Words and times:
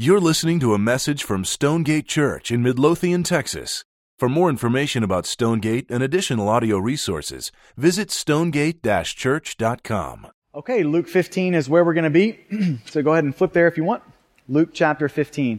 You're 0.00 0.20
listening 0.20 0.60
to 0.60 0.74
a 0.74 0.78
message 0.78 1.24
from 1.24 1.44
Stonegate 1.44 2.06
Church 2.06 2.52
in 2.52 2.62
Midlothian, 2.62 3.24
Texas. 3.24 3.84
For 4.16 4.28
more 4.28 4.48
information 4.48 5.02
about 5.02 5.26
Stonegate 5.26 5.90
and 5.90 6.04
additional 6.04 6.48
audio 6.48 6.78
resources, 6.78 7.50
visit 7.76 8.12
stonegate-church.com. 8.12 10.28
Okay, 10.54 10.84
Luke 10.84 11.08
15 11.08 11.54
is 11.54 11.68
where 11.68 11.84
we're 11.84 11.94
going 11.94 12.04
to 12.04 12.10
be. 12.10 12.78
so 12.86 13.02
go 13.02 13.10
ahead 13.10 13.24
and 13.24 13.34
flip 13.34 13.52
there 13.52 13.66
if 13.66 13.76
you 13.76 13.82
want. 13.82 14.04
Luke 14.48 14.68
chapter 14.72 15.08
15. 15.08 15.58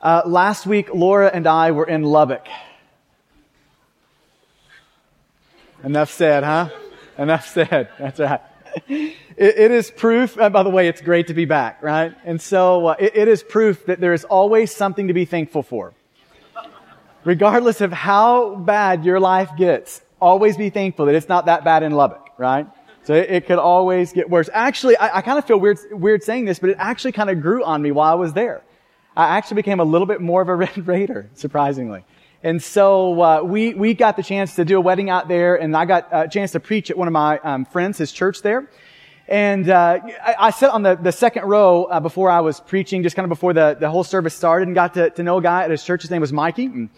Uh, 0.00 0.22
last 0.24 0.66
week, 0.66 0.88
Laura 0.94 1.30
and 1.30 1.46
I 1.46 1.72
were 1.72 1.84
in 1.84 2.04
Lubbock. 2.04 2.46
Enough 5.82 6.10
said, 6.10 6.42
huh? 6.42 6.70
Enough 7.18 7.46
said. 7.46 7.90
That's 7.98 8.18
right. 8.18 8.40
It, 9.36 9.58
it 9.58 9.70
is 9.72 9.90
proof, 9.90 10.38
uh, 10.38 10.48
by 10.48 10.62
the 10.62 10.70
way, 10.70 10.86
it's 10.86 11.00
great 11.00 11.26
to 11.26 11.34
be 11.34 11.44
back, 11.44 11.82
right? 11.82 12.14
And 12.24 12.40
so 12.40 12.86
uh, 12.86 12.96
it, 13.00 13.16
it 13.16 13.26
is 13.26 13.42
proof 13.42 13.84
that 13.86 13.98
there 13.98 14.12
is 14.12 14.22
always 14.22 14.72
something 14.72 15.08
to 15.08 15.12
be 15.12 15.24
thankful 15.24 15.64
for. 15.64 15.92
Regardless 17.24 17.80
of 17.80 17.92
how 17.92 18.54
bad 18.54 19.04
your 19.04 19.18
life 19.18 19.50
gets, 19.56 20.02
always 20.20 20.56
be 20.56 20.70
thankful 20.70 21.06
that 21.06 21.16
it's 21.16 21.28
not 21.28 21.46
that 21.46 21.64
bad 21.64 21.82
in 21.82 21.90
Lubbock, 21.90 22.30
right? 22.38 22.68
So 23.02 23.14
it, 23.14 23.30
it 23.30 23.46
could 23.46 23.58
always 23.58 24.12
get 24.12 24.30
worse. 24.30 24.48
Actually, 24.52 24.96
I, 24.98 25.18
I 25.18 25.22
kind 25.22 25.38
of 25.38 25.44
feel 25.44 25.58
weird, 25.58 25.78
weird 25.90 26.22
saying 26.22 26.44
this, 26.44 26.60
but 26.60 26.70
it 26.70 26.76
actually 26.78 27.12
kind 27.12 27.28
of 27.28 27.40
grew 27.40 27.64
on 27.64 27.82
me 27.82 27.90
while 27.90 28.12
I 28.12 28.14
was 28.14 28.34
there. 28.34 28.62
I 29.16 29.36
actually 29.36 29.56
became 29.56 29.80
a 29.80 29.84
little 29.84 30.06
bit 30.06 30.20
more 30.20 30.42
of 30.42 30.48
a 30.48 30.54
Red 30.64 30.86
Raider, 30.86 31.28
surprisingly. 31.34 32.04
And 32.44 32.62
so 32.62 33.22
uh, 33.22 33.42
we 33.42 33.72
we 33.72 33.94
got 33.94 34.18
the 34.18 34.22
chance 34.22 34.56
to 34.56 34.66
do 34.66 34.76
a 34.76 34.80
wedding 34.80 35.08
out 35.08 35.28
there, 35.28 35.56
and 35.56 35.74
I 35.74 35.86
got 35.86 36.08
a 36.12 36.28
chance 36.28 36.52
to 36.52 36.60
preach 36.60 36.90
at 36.90 36.98
one 36.98 37.08
of 37.08 37.12
my 37.12 37.38
um, 37.38 37.64
friends, 37.64 37.96
his 37.96 38.12
church 38.12 38.42
there. 38.42 38.68
And 39.26 39.70
uh, 39.70 40.00
I, 40.22 40.34
I, 40.38 40.50
sat 40.50 40.68
on 40.68 40.82
the, 40.82 40.96
the 40.96 41.10
second 41.10 41.44
row 41.44 41.84
uh, 41.84 42.00
before 42.00 42.30
I 42.30 42.40
was 42.40 42.60
preaching, 42.60 43.02
just 43.02 43.16
kind 43.16 43.24
of 43.24 43.30
before 43.30 43.54
the, 43.54 43.78
the 43.80 43.88
whole 43.88 44.04
service 44.04 44.34
started, 44.34 44.68
and 44.68 44.74
got 44.74 44.92
to, 44.92 45.08
to 45.08 45.22
know 45.22 45.38
a 45.38 45.42
guy 45.42 45.64
at 45.64 45.70
his 45.70 45.82
church. 45.82 46.02
His 46.02 46.10
name 46.10 46.20
was 46.20 46.34
Mikey. 46.34 46.66
And 46.66 46.90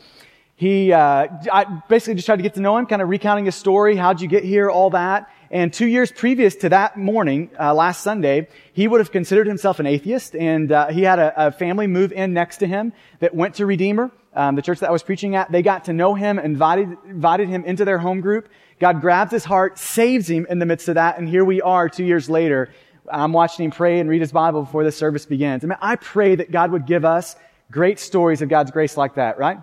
he, 0.56 0.92
uh, 0.92 1.28
I 1.52 1.82
basically 1.88 2.16
just 2.16 2.26
tried 2.26 2.38
to 2.38 2.42
get 2.42 2.54
to 2.54 2.60
know 2.60 2.76
him, 2.76 2.86
kind 2.86 3.00
of 3.00 3.08
recounting 3.08 3.44
his 3.44 3.54
story. 3.54 3.94
How'd 3.94 4.20
you 4.20 4.26
get 4.26 4.42
here? 4.42 4.68
All 4.68 4.90
that. 4.90 5.30
And 5.50 5.72
two 5.72 5.86
years 5.86 6.10
previous 6.10 6.56
to 6.56 6.68
that 6.70 6.96
morning, 6.96 7.50
uh, 7.58 7.72
last 7.74 8.02
Sunday, 8.02 8.48
he 8.72 8.88
would 8.88 9.00
have 9.00 9.12
considered 9.12 9.46
himself 9.46 9.78
an 9.78 9.86
atheist, 9.86 10.34
and 10.34 10.72
uh, 10.72 10.88
he 10.88 11.02
had 11.02 11.18
a, 11.18 11.46
a, 11.46 11.52
family 11.52 11.86
move 11.86 12.12
in 12.12 12.32
next 12.32 12.58
to 12.58 12.66
him 12.66 12.92
that 13.20 13.34
went 13.34 13.54
to 13.56 13.66
Redeemer, 13.66 14.10
um, 14.34 14.56
the 14.56 14.62
church 14.62 14.80
that 14.80 14.88
I 14.88 14.92
was 14.92 15.02
preaching 15.02 15.36
at. 15.36 15.50
They 15.52 15.62
got 15.62 15.84
to 15.84 15.92
know 15.92 16.14
him, 16.14 16.38
invited 16.38 16.96
invited 17.06 17.48
him 17.48 17.64
into 17.64 17.84
their 17.84 17.98
home 17.98 18.20
group. 18.20 18.48
God 18.80 19.00
grabs 19.00 19.32
his 19.32 19.44
heart, 19.44 19.78
saves 19.78 20.28
him 20.28 20.46
in 20.50 20.58
the 20.58 20.66
midst 20.66 20.88
of 20.88 20.96
that, 20.96 21.18
and 21.18 21.28
here 21.28 21.44
we 21.44 21.62
are 21.62 21.88
two 21.88 22.04
years 22.04 22.28
later. 22.28 22.70
I'm 23.10 23.32
watching 23.32 23.66
him 23.66 23.70
pray 23.70 24.00
and 24.00 24.10
read 24.10 24.20
his 24.20 24.32
Bible 24.32 24.62
before 24.62 24.82
the 24.82 24.90
service 24.90 25.26
begins. 25.26 25.62
I 25.64 25.68
mean, 25.68 25.78
I 25.80 25.94
pray 25.94 26.34
that 26.34 26.50
God 26.50 26.72
would 26.72 26.86
give 26.86 27.04
us 27.04 27.36
great 27.70 28.00
stories 28.00 28.42
of 28.42 28.48
God's 28.48 28.72
grace 28.72 28.96
like 28.96 29.14
that, 29.14 29.38
right? 29.38 29.58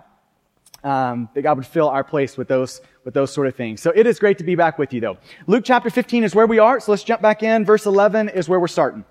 Um, 0.84 1.30
that 1.32 1.40
God 1.40 1.56
would 1.56 1.66
fill 1.66 1.88
our 1.88 2.04
place 2.04 2.36
with 2.36 2.46
those 2.46 2.82
with 3.04 3.14
those 3.14 3.32
sort 3.32 3.46
of 3.46 3.54
things. 3.54 3.80
So 3.80 3.90
it 3.94 4.06
is 4.06 4.18
great 4.18 4.36
to 4.36 4.44
be 4.44 4.54
back 4.54 4.78
with 4.78 4.92
you 4.92 5.00
though. 5.00 5.16
Luke 5.46 5.64
chapter 5.64 5.88
15 5.88 6.24
is 6.24 6.34
where 6.34 6.46
we 6.46 6.58
are. 6.58 6.78
So 6.78 6.92
let's 6.92 7.02
jump 7.02 7.22
back 7.22 7.42
in. 7.42 7.64
Verse 7.64 7.86
11 7.86 8.28
is 8.28 8.50
where 8.50 8.60
we're 8.60 8.68
starting. 8.68 9.04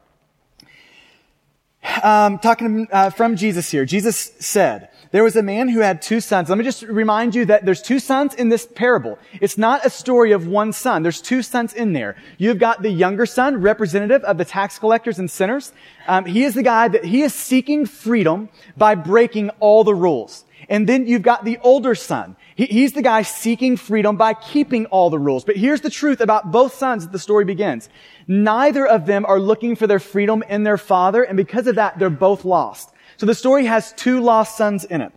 Um, 2.03 2.37
talking 2.37 2.87
uh, 2.91 3.09
from 3.09 3.35
Jesus 3.35 3.69
here. 3.69 3.85
Jesus 3.85 4.33
said, 4.39 4.89
there 5.13 5.23
was 5.23 5.35
a 5.35 5.43
man 5.43 5.69
who 5.69 5.81
had 5.81 6.01
two 6.01 6.19
sons. 6.19 6.49
Let 6.49 6.57
me 6.57 6.63
just 6.63 6.81
remind 6.81 7.35
you 7.35 7.45
that 7.45 7.65
there's 7.65 7.83
two 7.83 7.99
sons 7.99 8.33
in 8.33 8.49
this 8.49 8.65
parable. 8.65 9.19
It's 9.41 9.59
not 9.59 9.85
a 9.85 9.89
story 9.91 10.31
of 10.31 10.47
one 10.47 10.73
son. 10.73 11.03
There's 11.03 11.21
two 11.21 11.43
sons 11.43 11.71
in 11.71 11.93
there. 11.93 12.15
You've 12.39 12.57
got 12.57 12.81
the 12.81 12.89
younger 12.89 13.27
son, 13.27 13.61
representative 13.61 14.23
of 14.23 14.39
the 14.39 14.45
tax 14.45 14.79
collectors 14.79 15.19
and 15.19 15.29
sinners. 15.29 15.71
Um, 16.07 16.25
he 16.25 16.43
is 16.43 16.55
the 16.55 16.63
guy 16.63 16.87
that 16.87 17.05
he 17.05 17.21
is 17.21 17.31
seeking 17.31 17.85
freedom 17.85 18.49
by 18.75 18.95
breaking 18.95 19.51
all 19.59 19.83
the 19.83 19.93
rules. 19.93 20.45
And 20.69 20.87
then 20.87 21.07
you've 21.07 21.21
got 21.21 21.45
the 21.45 21.57
older 21.61 21.95
son. 21.95 22.35
He, 22.55 22.65
he's 22.65 22.93
the 22.93 23.01
guy 23.01 23.23
seeking 23.23 23.77
freedom 23.77 24.17
by 24.17 24.33
keeping 24.33 24.85
all 24.87 25.09
the 25.09 25.19
rules. 25.19 25.43
But 25.43 25.57
here's 25.57 25.81
the 25.81 25.89
truth 25.89 26.21
about 26.21 26.51
both 26.51 26.73
sons 26.73 27.03
as 27.03 27.09
the 27.09 27.19
story 27.19 27.45
begins. 27.45 27.89
Neither 28.27 28.85
of 28.85 29.05
them 29.05 29.25
are 29.25 29.39
looking 29.39 29.75
for 29.75 29.87
their 29.87 29.99
freedom 29.99 30.43
in 30.47 30.63
their 30.63 30.77
father, 30.77 31.23
and 31.23 31.37
because 31.37 31.67
of 31.67 31.75
that, 31.75 31.99
they're 31.99 32.09
both 32.09 32.45
lost. 32.45 32.91
So 33.17 33.25
the 33.25 33.35
story 33.35 33.65
has 33.65 33.93
two 33.93 34.21
lost 34.21 34.57
sons 34.57 34.85
in 34.85 35.01
it. 35.01 35.11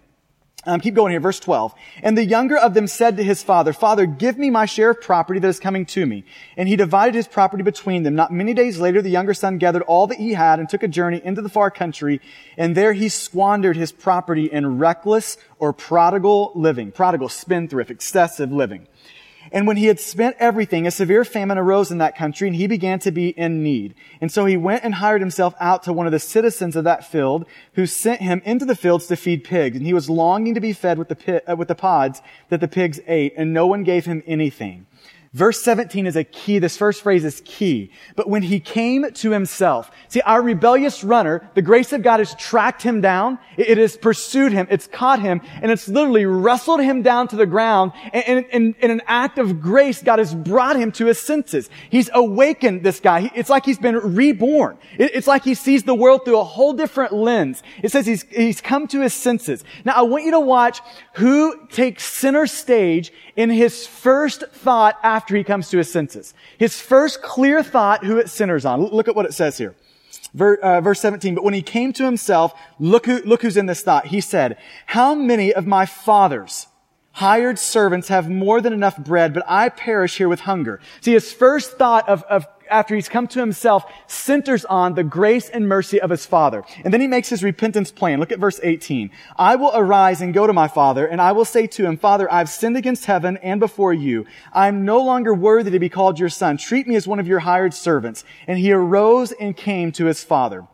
Um, 0.69 0.81
keep 0.81 0.95
going 0.95 1.13
here, 1.13 1.21
verse 1.21 1.39
12. 1.39 1.73
And 2.03 2.19
the 2.19 2.25
younger 2.25 2.57
of 2.57 2.75
them 2.75 2.89
said 2.89 3.17
to 3.17 3.23
his 3.23 3.41
father, 3.41 3.73
Father, 3.73 4.05
give 4.05 4.37
me 4.37 4.51
my 4.51 4.67
share 4.67 4.91
of 4.91 5.01
property 5.01 5.39
that 5.39 5.47
is 5.47 5.61
coming 5.61 5.87
to 5.87 6.05
me. 6.05 6.25
And 6.57 6.69
he 6.69 6.75
divided 6.75 7.15
his 7.15 7.29
property 7.29 7.63
between 7.63 8.03
them. 8.03 8.17
Not 8.17 8.33
many 8.33 8.53
days 8.53 8.81
later, 8.81 9.01
the 9.01 9.09
younger 9.09 9.33
son 9.33 9.59
gathered 9.59 9.83
all 9.83 10.09
that 10.09 10.19
he 10.19 10.33
had 10.33 10.59
and 10.59 10.69
took 10.69 10.83
a 10.83 10.89
journey 10.89 11.23
into 11.25 11.41
the 11.41 11.49
far 11.49 11.71
country. 11.71 12.21
And 12.57 12.77
there 12.77 12.93
he 12.93 13.09
squandered 13.09 13.77
his 13.77 13.93
property 13.93 14.47
in 14.47 14.79
reckless 14.79 15.37
or 15.61 15.73
prodigal 15.73 16.51
living. 16.57 16.91
Prodigal, 16.91 17.29
spendthrift, 17.29 17.93
excessive 17.93 18.51
living. 18.51 18.89
And 19.53 19.67
when 19.67 19.77
he 19.77 19.87
had 19.87 20.01
spent 20.01 20.37
everything, 20.39 20.87
a 20.87 20.91
severe 20.91 21.25
famine 21.25 21.59
arose 21.59 21.91
in 21.91 21.99
that 21.99 22.17
country, 22.17 22.49
and 22.49 22.57
he 22.57 22.67
began 22.67 22.99
to 23.01 23.11
be 23.11 23.29
in 23.31 23.63
need. 23.63 23.95
And 24.21 24.31
so 24.31 24.45
he 24.45 24.57
went 24.57 24.85
and 24.85 24.95
hired 24.95 25.21
himself 25.21 25.55
out 25.61 25.83
to 25.85 25.93
one 25.93 26.07
of 26.07 26.13
the 26.13 26.19
citizens 26.19 26.77
of 26.77 26.85
that 26.85 27.07
field, 27.07 27.47
who 27.75 27.87
sent 27.87 28.21
him 28.21 28.43
into 28.45 28.65
the 28.65 28.77
fields 28.77 29.07
to 29.07 29.17
feed 29.17 29.45
pigs. 29.45 29.77
And 29.77 29.87
he 29.87 29.95
was 29.95 30.11
longing 30.11 30.55
to 30.55 30.61
be 30.61 30.73
fed 30.73 30.99
with 30.99 31.09
the, 31.09 31.17
pit, 31.17 31.45
uh, 31.49 31.57
with 31.57 31.69
the 31.69 31.75
pods 31.75 32.23
that 32.49 32.61
the 32.61 32.69
pigs 32.69 33.01
ate, 33.07 33.35
and 33.37 33.53
no 33.53 33.67
one 33.67 33.85
gave 33.85 34.05
him 34.05 34.23
anything. 34.27 34.87
Verse 35.37 35.61
17 35.61 36.07
is 36.07 36.17
a 36.17 36.25
key. 36.25 36.59
This 36.59 36.79
first 36.79 37.03
phrase 37.03 37.23
is 37.23 37.43
key. 37.45 37.91
But 38.15 38.27
when 38.27 38.43
he 38.43 38.59
came 38.59 39.13
to 39.13 39.31
himself, 39.33 39.91
see, 40.09 40.23
our 40.23 40.41
rebellious 40.41 41.05
runner, 41.05 41.51
the 41.53 41.61
grace 41.61 41.93
of 41.93 42.03
God 42.03 42.21
has 42.21 42.35
tracked 42.37 42.81
him 42.81 43.03
down. 43.03 43.39
It 43.59 43.77
has 43.77 43.99
pursued 43.99 44.53
him. 44.53 44.67
It's 44.71 44.87
caught 44.87 45.21
him 45.21 45.43
and 45.61 45.71
it's 45.71 45.89
literally 45.89 46.25
wrestled 46.25 46.81
him 46.81 47.03
down 47.03 47.29
to 47.29 47.37
the 47.37 47.45
ground. 47.45 47.93
And 48.15 48.47
in 48.47 48.91
an 48.91 49.03
act 49.07 49.39
of 49.39 49.61
grace, 49.61 50.03
God 50.03 50.21
has 50.21 50.35
brought 50.35 50.77
him 50.77 50.91
to 50.93 51.05
his 51.05 51.21
senses. 51.21 51.69
He's 51.91 52.09
awakened 52.15 52.83
this 52.83 52.99
guy. 52.99 53.31
It's 53.35 53.51
like 53.51 53.67
he's 53.67 53.79
been 53.79 53.97
reborn. 53.97 54.79
It's 54.99 55.27
like 55.27 55.45
he 55.45 55.53
sees 55.53 55.83
the 55.83 55.95
world 55.95 56.25
through 56.25 56.39
a 56.39 56.45
whole 56.45 56.73
different 56.73 57.13
lens. 57.13 57.63
It 57.83 57.93
says 57.93 58.07
he's, 58.07 58.23
he's 58.31 58.63
come 58.63 58.89
to 58.89 59.03
his 59.03 59.13
senses. 59.13 59.65
Now 59.85 59.97
I 59.97 60.03
want 60.03 60.25
you 60.25 60.31
to 60.31 60.41
watch 60.41 60.81
who 61.13 61.67
takes 61.67 62.05
center 62.05 62.47
stage 62.47 63.13
in 63.37 63.51
his 63.51 63.87
first 63.87 64.45
thought 64.51 64.99
after 65.03 65.26
he 65.35 65.45
comes 65.45 65.69
to 65.71 65.79
his 65.79 65.91
senses. 65.91 66.35
His 66.59 66.81
first 66.81 67.23
clear 67.23 67.63
thought 67.63 68.05
who 68.05 68.19
it 68.19 68.31
centers 68.31 68.65
on. 68.65 68.81
Look 68.83 69.09
at 69.09 69.17
what 69.17 69.27
it 69.27 69.35
says 69.35 69.59
here. 69.59 69.75
Ver, 70.33 70.55
uh, 70.57 70.81
verse 70.81 71.01
17, 71.01 71.35
but 71.35 71.45
when 71.45 71.55
he 71.55 71.63
came 71.63 71.93
to 71.95 72.05
himself, 72.05 72.55
look 72.79 73.07
who, 73.07 73.23
look 73.25 73.43
who's 73.43 73.57
in 73.57 73.67
this 73.67 73.83
thought. 73.83 74.07
He 74.07 74.21
said, 74.21 74.59
how 74.87 75.15
many 75.15 75.53
of 75.53 75.67
my 75.67 75.87
fathers 75.87 76.67
hired 77.17 77.59
servants 77.59 78.09
have 78.09 78.29
more 78.29 78.61
than 78.61 78.75
enough 78.75 78.99
bread, 78.99 79.33
but 79.33 79.43
I 79.49 79.71
perish 79.71 80.19
here 80.19 80.29
with 80.29 80.41
hunger. 80.41 80.81
See, 81.01 81.13
his 81.13 81.33
first 81.33 81.79
thought 81.79 82.07
of, 82.11 82.23
of 82.25 82.47
after 82.71 82.95
he's 82.95 83.09
come 83.09 83.27
to 83.29 83.41
himself, 83.41 83.91
centers 84.07 84.67
on 84.67 84.95
the 84.95 85.03
grace 85.05 85.49
and 85.49 85.67
mercy 85.67 85.99
of 85.99 86.11
his 86.11 86.27
father. 86.27 86.63
And 86.85 86.93
then 86.93 87.01
he 87.01 87.07
makes 87.07 87.31
his 87.31 87.43
repentance 87.43 87.91
plan. 87.91 88.21
Look 88.21 88.33
at 88.33 88.39
verse 88.39 88.61
18. 88.63 89.11
I 89.37 89.57
will 89.57 89.71
arise 89.75 90.21
and 90.21 90.35
go 90.35 90.47
to 90.47 90.53
my 90.53 90.69
father, 90.69 91.07
and 91.07 91.19
I 91.19 91.33
will 91.33 91.47
say 91.47 91.67
to 91.67 91.87
him, 91.87 91.97
Father, 91.97 92.31
I've 92.31 92.51
sinned 92.51 92.77
against 92.77 93.07
heaven 93.07 93.39
and 93.39 93.61
before 93.61 93.95
you. 93.95 94.27
I'm 94.53 94.85
no 94.85 95.03
longer 95.03 95.33
worthy 95.33 95.71
to 95.71 95.79
be 95.79 95.89
called 95.89 96.19
your 96.19 96.29
son. 96.29 96.59
Treat 96.59 96.87
me 96.87 96.97
as 96.97 97.07
one 97.07 97.19
of 97.19 97.27
your 97.27 97.41
hired 97.41 97.73
servants. 97.73 98.25
And 98.47 98.59
he 98.59 98.73
arose 98.73 99.33
and 99.33 99.57
came 99.57 99.91
to 99.93 100.05
his 100.05 100.23
father. 100.23 100.67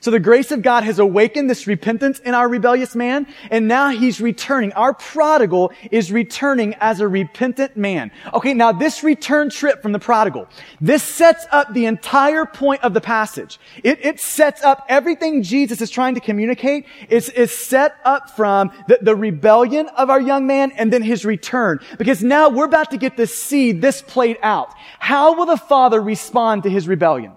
So 0.00 0.10
the 0.10 0.20
grace 0.20 0.50
of 0.50 0.62
God 0.62 0.84
has 0.84 0.98
awakened 0.98 1.48
this 1.48 1.66
repentance 1.66 2.18
in 2.20 2.34
our 2.34 2.48
rebellious 2.48 2.94
man, 2.94 3.26
and 3.50 3.68
now 3.68 3.90
he's 3.90 4.20
returning. 4.20 4.72
Our 4.72 4.94
prodigal 4.94 5.72
is 5.90 6.12
returning 6.12 6.74
as 6.80 7.00
a 7.00 7.08
repentant 7.08 7.76
man. 7.76 8.10
Okay, 8.32 8.54
now 8.54 8.72
this 8.72 9.02
return 9.02 9.50
trip 9.50 9.82
from 9.82 9.92
the 9.92 9.98
prodigal, 9.98 10.48
this 10.80 11.02
sets 11.02 11.46
up 11.50 11.72
the 11.72 11.86
entire 11.86 12.46
point 12.46 12.82
of 12.82 12.94
the 12.94 13.00
passage. 13.00 13.58
It, 13.82 14.04
it 14.04 14.20
sets 14.20 14.62
up 14.62 14.84
everything 14.88 15.42
Jesus 15.42 15.80
is 15.80 15.90
trying 15.90 16.14
to 16.14 16.20
communicate 16.20 16.86
It's, 17.08 17.28
is 17.28 17.52
set 17.52 17.96
up 18.04 18.30
from 18.30 18.72
the, 18.88 18.98
the 19.00 19.16
rebellion 19.16 19.88
of 19.96 20.10
our 20.10 20.20
young 20.20 20.46
man 20.46 20.72
and 20.72 20.92
then 20.92 21.02
his 21.02 21.24
return. 21.24 21.80
Because 21.98 22.22
now 22.22 22.48
we're 22.48 22.64
about 22.64 22.90
to 22.90 22.96
get 22.96 23.16
to 23.16 23.26
see 23.26 23.72
this 23.72 24.02
played 24.02 24.38
out. 24.42 24.72
How 24.98 25.34
will 25.34 25.46
the 25.46 25.56
father 25.56 26.00
respond 26.00 26.62
to 26.64 26.70
his 26.70 26.88
rebellion? 26.88 27.32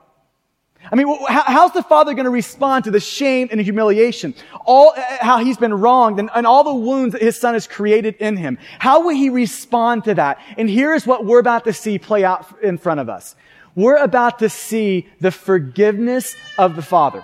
I 0.92 0.96
mean, 0.96 1.08
how's 1.28 1.72
the 1.72 1.84
father 1.84 2.14
going 2.14 2.26
to 2.26 2.32
respond 2.32 2.86
to 2.86 2.92
the 2.92 3.00
shame 3.00 3.48
and 3.52 3.60
humiliation? 3.62 4.36
All, 4.66 4.94
uh, 4.96 5.02
how 5.22 5.44
he's 5.44 5.58
been 5.58 5.74
wronged 5.74 6.20
and, 6.20 6.30
and, 6.36 6.46
all 6.46 6.64
the 6.64 6.74
wounds 6.74 7.14
that 7.14 7.22
his 7.22 7.40
son 7.40 7.54
has 7.54 7.68
created 7.68 8.16
in 8.16 8.38
him. 8.38 8.58
How 8.80 9.02
will 9.02 9.16
he 9.16 9.30
respond 9.30 10.04
to 10.06 10.16
that? 10.16 10.40
And 10.58 10.70
here's 10.70 11.08
what 11.08 11.26
we're 11.26 11.40
about 11.40 11.64
to 11.66 11.74
see 11.74 12.00
play 12.00 12.24
out 12.24 12.62
in 12.62 12.78
front 12.78 13.00
of 13.00 13.10
us. 13.10 13.36
We're 13.76 13.98
about 13.98 14.40
to 14.40 14.50
see 14.50 15.08
the 15.20 15.32
forgiveness 15.32 16.36
of 16.58 16.76
the 16.76 16.82
father. 16.82 17.24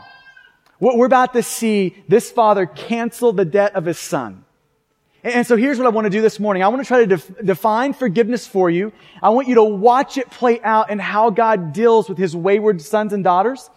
What 0.80 0.98
we're 0.98 1.06
about 1.06 1.34
to 1.34 1.44
see 1.44 1.96
this 2.08 2.32
father 2.32 2.66
cancel 2.66 3.34
the 3.34 3.46
debt 3.46 3.76
of 3.76 3.86
his 3.86 4.00
son. 4.00 4.46
And 5.24 5.46
so 5.46 5.58
here's 5.58 5.78
what 5.78 5.86
I 5.86 5.90
want 5.90 6.06
to 6.06 6.10
do 6.10 6.22
this 6.22 6.40
morning. 6.40 6.64
I 6.64 6.70
want 6.70 6.82
to 6.82 6.88
try 6.88 7.00
to 7.00 7.08
def- 7.08 7.46
define 7.46 7.94
forgiveness 7.94 8.48
for 8.48 8.70
you. 8.70 8.94
I 9.22 9.30
want 9.30 9.50
you 9.50 9.56
to 9.56 9.64
watch 9.64 10.18
it 10.18 10.30
play 10.30 10.62
out 10.62 10.90
and 10.90 11.02
how 11.02 11.30
God 11.30 11.74
deals 11.74 12.08
with 12.08 12.18
his 12.18 12.36
wayward 12.36 12.82
sons 12.82 13.12
and 13.12 13.24
daughters. 13.24 13.70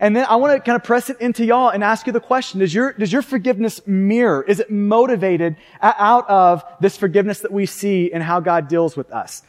And 0.00 0.16
then 0.16 0.26
I 0.28 0.36
want 0.36 0.54
to 0.54 0.60
kind 0.60 0.76
of 0.76 0.84
press 0.84 1.10
it 1.10 1.20
into 1.20 1.44
y'all 1.44 1.68
and 1.68 1.84
ask 1.84 2.06
you 2.06 2.12
the 2.12 2.20
question, 2.20 2.60
does 2.60 2.72
your, 2.72 2.92
does 2.92 3.12
your 3.12 3.22
forgiveness 3.22 3.86
mirror? 3.86 4.42
Is 4.42 4.60
it 4.60 4.70
motivated 4.70 5.56
out 5.80 6.28
of 6.28 6.64
this 6.80 6.96
forgiveness 6.96 7.40
that 7.40 7.52
we 7.52 7.66
see 7.66 8.12
and 8.12 8.22
how 8.22 8.40
God 8.40 8.68
deals 8.68 8.96
with 8.96 9.10
us? 9.10 9.42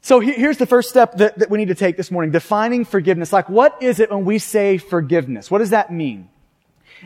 So 0.00 0.20
here's 0.20 0.58
the 0.58 0.66
first 0.66 0.90
step 0.90 1.16
that, 1.16 1.38
that 1.38 1.50
we 1.50 1.58
need 1.58 1.68
to 1.68 1.74
take 1.74 1.96
this 1.96 2.10
morning. 2.10 2.30
Defining 2.30 2.84
forgiveness. 2.84 3.32
Like, 3.32 3.48
what 3.48 3.82
is 3.82 4.00
it 4.00 4.10
when 4.10 4.24
we 4.24 4.38
say 4.38 4.78
forgiveness? 4.78 5.50
What 5.50 5.58
does 5.58 5.70
that 5.70 5.92
mean? 5.92 6.28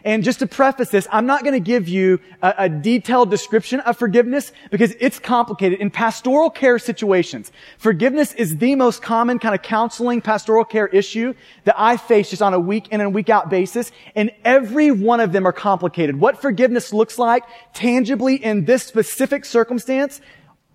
And 0.05 0.23
just 0.23 0.39
to 0.41 0.47
preface 0.47 0.91
this, 0.91 1.07
I'm 1.11 1.27
not 1.27 1.43
going 1.43 1.55
to 1.55 1.61
give 1.61 1.89
you 1.89 2.21
a, 2.43 2.55
a, 2.59 2.69
detailed 2.69 3.31
description 3.31 3.81
of 3.81 3.97
forgiveness 3.97 4.53
because 4.71 4.95
it's 5.01 5.19
complicated. 5.19 5.81
In 5.81 5.91
pastoral 5.91 6.51
care 6.51 6.79
situations, 6.79 7.53
forgiveness 7.79 8.33
is 8.35 8.59
the 8.59 8.75
most 8.75 9.03
common 9.03 9.39
kind 9.39 9.55
of 9.55 9.63
counseling 9.63 10.21
pastoral 10.21 10.65
care 10.65 10.87
issue 10.89 11.35
that 11.65 11.75
I 11.79 11.97
face 11.97 12.31
just 12.31 12.43
on 12.43 12.55
a 12.55 12.61
week 12.61 12.89
in 12.89 13.01
and 13.01 13.15
week 13.15 13.29
out 13.29 13.51
basis. 13.51 13.91
And 14.15 14.31
every 14.45 14.91
one 14.91 15.21
of 15.21 15.33
them 15.33 15.47
are 15.47 15.53
complicated. 15.53 16.21
What 16.21 16.41
forgiveness 16.41 16.93
looks 16.93 17.19
like 17.19 17.45
tangibly 17.75 18.37
in 18.37 18.65
this 18.65 18.85
specific 18.85 19.45
circumstance 19.45 20.21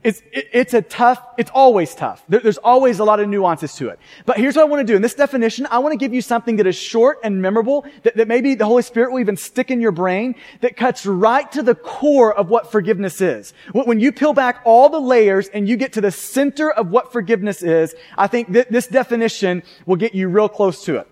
it's, 0.04 0.22
it, 0.32 0.50
it's 0.52 0.74
a 0.74 0.82
tough, 0.82 1.24
it's 1.38 1.52
always 1.54 1.96
tough. 1.96 2.24
There, 2.28 2.40
there's 2.40 2.58
always 2.58 3.00
a 3.00 3.04
lot 3.04 3.20
of 3.20 3.30
nuances 3.30 3.76
to 3.76 3.90
it. 3.90 4.00
But 4.26 4.38
here's 4.38 4.56
what 4.56 4.64
I 4.64 4.66
want 4.66 4.86
to 4.86 4.92
do. 4.92 4.96
In 4.96 5.02
this 5.02 5.14
definition, 5.14 5.68
I 5.72 5.80
want 5.80 5.94
to 5.94 5.98
give 5.98 6.14
you 6.14 6.22
something 6.22 6.58
that 6.58 6.68
is 6.68 6.76
short 6.76 7.20
and 7.24 7.42
memorable, 7.42 7.86
that, 8.04 8.16
that 8.18 8.28
maybe 8.28 8.56
the 8.56 8.66
Holy 8.66 8.84
Spirit 8.84 9.12
will 9.12 9.20
even 9.20 9.38
stick 9.38 9.72
in 9.72 9.82
your 9.82 9.92
brain, 9.92 10.36
that 10.62 10.76
cuts 10.76 11.06
right 11.06 11.52
to 11.52 11.64
the 11.64 11.76
core 11.76 12.34
of 12.34 12.50
what 12.50 12.72
forgiveness 12.72 13.22
is. 13.22 13.54
When 13.72 14.00
you 14.00 14.12
peel 14.12 14.34
back 14.34 14.62
all 14.66 14.90
the 14.90 15.00
layers 15.00 15.48
and 15.48 15.68
you 15.68 15.78
get 15.78 15.94
to 15.94 16.02
the 16.02 16.12
center 16.12 16.72
of 16.72 16.90
what 16.90 17.12
forgiveness 17.12 17.64
is, 17.64 17.96
I 18.18 18.28
think 18.28 18.52
this 18.52 18.88
definition 18.88 19.64
will 19.86 19.96
get 19.96 20.14
you 20.14 20.28
real 20.28 20.50
close 20.50 20.84
to 20.86 20.98
it. 20.98 21.08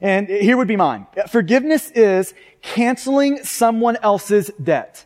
And 0.00 0.28
here 0.28 0.56
would 0.56 0.68
be 0.68 0.76
mine. 0.76 1.06
Forgiveness 1.28 1.90
is 1.90 2.32
canceling 2.62 3.42
someone 3.44 3.96
else's 3.96 4.50
debt. 4.62 5.04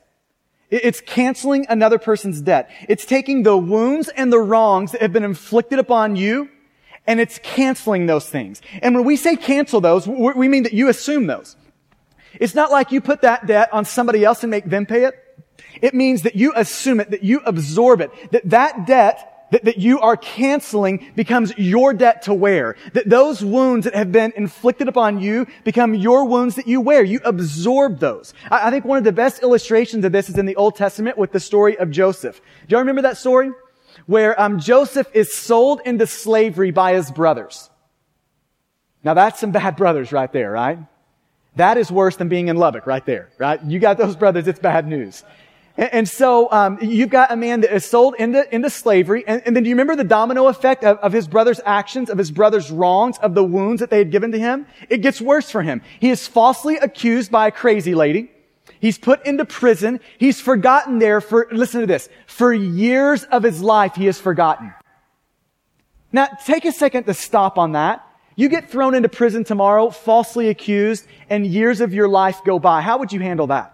It's 0.73 1.03
canceling 1.03 1.67
another 1.69 1.99
person's 1.99 2.41
debt. 2.41 2.71
It's 2.89 3.05
taking 3.05 3.43
the 3.43 3.57
wounds 3.57 4.09
and 4.09 4.33
the 4.33 4.39
wrongs 4.39 4.93
that 4.93 5.03
have 5.03 5.13
been 5.13 5.23
inflicted 5.23 5.79
upon 5.79 6.17
you 6.17 6.49
and 7.07 7.21
it's 7.21 7.39
canceling 7.43 8.07
those 8.07 8.29
things. 8.29 8.63
And 8.81 8.95
when 8.95 9.05
we 9.05 9.17
say 9.17 9.37
cancel 9.37 9.81
those, 9.81 10.07
we 10.07 10.49
mean 10.49 10.63
that 10.63 10.73
you 10.73 10.89
assume 10.89 11.27
those. 11.27 11.57
It's 12.35 12.55
not 12.55 12.71
like 12.71 12.91
you 12.91 13.01
put 13.01 13.21
that 13.23 13.47
debt 13.47 13.69
on 13.73 13.85
somebody 13.85 14.25
else 14.25 14.43
and 14.43 14.51
make 14.51 14.65
them 14.65 14.87
pay 14.87 15.05
it. 15.05 15.15
It 15.83 15.95
means 15.95 16.23
that 16.23 16.37
you 16.37 16.53
assume 16.57 17.01
it, 17.01 17.11
that 17.11 17.23
you 17.23 17.41
absorb 17.45 18.01
it, 18.01 18.11
that 18.33 18.49
that 18.51 18.87
debt 18.87 19.32
that, 19.53 19.65
that 19.67 19.79
you 19.79 20.01
are 20.01 20.17
canceling 20.17 21.13
becomes 21.15 21.57
your 21.57 21.93
debt 21.93 22.23
to 22.23 22.35
wear. 22.35 22.75
That 22.95 23.09
those 23.09 23.45
wounds 23.45 23.85
that 23.85 23.95
have 23.95 24.11
been 24.11 24.33
inflicted 24.35 24.89
upon 24.89 25.21
you 25.21 25.47
become 25.63 25.95
your 25.95 26.25
wounds 26.25 26.57
that 26.57 26.67
you 26.67 26.81
wear. 26.81 27.05
You 27.05 27.21
absorb 27.25 28.01
those. 28.01 28.35
I, 28.51 28.69
I 28.69 28.71
think 28.71 28.85
one 28.85 28.99
of 28.99 29.05
the 29.05 29.13
best 29.13 29.43
illustrations 29.43 30.05
of 30.05 30.13
this 30.13 30.29
is 30.29 30.39
in 30.39 30.47
the 30.47 30.57
Old 30.57 30.75
Testament 30.75 31.19
with 31.19 31.33
the 31.33 31.41
story 31.41 31.79
of 31.79 31.91
Joseph. 31.91 32.41
Do 32.67 32.73
y'all 32.73 32.81
remember 32.81 33.03
that 33.03 33.19
story? 33.19 33.51
Where 34.07 34.41
um, 34.41 34.59
Joseph 34.59 35.09
is 35.13 35.33
sold 35.35 35.81
into 35.85 36.07
slavery 36.07 36.71
by 36.71 36.95
his 36.95 37.11
brothers. 37.11 37.69
Now 39.05 39.15
that's 39.15 39.39
some 39.39 39.53
bad 39.53 39.77
brothers 39.77 40.13
right 40.13 40.33
there, 40.33 40.51
right? 40.51 40.79
That 41.57 41.77
is 41.77 41.93
worse 41.93 42.17
than 42.17 42.29
being 42.29 42.49
in 42.49 42.57
Lubbock 42.57 42.87
right 42.87 43.05
there, 43.05 43.29
right? 43.39 43.63
You 43.63 43.79
got 43.79 43.99
those 43.99 44.17
brothers, 44.17 44.49
it's 44.49 44.59
bad 44.59 44.89
news. 44.89 45.23
And, 45.77 46.07
so 46.07 46.53
um, 46.53 46.79
you've 46.83 47.09
got 47.09 47.33
a 47.33 47.37
man 47.37 47.63
that 47.63 47.75
is 47.75 47.85
sold 47.85 48.15
into, 48.19 48.55
into 48.55 48.69
slavery. 48.69 49.25
And, 49.27 49.43
and 49.47 49.57
then 49.57 49.63
do 49.63 49.71
you 49.71 49.75
remember 49.75 49.97
the 49.97 50.05
domino 50.05 50.49
effect 50.49 50.85
of, 50.85 50.99
of 50.99 51.13
his 51.13 51.27
brother's 51.27 51.61
actions, 51.65 52.11
of 52.11 52.19
his 52.19 52.31
brother's 52.31 52.71
wrongs, 52.71 53.17
of 53.19 53.35
the 53.35 53.43
wounds 53.43 53.81
that 53.81 53.89
they 53.89 53.99
had 53.99 54.11
given 54.11 54.33
to 54.33 54.39
him? 54.39 54.67
It 54.91 54.99
gets 54.99 55.21
worse 55.21 55.51
for 55.51 55.63
him. 55.63 55.81
He 55.99 56.11
is 56.11 56.27
falsely 56.27 56.77
accused 56.77 57.31
by 57.31 57.47
a 57.47 57.51
crazy 57.51 57.95
lady. 57.95 58.31
He's 58.81 58.99
put 58.99 59.25
into 59.25 59.47
prison. 59.47 60.01
He's 60.19 60.41
forgotten 60.41 60.99
there 60.99 61.21
for, 61.21 61.49
listen 61.51 61.81
to 61.81 61.87
this, 61.87 62.09
for 62.27 62.53
years 62.53 63.25
of 63.25 63.43
his 63.43 63.63
life 63.63 63.95
he 63.95 64.07
is 64.07 64.21
forgotten. 64.21 64.75
Now, 66.13 66.29
take 66.45 66.67
a 66.67 66.73
second 66.73 67.05
to 67.05 67.15
stop 67.15 67.57
on 67.57 67.73
that. 67.73 68.07
You 68.37 68.49
get 68.49 68.69
thrown 68.69 68.95
into 68.95 69.09
prison 69.09 69.45
tomorrow, 69.45 69.91
falsely 69.91 70.49
accused, 70.49 71.07
and 71.31 71.47
years 71.47 71.81
of 71.81 71.95
your 71.95 72.09
life 72.09 72.43
go 72.45 72.59
by. 72.59 72.83
How 72.83 72.99
would 72.99 73.13
you 73.13 73.21
handle 73.21 73.47
that? 73.47 73.72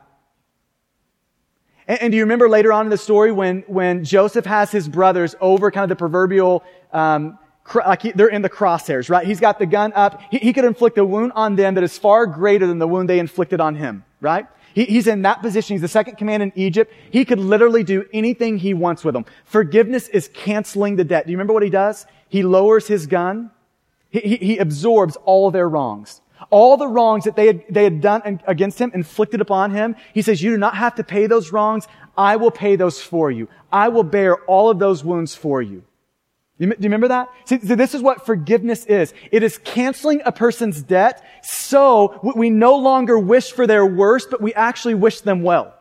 And, 1.89 2.03
and, 2.03 2.13
do 2.13 2.17
you 2.17 2.23
remember 2.23 2.49
later 2.49 2.73
on 2.73 2.87
in 2.87 2.91
the 2.91 2.99
story 2.99 3.33
when, 3.33 3.63
when 3.67 4.05
Joseph 4.05 4.45
has 4.45 4.71
his 4.71 4.89
brothers 4.89 5.35
over 5.41 5.71
kind 5.71 5.83
of 5.83 5.89
the 5.89 5.97
proverbial, 5.97 6.63
um, 6.93 7.39
cr- 7.65 7.81
like 7.81 8.03
he, 8.03 8.13
they're 8.13 8.29
in 8.29 8.43
the 8.43 8.51
crosshairs, 8.51 9.11
right? 9.11 9.27
He's 9.27 9.41
got 9.41 9.59
the 9.59 9.67
gun 9.67 9.93
up. 9.95 10.21
He, 10.31 10.39
he, 10.39 10.53
could 10.53 10.67
inflict 10.67 10.99
a 10.99 11.05
wound 11.05 11.33
on 11.35 11.57
them 11.57 11.75
that 11.75 11.83
is 11.83 11.99
far 11.99 12.27
greater 12.27 12.67
than 12.67 12.79
the 12.79 12.87
wound 12.87 13.09
they 13.09 13.19
inflicted 13.19 13.61
on 13.61 13.75
him, 13.75 14.05
right? 14.21 14.47
He, 14.75 14.85
he's 14.85 15.07
in 15.07 15.23
that 15.23 15.41
position. 15.41 15.75
He's 15.75 15.81
the 15.81 15.89
second 15.89 16.17
command 16.17 16.43
in 16.43 16.53
Egypt. 16.55 16.93
He 17.11 17.25
could 17.25 17.41
literally 17.41 17.83
do 17.83 18.05
anything 18.13 18.59
he 18.59 18.75
wants 18.75 19.03
with 19.03 19.15
them. 19.15 19.25
Forgiveness 19.45 20.09
is 20.09 20.29
canceling 20.35 20.97
the 20.97 21.05
debt. 21.05 21.27
Do 21.27 21.33
you 21.33 21.39
remember 21.39 21.55
what 21.55 21.63
he 21.63 21.71
does? 21.71 22.07
He 22.29 22.43
lowers 22.43 22.87
his 22.87 23.07
gun. 23.07 23.51
He, 24.11 24.21
he, 24.21 24.37
he 24.37 24.59
absorbs 24.59 25.17
all 25.25 25.51
their 25.51 25.69
wrongs. 25.69 26.21
All 26.51 26.77
the 26.77 26.89
wrongs 26.89 27.25
that 27.25 27.37
they 27.37 27.47
had, 27.47 27.65
they 27.69 27.85
had 27.85 28.01
done 28.01 28.41
against 28.47 28.79
him, 28.81 28.91
inflicted 28.95 29.41
upon 29.41 29.71
him, 29.71 29.97
he 30.15 30.23
says, 30.23 30.43
you 30.43 30.51
do 30.51 30.59
not 30.59 30.77
have 30.77 30.95
to 30.95 31.05
pay 31.05 31.27
those 31.27 31.53
wrongs. 31.53 31.87
I 32.17 32.37
will 32.37 32.51
pay 32.51 32.77
those 32.77 33.01
for 33.01 33.31
you. 33.31 33.49
I 33.71 33.89
will 33.89 34.03
bear 34.03 34.37
all 34.45 34.71
of 34.71 34.79
those 34.79 35.05
wounds 35.05 35.35
for 35.35 35.61
you. 35.61 35.85
Do 36.59 36.67
you 36.67 36.75
remember 36.81 37.09
that? 37.09 37.29
See, 37.45 37.57
this 37.59 37.95
is 37.95 38.03
what 38.03 38.27
forgiveness 38.27 38.85
is. 38.87 39.15
It 39.31 39.45
is 39.45 39.59
canceling 39.59 40.23
a 40.25 40.33
person's 40.33 40.83
debt 40.83 41.25
so 41.43 42.19
we 42.35 42.51
no 42.51 42.75
longer 42.77 43.17
wish 43.17 43.53
for 43.53 43.65
their 43.67 43.87
worst, 43.87 44.29
but 44.29 44.41
we 44.41 44.53
actually 44.55 44.95
wish 44.95 45.21
them 45.21 45.45
well. 45.45 45.75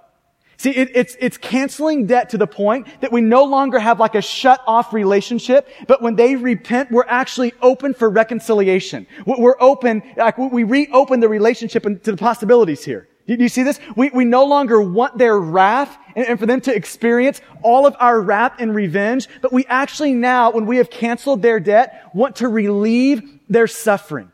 See, 0.58 0.72
it, 0.72 0.90
it's, 0.96 1.16
it's 1.20 1.38
canceling 1.38 2.08
debt 2.08 2.30
to 2.32 2.38
the 2.38 2.48
point 2.48 2.88
that 3.02 3.12
we 3.12 3.22
no 3.22 3.44
longer 3.44 3.78
have 3.78 4.00
like 4.00 4.16
a 4.16 4.22
shut 4.24 4.60
off 4.66 4.92
relationship, 4.92 5.70
but 5.88 6.02
when 6.02 6.16
they 6.16 6.36
repent, 6.36 6.92
we're 6.92 7.06
actually 7.08 7.54
open 7.62 7.94
for 7.94 8.10
reconciliation. 8.10 9.06
We're 9.26 9.60
open, 9.60 10.02
like 10.18 10.38
we 10.40 10.64
reopen 10.64 11.20
the 11.20 11.30
relationship 11.30 11.84
to 11.84 12.12
the 12.12 12.18
possibilities 12.18 12.84
here. 12.84 13.08
Do 13.28 13.36
you 13.36 13.50
see 13.50 13.64
this? 13.64 13.80
We, 13.96 14.10
we 14.10 14.24
no 14.24 14.46
longer 14.46 14.82
want 14.82 15.18
their 15.18 15.38
wrath 15.38 15.96
and, 16.16 16.26
and, 16.26 16.40
for 16.40 16.46
them 16.46 16.62
to 16.62 16.74
experience 16.74 17.42
all 17.62 17.86
of 17.86 17.96
our 18.00 18.22
wrath 18.22 18.54
and 18.58 18.74
revenge, 18.74 19.28
but 19.42 19.52
we 19.52 19.66
actually 19.66 20.14
now, 20.14 20.52
when 20.52 20.66
we 20.66 20.78
have 20.78 20.90
canceled 20.90 21.42
their 21.42 21.60
debt, 21.60 22.10
want 22.14 22.38
to 22.38 22.48
relieve 22.48 23.22
their 23.50 23.68
suffering. 23.68 24.32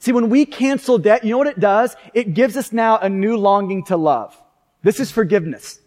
See, 0.00 0.12
when 0.12 0.28
we 0.28 0.44
cancel 0.44 0.98
debt, 0.98 1.22
you 1.24 1.30
know 1.30 1.38
what 1.38 1.46
it 1.46 1.60
does? 1.60 1.94
It 2.12 2.34
gives 2.34 2.56
us 2.56 2.72
now 2.72 2.98
a 2.98 3.08
new 3.08 3.36
longing 3.36 3.84
to 3.84 3.96
love. 3.96 4.36
This 4.84 5.00
is 5.00 5.10
forgiveness. 5.10 5.80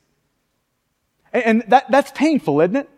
And, 1.32 1.64
that, 1.68 1.90
that's 1.90 2.12
painful, 2.12 2.60
isn't 2.62 2.76
it? 2.76 2.90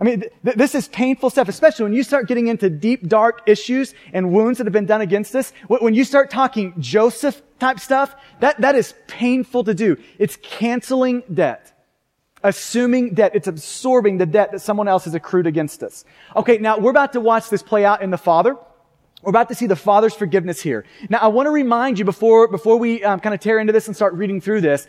I 0.00 0.04
mean, 0.04 0.20
th- 0.44 0.56
this 0.56 0.74
is 0.74 0.88
painful 0.88 1.30
stuff, 1.30 1.48
especially 1.48 1.84
when 1.84 1.92
you 1.92 2.02
start 2.02 2.26
getting 2.28 2.48
into 2.48 2.68
deep, 2.68 3.06
dark 3.06 3.42
issues 3.46 3.94
and 4.12 4.32
wounds 4.32 4.58
that 4.58 4.66
have 4.66 4.72
been 4.72 4.86
done 4.86 5.00
against 5.00 5.34
us. 5.34 5.52
When 5.68 5.94
you 5.94 6.04
start 6.04 6.30
talking 6.30 6.74
Joseph 6.78 7.40
type 7.58 7.80
stuff, 7.80 8.14
that, 8.40 8.60
that 8.60 8.74
is 8.74 8.94
painful 9.06 9.64
to 9.64 9.74
do. 9.74 9.96
It's 10.18 10.36
canceling 10.36 11.22
debt. 11.32 11.72
Assuming 12.42 13.14
debt. 13.14 13.32
It's 13.34 13.48
absorbing 13.48 14.18
the 14.18 14.26
debt 14.26 14.52
that 14.52 14.60
someone 14.60 14.88
else 14.88 15.04
has 15.04 15.14
accrued 15.14 15.46
against 15.46 15.82
us. 15.82 16.04
Okay, 16.34 16.58
now 16.58 16.78
we're 16.78 16.90
about 16.90 17.12
to 17.14 17.20
watch 17.20 17.48
this 17.48 17.62
play 17.62 17.84
out 17.84 18.02
in 18.02 18.10
the 18.10 18.18
Father. 18.18 18.56
We're 19.22 19.30
about 19.30 19.48
to 19.48 19.54
see 19.54 19.66
the 19.66 19.76
Father's 19.76 20.14
forgiveness 20.14 20.60
here. 20.60 20.84
Now, 21.08 21.18
I 21.18 21.28
want 21.28 21.46
to 21.46 21.50
remind 21.50 21.98
you 21.98 22.04
before, 22.04 22.48
before 22.48 22.76
we 22.76 23.02
um, 23.02 23.18
kind 23.18 23.34
of 23.34 23.40
tear 23.40 23.58
into 23.58 23.72
this 23.72 23.86
and 23.86 23.96
start 23.96 24.12
reading 24.14 24.40
through 24.40 24.60
this, 24.60 24.86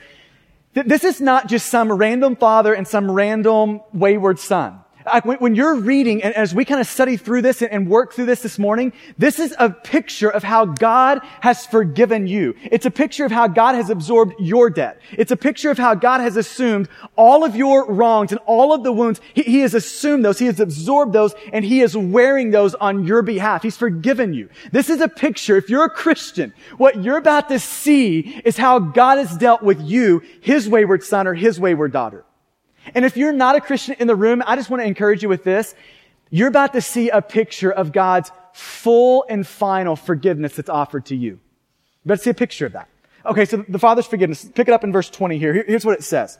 this 0.83 1.03
is 1.03 1.21
not 1.21 1.47
just 1.47 1.67
some 1.67 1.91
random 1.91 2.35
father 2.35 2.73
and 2.73 2.87
some 2.87 3.09
random 3.09 3.81
wayward 3.93 4.39
son. 4.39 4.81
When 5.23 5.55
you're 5.55 5.75
reading, 5.75 6.23
and 6.23 6.33
as 6.35 6.53
we 6.53 6.65
kind 6.65 6.81
of 6.81 6.87
study 6.87 7.17
through 7.17 7.41
this 7.41 7.61
and 7.61 7.89
work 7.89 8.13
through 8.13 8.25
this 8.25 8.41
this 8.41 8.59
morning, 8.59 8.93
this 9.17 9.39
is 9.39 9.55
a 9.57 9.69
picture 9.69 10.29
of 10.29 10.43
how 10.43 10.65
God 10.65 11.19
has 11.41 11.65
forgiven 11.65 12.27
you. 12.27 12.55
It's 12.63 12.85
a 12.85 12.91
picture 12.91 13.25
of 13.25 13.31
how 13.31 13.47
God 13.47 13.75
has 13.75 13.89
absorbed 13.89 14.35
your 14.39 14.69
debt. 14.69 15.01
It's 15.11 15.31
a 15.31 15.37
picture 15.37 15.71
of 15.71 15.77
how 15.77 15.95
God 15.95 16.21
has 16.21 16.37
assumed 16.37 16.89
all 17.15 17.43
of 17.43 17.55
your 17.55 17.91
wrongs 17.91 18.31
and 18.31 18.39
all 18.45 18.73
of 18.73 18.83
the 18.83 18.91
wounds. 18.91 19.21
He, 19.33 19.43
he 19.43 19.59
has 19.61 19.73
assumed 19.73 20.23
those. 20.25 20.39
He 20.39 20.45
has 20.45 20.59
absorbed 20.59 21.13
those 21.13 21.33
and 21.53 21.63
he 21.63 21.81
is 21.81 21.95
wearing 21.95 22.51
those 22.51 22.75
on 22.75 23.05
your 23.05 23.21
behalf. 23.21 23.63
He's 23.63 23.77
forgiven 23.77 24.33
you. 24.33 24.49
This 24.71 24.89
is 24.89 25.01
a 25.01 25.07
picture. 25.07 25.57
If 25.57 25.69
you're 25.69 25.85
a 25.85 25.89
Christian, 25.89 26.53
what 26.77 27.01
you're 27.03 27.17
about 27.17 27.49
to 27.49 27.59
see 27.59 28.19
is 28.45 28.57
how 28.57 28.79
God 28.79 29.17
has 29.17 29.35
dealt 29.37 29.63
with 29.63 29.81
you, 29.81 30.21
his 30.41 30.69
wayward 30.69 31.03
son 31.03 31.27
or 31.27 31.33
his 31.33 31.59
wayward 31.59 31.91
daughter. 31.91 32.25
And 32.95 33.05
if 33.05 33.17
you're 33.17 33.33
not 33.33 33.55
a 33.55 33.61
Christian 33.61 33.95
in 33.99 34.07
the 34.07 34.15
room, 34.15 34.43
I 34.45 34.55
just 34.55 34.69
want 34.69 34.81
to 34.81 34.87
encourage 34.87 35.23
you 35.23 35.29
with 35.29 35.43
this. 35.43 35.75
You're 36.29 36.47
about 36.47 36.73
to 36.73 36.81
see 36.81 37.09
a 37.09 37.21
picture 37.21 37.71
of 37.71 37.91
God's 37.91 38.31
full 38.53 39.25
and 39.29 39.45
final 39.45 39.95
forgiveness 39.95 40.55
that's 40.55 40.69
offered 40.69 41.05
to 41.07 41.15
you. 41.15 41.39
Better 42.05 42.21
see 42.21 42.29
a 42.29 42.33
picture 42.33 42.65
of 42.65 42.73
that. 42.73 42.89
Okay, 43.25 43.45
so 43.45 43.65
the 43.67 43.79
Father's 43.79 44.05
forgiveness. 44.05 44.45
Pick 44.45 44.67
it 44.67 44.73
up 44.73 44.83
in 44.83 44.91
verse 44.91 45.09
20 45.09 45.37
here. 45.37 45.53
Here's 45.67 45.85
what 45.85 45.97
it 45.97 46.03
says. 46.03 46.39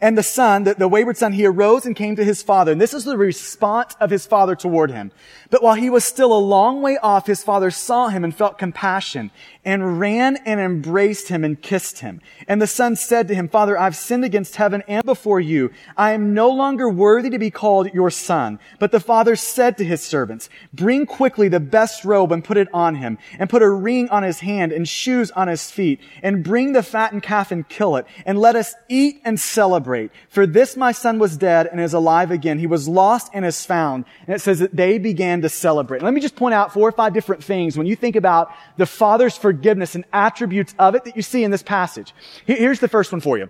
And 0.00 0.16
the 0.16 0.22
son, 0.22 0.64
the, 0.64 0.74
the, 0.74 0.88
wayward 0.88 1.16
son, 1.16 1.32
he 1.32 1.44
arose 1.44 1.84
and 1.84 1.96
came 1.96 2.14
to 2.16 2.24
his 2.24 2.42
father. 2.42 2.72
And 2.72 2.80
this 2.80 2.94
is 2.94 3.04
the 3.04 3.16
response 3.16 3.96
of 4.00 4.10
his 4.10 4.26
father 4.26 4.54
toward 4.54 4.90
him. 4.90 5.10
But 5.50 5.62
while 5.62 5.74
he 5.74 5.90
was 5.90 6.04
still 6.04 6.32
a 6.32 6.38
long 6.38 6.82
way 6.82 6.98
off, 6.98 7.26
his 7.26 7.42
father 7.42 7.70
saw 7.70 8.08
him 8.08 8.22
and 8.22 8.34
felt 8.34 8.58
compassion 8.58 9.30
and 9.64 9.98
ran 9.98 10.36
and 10.46 10.60
embraced 10.60 11.28
him 11.28 11.42
and 11.42 11.60
kissed 11.60 11.98
him. 11.98 12.20
And 12.46 12.62
the 12.62 12.66
son 12.66 12.96
said 12.96 13.28
to 13.28 13.34
him, 13.34 13.48
Father, 13.48 13.78
I've 13.78 13.96
sinned 13.96 14.24
against 14.24 14.56
heaven 14.56 14.82
and 14.86 15.04
before 15.04 15.40
you. 15.40 15.72
I 15.96 16.12
am 16.12 16.32
no 16.32 16.48
longer 16.50 16.88
worthy 16.88 17.30
to 17.30 17.38
be 17.38 17.50
called 17.50 17.92
your 17.92 18.10
son. 18.10 18.60
But 18.78 18.92
the 18.92 19.00
father 19.00 19.34
said 19.36 19.76
to 19.78 19.84
his 19.84 20.02
servants, 20.02 20.48
bring 20.72 21.06
quickly 21.06 21.48
the 21.48 21.60
best 21.60 22.04
robe 22.04 22.30
and 22.30 22.44
put 22.44 22.56
it 22.56 22.68
on 22.72 22.94
him 22.94 23.18
and 23.38 23.50
put 23.50 23.62
a 23.62 23.70
ring 23.70 24.08
on 24.10 24.22
his 24.22 24.40
hand 24.40 24.72
and 24.72 24.88
shoes 24.88 25.30
on 25.32 25.48
his 25.48 25.70
feet 25.70 26.00
and 26.22 26.44
bring 26.44 26.72
the 26.72 26.82
fattened 26.82 27.22
calf 27.22 27.50
and 27.50 27.68
kill 27.68 27.96
it 27.96 28.06
and 28.24 28.38
let 28.38 28.54
us 28.54 28.74
eat 28.88 29.20
and 29.24 29.40
celebrate. 29.40 29.87
For 30.28 30.46
this 30.46 30.76
my 30.76 30.92
son 30.92 31.18
was 31.18 31.36
dead 31.36 31.66
and 31.66 31.80
is 31.80 31.94
alive 31.94 32.30
again. 32.30 32.58
He 32.58 32.66
was 32.66 32.88
lost 32.88 33.30
and 33.32 33.44
is 33.44 33.64
found. 33.64 34.04
And 34.26 34.36
it 34.36 34.40
says 34.40 34.58
that 34.58 34.76
they 34.76 34.98
began 34.98 35.42
to 35.42 35.48
celebrate. 35.48 36.02
Let 36.02 36.14
me 36.14 36.20
just 36.20 36.36
point 36.36 36.54
out 36.54 36.72
four 36.72 36.88
or 36.88 36.92
five 36.92 37.14
different 37.14 37.42
things 37.42 37.76
when 37.76 37.86
you 37.86 37.96
think 37.96 38.16
about 38.16 38.52
the 38.76 38.86
father's 38.86 39.36
forgiveness 39.36 39.78
forgiveness 39.78 39.94
and 39.94 40.04
attributes 40.12 40.74
of 40.78 40.94
it 40.94 41.04
that 41.04 41.16
you 41.16 41.22
see 41.22 41.44
in 41.44 41.50
this 41.50 41.62
passage. 41.62 42.14
Here's 42.46 42.80
the 42.80 42.88
first 42.88 43.12
one 43.12 43.20
for 43.20 43.38
you. 43.38 43.48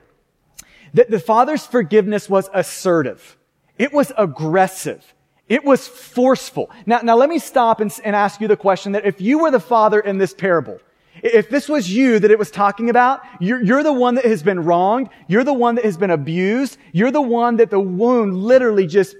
That 0.95 1.11
the 1.11 1.21
Father's 1.21 1.66
forgiveness 1.66 2.28
was 2.28 2.49
assertive. 2.54 3.37
It 3.78 3.92
was 3.92 4.12
aggressive. 4.16 5.14
It 5.49 5.64
was 5.64 5.87
forceful. 5.87 6.71
Now, 6.87 7.00
now 7.02 7.16
let 7.16 7.28
me 7.28 7.38
stop 7.38 7.80
and, 7.80 7.92
and 8.04 8.16
ask 8.16 8.40
you 8.40 8.49
the 8.49 8.57
question 8.57 8.92
that 8.92 9.07
if 9.07 9.21
you 9.21 9.40
were 9.40 9.50
the 9.50 9.61
Father 9.61 10.00
in 10.00 10.18
this 10.18 10.35
parable, 10.35 10.78
if 11.23 11.51
this 11.51 11.69
was 11.69 11.93
you 11.93 12.19
that 12.19 12.31
it 12.31 12.39
was 12.39 12.51
talking 12.51 12.91
about, 12.91 13.23
you're, 13.41 13.63
you're, 13.63 13.83
the 13.83 13.93
one 13.93 14.15
that 14.17 14.25
has 14.25 14.43
been 14.43 14.61
wronged. 14.61 15.09
You're 15.27 15.45
the 15.45 15.53
one 15.53 15.77
that 15.77 15.85
has 15.85 15.97
been 15.97 16.11
abused. 16.11 16.79
You're 16.93 17.11
the 17.11 17.23
one 17.23 17.57
that 17.57 17.71
the 17.71 17.81
wound 17.81 18.37
literally 18.37 18.87
just 18.87 19.17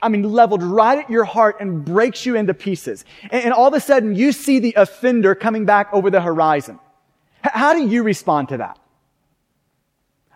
I 0.00 0.08
mean, 0.08 0.22
leveled 0.22 0.62
right 0.62 0.98
at 0.98 1.10
your 1.10 1.24
heart 1.24 1.56
and 1.60 1.84
breaks 1.84 2.24
you 2.24 2.36
into 2.36 2.54
pieces. 2.54 3.04
And, 3.22 3.44
and 3.44 3.52
all 3.52 3.66
of 3.66 3.74
a 3.74 3.80
sudden 3.80 4.14
you 4.14 4.32
see 4.32 4.58
the 4.58 4.74
offender 4.76 5.34
coming 5.34 5.64
back 5.64 5.88
over 5.92 6.10
the 6.10 6.20
horizon. 6.20 6.78
H- 7.44 7.52
how 7.54 7.74
do 7.74 7.86
you 7.86 8.02
respond 8.02 8.50
to 8.50 8.58
that? 8.58 8.78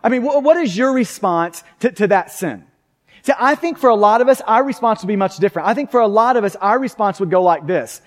I 0.02 0.08
mean, 0.08 0.22
wh- 0.22 0.42
what 0.42 0.56
is 0.56 0.76
your 0.76 0.92
response 0.92 1.62
to, 1.80 1.92
to 1.92 2.06
that 2.08 2.30
sin? 2.32 2.64
See, 3.22 3.32
I 3.38 3.54
think 3.54 3.78
for 3.78 3.90
a 3.90 3.94
lot 3.94 4.20
of 4.20 4.28
us, 4.28 4.40
our 4.42 4.64
response 4.64 5.02
would 5.02 5.08
be 5.08 5.16
much 5.16 5.36
different. 5.38 5.68
I 5.68 5.74
think 5.74 5.90
for 5.90 6.00
a 6.00 6.06
lot 6.06 6.36
of 6.36 6.44
us, 6.44 6.56
our 6.56 6.78
response 6.78 7.20
would 7.20 7.30
go 7.30 7.42
like 7.42 7.66
this. 7.66 8.00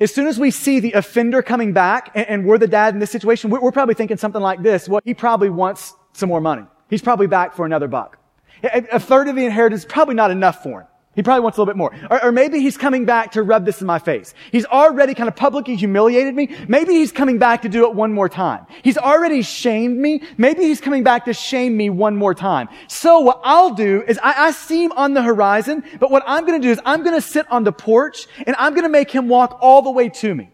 As 0.00 0.12
soon 0.12 0.26
as 0.26 0.38
we 0.38 0.50
see 0.50 0.80
the 0.80 0.92
offender 0.92 1.42
coming 1.42 1.72
back 1.72 2.10
and, 2.14 2.28
and 2.28 2.44
we're 2.46 2.58
the 2.58 2.66
dad 2.66 2.94
in 2.94 3.00
this 3.00 3.10
situation, 3.10 3.50
we're, 3.50 3.60
we're 3.60 3.72
probably 3.72 3.94
thinking 3.94 4.16
something 4.16 4.42
like 4.42 4.62
this. 4.62 4.88
Well, 4.88 5.00
he 5.04 5.14
probably 5.14 5.50
wants 5.50 5.94
some 6.12 6.28
more 6.28 6.40
money. 6.40 6.64
He's 6.90 7.02
probably 7.02 7.26
back 7.26 7.54
for 7.54 7.64
another 7.64 7.88
buck. 7.88 8.18
A 8.62 9.00
third 9.00 9.28
of 9.28 9.36
the 9.36 9.44
inheritance 9.44 9.82
is 9.82 9.86
probably 9.86 10.14
not 10.14 10.30
enough 10.30 10.62
for 10.62 10.82
him. 10.82 10.86
He 11.14 11.22
probably 11.22 11.42
wants 11.42 11.58
a 11.58 11.60
little 11.60 11.72
bit 11.72 11.76
more. 11.76 11.94
Or, 12.10 12.24
or, 12.24 12.32
maybe 12.32 12.60
he's 12.60 12.78
coming 12.78 13.04
back 13.04 13.32
to 13.32 13.42
rub 13.42 13.66
this 13.66 13.82
in 13.82 13.86
my 13.86 13.98
face. 13.98 14.32
He's 14.50 14.64
already 14.64 15.12
kind 15.12 15.28
of 15.28 15.36
publicly 15.36 15.76
humiliated 15.76 16.34
me. 16.34 16.56
Maybe 16.68 16.94
he's 16.94 17.12
coming 17.12 17.38
back 17.38 17.62
to 17.62 17.68
do 17.68 17.84
it 17.84 17.94
one 17.94 18.14
more 18.14 18.30
time. 18.30 18.66
He's 18.82 18.96
already 18.96 19.42
shamed 19.42 19.98
me. 19.98 20.22
Maybe 20.38 20.62
he's 20.62 20.80
coming 20.80 21.02
back 21.02 21.26
to 21.26 21.34
shame 21.34 21.76
me 21.76 21.90
one 21.90 22.16
more 22.16 22.34
time. 22.34 22.70
So 22.88 23.20
what 23.20 23.42
I'll 23.44 23.74
do 23.74 24.02
is 24.08 24.18
I, 24.22 24.46
I 24.46 24.50
see 24.52 24.84
him 24.84 24.92
on 24.92 25.12
the 25.12 25.22
horizon, 25.22 25.84
but 26.00 26.10
what 26.10 26.22
I'm 26.26 26.46
going 26.46 26.58
to 26.58 26.66
do 26.66 26.70
is 26.70 26.80
I'm 26.86 27.02
going 27.02 27.14
to 27.14 27.20
sit 27.20 27.50
on 27.50 27.64
the 27.64 27.72
porch 27.72 28.26
and 28.46 28.56
I'm 28.58 28.72
going 28.72 28.84
to 28.84 28.88
make 28.88 29.10
him 29.10 29.28
walk 29.28 29.58
all 29.60 29.82
the 29.82 29.90
way 29.90 30.08
to 30.08 30.34
me. 30.34 30.50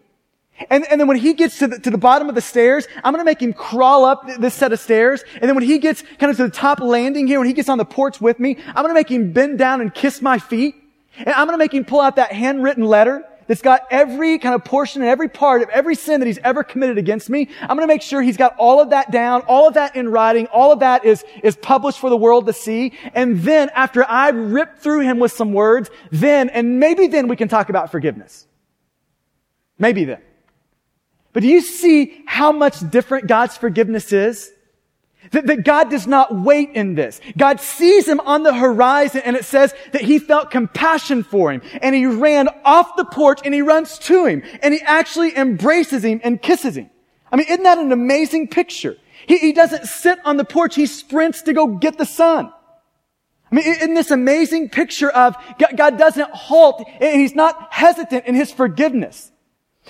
And, 0.69 0.85
and 0.89 0.99
then 0.99 1.07
when 1.07 1.17
he 1.17 1.33
gets 1.33 1.59
to 1.59 1.67
the, 1.67 1.79
to 1.79 1.89
the 1.89 1.97
bottom 1.97 2.27
of 2.27 2.35
the 2.35 2.41
stairs, 2.41 2.87
I'm 3.03 3.13
going 3.13 3.21
to 3.21 3.25
make 3.25 3.41
him 3.41 3.53
crawl 3.53 4.05
up 4.05 4.27
this 4.39 4.53
set 4.53 4.73
of 4.73 4.79
stairs. 4.79 5.23
And 5.35 5.43
then 5.43 5.55
when 5.55 5.63
he 5.63 5.77
gets 5.77 6.03
kind 6.17 6.29
of 6.29 6.37
to 6.37 6.43
the 6.43 6.49
top 6.49 6.79
landing 6.79 7.27
here, 7.27 7.39
when 7.39 7.47
he 7.47 7.53
gets 7.53 7.69
on 7.69 7.77
the 7.77 7.85
porch 7.85 8.19
with 8.19 8.39
me, 8.39 8.57
I'm 8.67 8.83
going 8.83 8.89
to 8.89 8.93
make 8.93 9.09
him 9.09 9.31
bend 9.31 9.57
down 9.57 9.79
and 9.81 9.93
kiss 9.93 10.21
my 10.21 10.37
feet. 10.37 10.75
And 11.17 11.29
I'm 11.29 11.47
going 11.47 11.57
to 11.57 11.63
make 11.63 11.73
him 11.73 11.85
pull 11.85 12.01
out 12.01 12.17
that 12.17 12.31
handwritten 12.31 12.83
letter 12.83 13.23
that's 13.47 13.63
got 13.63 13.81
every 13.89 14.37
kind 14.37 14.53
of 14.53 14.63
portion 14.63 15.01
and 15.01 15.09
every 15.09 15.27
part 15.27 15.63
of 15.63 15.69
every 15.69 15.95
sin 15.95 16.19
that 16.19 16.27
he's 16.27 16.37
ever 16.39 16.63
committed 16.63 16.99
against 16.99 17.31
me. 17.31 17.49
I'm 17.61 17.75
going 17.75 17.79
to 17.79 17.87
make 17.87 18.03
sure 18.03 18.21
he's 18.21 18.37
got 18.37 18.55
all 18.57 18.79
of 18.79 18.91
that 18.91 19.09
down, 19.09 19.41
all 19.47 19.67
of 19.67 19.73
that 19.73 19.95
in 19.95 20.07
writing, 20.09 20.45
all 20.47 20.71
of 20.71 20.81
that 20.81 21.03
is, 21.03 21.25
is 21.41 21.55
published 21.55 21.97
for 21.97 22.11
the 22.11 22.17
world 22.17 22.45
to 22.45 22.53
see. 22.53 22.93
And 23.15 23.39
then 23.39 23.71
after 23.73 24.05
I 24.05 24.29
rip 24.29 24.77
through 24.77 24.99
him 24.99 25.17
with 25.17 25.31
some 25.31 25.51
words, 25.51 25.89
then, 26.11 26.49
and 26.49 26.79
maybe 26.79 27.07
then 27.07 27.27
we 27.27 27.35
can 27.35 27.47
talk 27.47 27.69
about 27.69 27.91
forgiveness. 27.91 28.45
Maybe 29.79 30.05
then. 30.05 30.21
But 31.33 31.43
do 31.43 31.47
you 31.47 31.61
see 31.61 32.23
how 32.25 32.51
much 32.51 32.89
different 32.89 33.27
God's 33.27 33.57
forgiveness 33.57 34.11
is? 34.11 34.51
That, 35.31 35.47
that, 35.47 35.65
God 35.65 35.89
does 35.89 36.07
not 36.07 36.33
wait 36.33 36.71
in 36.71 36.95
this. 36.95 37.19
God 37.37 37.59
sees 37.59 38.07
him 38.07 38.21
on 38.21 38.43
the 38.43 38.53
horizon 38.53 39.21
and 39.25 39.35
it 39.35 39.43
says 39.43 39.73
that 39.91 40.01
he 40.01 40.17
felt 40.17 40.49
compassion 40.49 41.23
for 41.23 41.51
him 41.51 41.61
and 41.81 41.93
he 41.93 42.05
ran 42.05 42.47
off 42.63 42.95
the 42.95 43.03
porch 43.05 43.41
and 43.43 43.53
he 43.53 43.61
runs 43.61 43.99
to 43.99 44.25
him 44.25 44.41
and 44.61 44.73
he 44.73 44.81
actually 44.81 45.37
embraces 45.37 46.05
him 46.05 46.21
and 46.23 46.41
kisses 46.41 46.77
him. 46.77 46.89
I 47.31 47.35
mean, 47.35 47.47
isn't 47.49 47.63
that 47.63 47.77
an 47.77 47.91
amazing 47.91 48.47
picture? 48.47 48.95
He, 49.27 49.37
he 49.37 49.53
doesn't 49.53 49.85
sit 49.85 50.19
on 50.25 50.37
the 50.37 50.45
porch. 50.45 50.75
He 50.75 50.85
sprints 50.85 51.41
to 51.43 51.53
go 51.53 51.67
get 51.67 51.97
the 51.97 52.05
son. 52.05 52.51
I 53.51 53.55
mean, 53.55 53.65
in 53.81 53.93
this 53.95 54.11
amazing 54.11 54.69
picture 54.69 55.09
of 55.09 55.35
God, 55.59 55.75
God 55.75 55.97
doesn't 55.97 56.31
halt 56.31 56.87
and 57.01 57.19
he's 57.19 57.35
not 57.35 57.73
hesitant 57.73 58.25
in 58.25 58.35
his 58.35 58.51
forgiveness. 58.51 59.31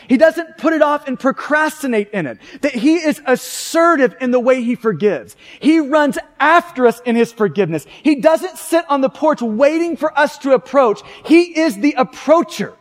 He 0.07 0.17
doesn't 0.17 0.57
put 0.57 0.73
it 0.73 0.81
off 0.81 1.07
and 1.07 1.19
procrastinate 1.19 2.11
in 2.11 2.25
it. 2.25 2.39
That 2.61 2.73
he 2.73 2.95
is 2.95 3.21
assertive 3.25 4.15
in 4.21 4.31
the 4.31 4.39
way 4.39 4.63
he 4.63 4.75
forgives. 4.75 5.35
He 5.59 5.79
runs 5.79 6.17
after 6.39 6.87
us 6.87 7.01
in 7.01 7.15
his 7.15 7.31
forgiveness. 7.31 7.85
He 8.03 8.15
doesn't 8.15 8.57
sit 8.57 8.85
on 8.89 9.01
the 9.01 9.09
porch 9.09 9.41
waiting 9.41 9.97
for 9.97 10.17
us 10.17 10.37
to 10.39 10.53
approach. 10.53 11.01
He 11.25 11.59
is 11.59 11.77
the 11.77 11.93
approacher. 11.97 12.73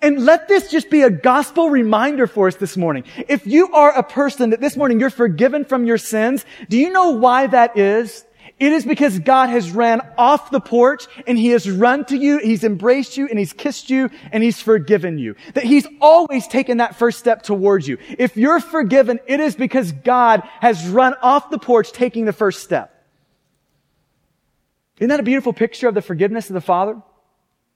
And 0.00 0.24
let 0.24 0.48
this 0.48 0.70
just 0.70 0.90
be 0.90 1.02
a 1.02 1.10
gospel 1.10 1.70
reminder 1.70 2.26
for 2.26 2.48
us 2.48 2.56
this 2.56 2.76
morning. 2.76 3.04
If 3.28 3.46
you 3.46 3.72
are 3.72 3.92
a 3.92 4.02
person 4.02 4.50
that 4.50 4.60
this 4.60 4.76
morning 4.76 5.00
you're 5.00 5.10
forgiven 5.10 5.64
from 5.64 5.84
your 5.84 5.98
sins, 5.98 6.44
do 6.68 6.78
you 6.78 6.90
know 6.90 7.10
why 7.10 7.46
that 7.46 7.76
is? 7.76 8.24
It 8.58 8.72
is 8.72 8.86
because 8.86 9.18
God 9.18 9.50
has 9.50 9.70
ran 9.70 10.00
off 10.16 10.50
the 10.50 10.60
porch 10.60 11.06
and 11.26 11.36
he 11.36 11.48
has 11.48 11.70
run 11.70 12.06
to 12.06 12.16
you, 12.16 12.38
he's 12.38 12.64
embraced 12.64 13.18
you 13.18 13.28
and 13.28 13.38
he's 13.38 13.52
kissed 13.52 13.90
you 13.90 14.08
and 14.32 14.42
he's 14.42 14.62
forgiven 14.62 15.18
you. 15.18 15.36
That 15.52 15.64
he's 15.64 15.86
always 16.00 16.48
taken 16.48 16.78
that 16.78 16.96
first 16.96 17.18
step 17.18 17.42
towards 17.42 17.86
you. 17.86 17.98
If 18.18 18.38
you're 18.38 18.60
forgiven, 18.60 19.20
it 19.26 19.40
is 19.40 19.54
because 19.56 19.92
God 19.92 20.42
has 20.60 20.88
run 20.88 21.14
off 21.20 21.50
the 21.50 21.58
porch 21.58 21.92
taking 21.92 22.24
the 22.24 22.32
first 22.32 22.62
step. 22.62 22.92
Isn't 24.98 25.10
that 25.10 25.20
a 25.20 25.24
beautiful 25.24 25.52
picture 25.52 25.88
of 25.88 25.94
the 25.94 26.00
forgiveness 26.00 26.48
of 26.48 26.54
the 26.54 26.62
Father? 26.62 27.02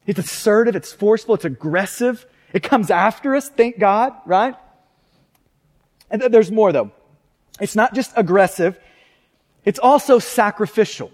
It's 0.06 0.18
assertive, 0.18 0.76
it's 0.76 0.94
forceful, 0.94 1.34
it's 1.34 1.44
aggressive. 1.44 2.24
It 2.54 2.62
comes 2.62 2.90
after 2.90 3.36
us, 3.36 3.50
thank 3.50 3.78
God, 3.78 4.14
right? 4.24 4.54
And 6.10 6.22
there's 6.22 6.50
more 6.50 6.72
though. 6.72 6.90
It's 7.60 7.76
not 7.76 7.94
just 7.94 8.12
aggressive, 8.16 8.80
it's 9.64 9.78
also 9.78 10.18
sacrificial. 10.18 11.10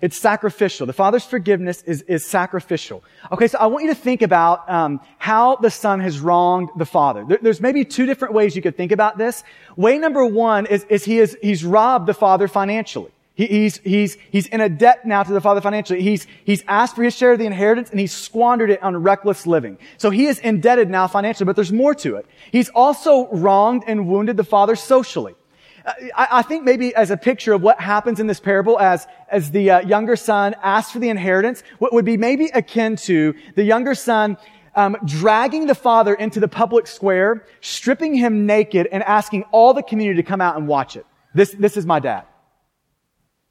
It's 0.00 0.18
sacrificial. 0.18 0.86
The 0.86 0.94
Father's 0.94 1.24
forgiveness 1.24 1.82
is, 1.82 2.02
is 2.02 2.24
sacrificial. 2.24 3.04
Okay, 3.30 3.48
so 3.48 3.58
I 3.58 3.66
want 3.66 3.84
you 3.84 3.90
to 3.90 4.00
think 4.00 4.22
about 4.22 4.68
um, 4.70 5.00
how 5.18 5.56
the 5.56 5.70
Son 5.70 6.00
has 6.00 6.20
wronged 6.20 6.70
the 6.76 6.86
Father. 6.86 7.24
There, 7.28 7.38
there's 7.42 7.60
maybe 7.60 7.84
two 7.84 8.06
different 8.06 8.32
ways 8.32 8.56
you 8.56 8.62
could 8.62 8.76
think 8.76 8.92
about 8.92 9.18
this. 9.18 9.44
Way 9.76 9.98
number 9.98 10.24
one 10.24 10.64
is, 10.66 10.84
is 10.84 11.04
he 11.04 11.18
is 11.18 11.36
he's 11.42 11.64
robbed 11.64 12.06
the 12.06 12.14
Father 12.14 12.48
financially. 12.48 13.10
He, 13.34 13.46
he's 13.46 13.78
he's 13.78 14.16
he's 14.30 14.46
in 14.46 14.62
a 14.62 14.70
debt 14.70 15.06
now 15.06 15.22
to 15.22 15.32
the 15.32 15.40
Father 15.40 15.60
financially. 15.60 16.00
He's 16.00 16.26
he's 16.44 16.64
asked 16.66 16.96
for 16.96 17.02
his 17.02 17.14
share 17.14 17.32
of 17.32 17.38
the 17.38 17.46
inheritance 17.46 17.90
and 17.90 18.00
he's 18.00 18.12
squandered 18.12 18.70
it 18.70 18.82
on 18.82 18.96
reckless 18.96 19.46
living. 19.46 19.76
So 19.98 20.08
he 20.08 20.26
is 20.26 20.38
indebted 20.38 20.88
now 20.88 21.08
financially, 21.08 21.44
but 21.44 21.56
there's 21.56 21.72
more 21.72 21.94
to 21.96 22.16
it. 22.16 22.24
He's 22.52 22.70
also 22.70 23.28
wronged 23.28 23.84
and 23.86 24.08
wounded 24.08 24.38
the 24.38 24.44
Father 24.44 24.76
socially. 24.76 25.34
I, 25.86 26.28
I, 26.30 26.42
think 26.42 26.64
maybe 26.64 26.94
as 26.94 27.10
a 27.10 27.16
picture 27.16 27.52
of 27.52 27.62
what 27.62 27.80
happens 27.80 28.20
in 28.20 28.26
this 28.26 28.40
parable 28.40 28.78
as, 28.78 29.06
as 29.30 29.50
the 29.50 29.70
uh, 29.70 29.80
younger 29.80 30.16
son 30.16 30.54
asks 30.62 30.92
for 30.92 30.98
the 30.98 31.08
inheritance, 31.08 31.62
what 31.78 31.92
would 31.92 32.04
be 32.04 32.16
maybe 32.16 32.46
akin 32.52 32.96
to 32.96 33.34
the 33.54 33.64
younger 33.64 33.94
son 33.94 34.36
um, 34.74 34.96
dragging 35.04 35.66
the 35.66 35.74
father 35.74 36.14
into 36.14 36.40
the 36.40 36.48
public 36.48 36.86
square, 36.86 37.46
stripping 37.60 38.14
him 38.14 38.46
naked, 38.46 38.88
and 38.92 39.02
asking 39.02 39.44
all 39.50 39.74
the 39.74 39.82
community 39.82 40.22
to 40.22 40.28
come 40.28 40.40
out 40.40 40.56
and 40.56 40.68
watch 40.68 40.96
it. 40.96 41.06
This, 41.34 41.52
this 41.52 41.76
is 41.76 41.86
my 41.86 42.00
dad. 42.00 42.24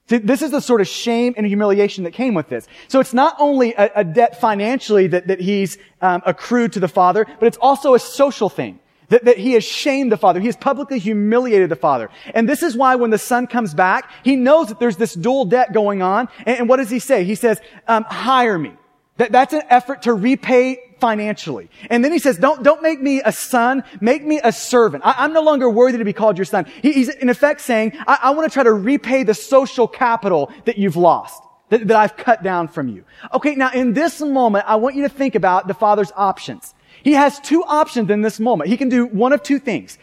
This 0.07 0.41
is 0.41 0.49
the 0.49 0.59
sort 0.59 0.81
of 0.81 0.87
shame 0.87 1.35
and 1.37 1.45
humiliation 1.45 2.03
that 2.05 2.13
came 2.13 2.33
with 2.33 2.49
this. 2.49 2.67
So 2.87 2.99
it's 2.99 3.13
not 3.13 3.35
only 3.37 3.73
a, 3.75 3.91
a 3.97 4.03
debt 4.03 4.41
financially 4.41 5.05
that, 5.07 5.27
that 5.27 5.39
he's 5.39 5.77
um, 6.01 6.23
accrued 6.25 6.73
to 6.73 6.79
the 6.79 6.87
father, 6.87 7.27
but 7.39 7.45
it's 7.45 7.59
also 7.61 7.93
a 7.93 7.99
social 7.99 8.49
thing. 8.49 8.79
That, 9.09 9.25
that 9.25 9.37
he 9.37 9.53
has 9.53 9.63
shamed 9.63 10.11
the 10.11 10.17
father. 10.17 10.39
He 10.39 10.45
has 10.45 10.55
publicly 10.55 10.99
humiliated 10.99 11.69
the 11.69 11.75
father. 11.75 12.09
And 12.33 12.47
this 12.47 12.61
is 12.61 12.77
why 12.77 12.95
when 12.95 13.09
the 13.09 13.17
son 13.17 13.47
comes 13.47 13.73
back, 13.73 14.11
he 14.23 14.35
knows 14.35 14.67
that 14.67 14.79
there's 14.79 14.97
this 14.97 15.13
dual 15.13 15.45
debt 15.45 15.73
going 15.73 16.01
on. 16.01 16.29
And, 16.45 16.59
and 16.59 16.69
what 16.69 16.77
does 16.77 16.91
he 16.91 16.99
say? 16.99 17.23
He 17.23 17.35
says, 17.35 17.59
um, 17.87 18.03
hire 18.03 18.57
me. 18.57 18.73
That, 19.17 19.33
that's 19.33 19.51
an 19.53 19.63
effort 19.69 20.03
to 20.03 20.13
repay 20.13 20.79
financially. 20.99 21.69
And 21.89 22.03
then 22.03 22.11
he 22.11 22.19
says, 22.19 22.37
don't, 22.37 22.63
don't 22.63 22.81
make 22.81 23.01
me 23.01 23.21
a 23.23 23.31
son, 23.31 23.83
make 23.99 24.23
me 24.23 24.39
a 24.43 24.51
servant. 24.51 25.03
I, 25.05 25.25
am 25.25 25.33
no 25.33 25.41
longer 25.41 25.69
worthy 25.69 25.97
to 25.97 26.05
be 26.05 26.13
called 26.13 26.37
your 26.37 26.45
son. 26.45 26.65
He, 26.81 26.93
he's 26.93 27.09
in 27.09 27.29
effect 27.29 27.61
saying, 27.61 27.93
I, 28.07 28.19
I 28.23 28.29
want 28.31 28.49
to 28.49 28.53
try 28.53 28.63
to 28.63 28.71
repay 28.71 29.23
the 29.23 29.33
social 29.33 29.87
capital 29.87 30.51
that 30.65 30.77
you've 30.77 30.95
lost, 30.95 31.41
that, 31.69 31.87
that 31.87 31.97
I've 31.97 32.15
cut 32.15 32.43
down 32.43 32.67
from 32.67 32.87
you. 32.87 33.03
Okay, 33.33 33.55
now 33.55 33.71
in 33.71 33.93
this 33.93 34.21
moment, 34.21 34.65
I 34.67 34.75
want 34.75 34.95
you 34.95 35.03
to 35.03 35.09
think 35.09 35.35
about 35.35 35.67
the 35.67 35.73
father's 35.73 36.11
options. 36.15 36.73
He 37.03 37.13
has 37.13 37.39
two 37.39 37.63
options 37.63 38.09
in 38.09 38.21
this 38.21 38.39
moment. 38.39 38.69
He 38.69 38.77
can 38.77 38.89
do 38.89 39.05
one 39.05 39.33
of 39.33 39.43
two 39.43 39.59
things. 39.59 39.97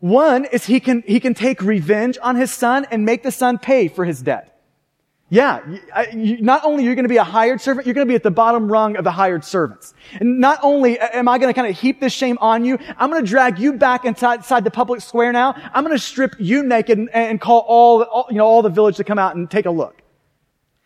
One 0.00 0.44
is 0.46 0.66
he 0.66 0.80
can, 0.80 1.02
he 1.06 1.20
can 1.20 1.34
take 1.34 1.62
revenge 1.62 2.18
on 2.22 2.36
his 2.36 2.52
son 2.52 2.86
and 2.90 3.04
make 3.04 3.22
the 3.22 3.30
son 3.30 3.58
pay 3.58 3.88
for 3.88 4.04
his 4.04 4.20
debt. 4.20 4.48
Yeah, 5.32 5.60
not 6.14 6.62
only 6.62 6.84
you're 6.84 6.94
going 6.94 7.04
to 7.04 7.08
be 7.08 7.16
a 7.16 7.24
hired 7.24 7.58
servant, 7.58 7.86
you're 7.86 7.94
going 7.94 8.06
to 8.06 8.10
be 8.10 8.14
at 8.14 8.22
the 8.22 8.30
bottom 8.30 8.70
rung 8.70 8.96
of 8.96 9.04
the 9.04 9.10
hired 9.10 9.46
servants. 9.46 9.94
And 10.20 10.40
not 10.40 10.58
only 10.62 10.98
am 10.98 11.26
I 11.26 11.38
going 11.38 11.48
to 11.48 11.58
kind 11.58 11.72
of 11.72 11.80
heap 11.80 12.00
this 12.00 12.12
shame 12.12 12.36
on 12.42 12.66
you, 12.66 12.78
I'm 12.98 13.08
going 13.08 13.24
to 13.24 13.30
drag 13.30 13.58
you 13.58 13.72
back 13.72 14.04
inside, 14.04 14.42
the 14.42 14.70
public 14.70 15.00
square 15.00 15.32
now. 15.32 15.54
I'm 15.72 15.84
going 15.84 15.96
to 15.96 16.02
strip 16.02 16.34
you 16.38 16.62
naked 16.62 17.08
and, 17.14 17.40
call 17.40 17.64
all, 17.66 18.02
all, 18.02 18.26
you 18.28 18.36
know, 18.36 18.44
all 18.44 18.60
the 18.60 18.68
village 18.68 18.98
to 18.98 19.04
come 19.04 19.18
out 19.18 19.34
and 19.34 19.50
take 19.50 19.64
a 19.64 19.70
look. 19.70 20.01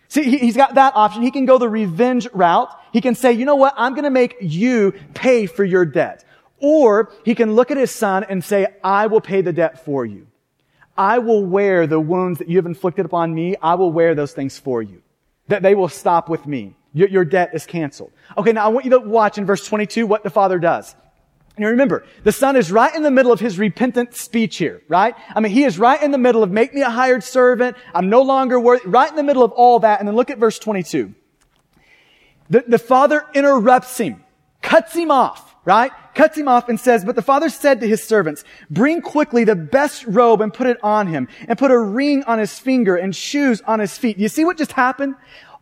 See, 0.08 0.22
he, 0.22 0.38
he's 0.38 0.56
got 0.56 0.74
that 0.74 0.94
option. 0.94 1.22
He 1.22 1.30
can 1.30 1.46
go 1.46 1.58
the 1.58 1.68
revenge 1.68 2.28
route. 2.32 2.70
He 2.92 3.00
can 3.00 3.14
say, 3.14 3.32
you 3.32 3.44
know 3.44 3.56
what? 3.56 3.74
I'm 3.76 3.92
going 3.92 4.04
to 4.04 4.10
make 4.10 4.36
you 4.40 4.92
pay 5.14 5.46
for 5.46 5.64
your 5.64 5.84
debt. 5.84 6.24
Or 6.58 7.12
he 7.24 7.34
can 7.34 7.54
look 7.54 7.70
at 7.70 7.76
his 7.76 7.90
son 7.90 8.24
and 8.24 8.42
say, 8.42 8.66
I 8.82 9.08
will 9.08 9.20
pay 9.20 9.42
the 9.42 9.52
debt 9.52 9.84
for 9.84 10.06
you. 10.06 10.26
I 10.96 11.18
will 11.18 11.44
wear 11.44 11.86
the 11.86 12.00
wounds 12.00 12.38
that 12.38 12.48
you 12.48 12.56
have 12.56 12.66
inflicted 12.66 13.04
upon 13.04 13.34
me. 13.34 13.56
I 13.60 13.74
will 13.74 13.92
wear 13.92 14.14
those 14.14 14.32
things 14.32 14.58
for 14.58 14.82
you. 14.82 15.02
That 15.48 15.62
they 15.62 15.74
will 15.74 15.88
stop 15.88 16.28
with 16.28 16.46
me. 16.46 16.74
Your, 16.94 17.08
your 17.08 17.24
debt 17.24 17.50
is 17.52 17.66
canceled. 17.66 18.12
Okay, 18.38 18.52
now 18.52 18.64
I 18.64 18.68
want 18.68 18.86
you 18.86 18.92
to 18.92 19.00
watch 19.00 19.36
in 19.36 19.44
verse 19.44 19.66
22 19.66 20.06
what 20.06 20.22
the 20.22 20.30
father 20.30 20.58
does. 20.58 20.94
And 21.56 21.64
remember, 21.64 22.04
the 22.22 22.32
son 22.32 22.54
is 22.54 22.70
right 22.70 22.94
in 22.94 23.02
the 23.02 23.10
middle 23.10 23.32
of 23.32 23.40
his 23.40 23.58
repentant 23.58 24.14
speech 24.14 24.56
here, 24.56 24.82
right? 24.88 25.14
I 25.34 25.40
mean, 25.40 25.52
he 25.52 25.64
is 25.64 25.78
right 25.78 26.00
in 26.02 26.10
the 26.10 26.18
middle 26.18 26.42
of 26.42 26.50
make 26.50 26.74
me 26.74 26.82
a 26.82 26.90
hired 26.90 27.24
servant. 27.24 27.76
I'm 27.94 28.10
no 28.10 28.20
longer 28.22 28.60
worthy, 28.60 28.86
right 28.86 29.08
in 29.08 29.16
the 29.16 29.22
middle 29.22 29.42
of 29.42 29.52
all 29.52 29.78
that. 29.80 30.00
And 30.00 30.08
then 30.08 30.16
look 30.16 30.28
at 30.28 30.38
verse 30.38 30.58
22. 30.58 31.14
The, 32.50 32.64
the 32.68 32.78
father 32.78 33.24
interrupts 33.34 33.96
him, 33.98 34.22
cuts 34.60 34.94
him 34.94 35.10
off 35.10 35.46
right? 35.66 35.90
Cuts 36.14 36.38
him 36.38 36.48
off 36.48 36.70
and 36.70 36.80
says, 36.80 37.04
But 37.04 37.16
the 37.16 37.22
father 37.22 37.50
said 37.50 37.80
to 37.80 37.88
his 37.88 38.02
servants, 38.02 38.44
Bring 38.70 39.02
quickly 39.02 39.44
the 39.44 39.56
best 39.56 40.06
robe 40.06 40.40
and 40.40 40.54
put 40.54 40.68
it 40.68 40.78
on 40.82 41.08
him, 41.08 41.28
and 41.46 41.58
put 41.58 41.70
a 41.70 41.78
ring 41.78 42.22
on 42.24 42.38
his 42.38 42.58
finger 42.58 42.96
and 42.96 43.14
shoes 43.14 43.60
on 43.66 43.80
his 43.80 43.98
feet. 43.98 44.16
You 44.16 44.28
see 44.28 44.44
what 44.44 44.56
just 44.56 44.72
happened? 44.72 45.16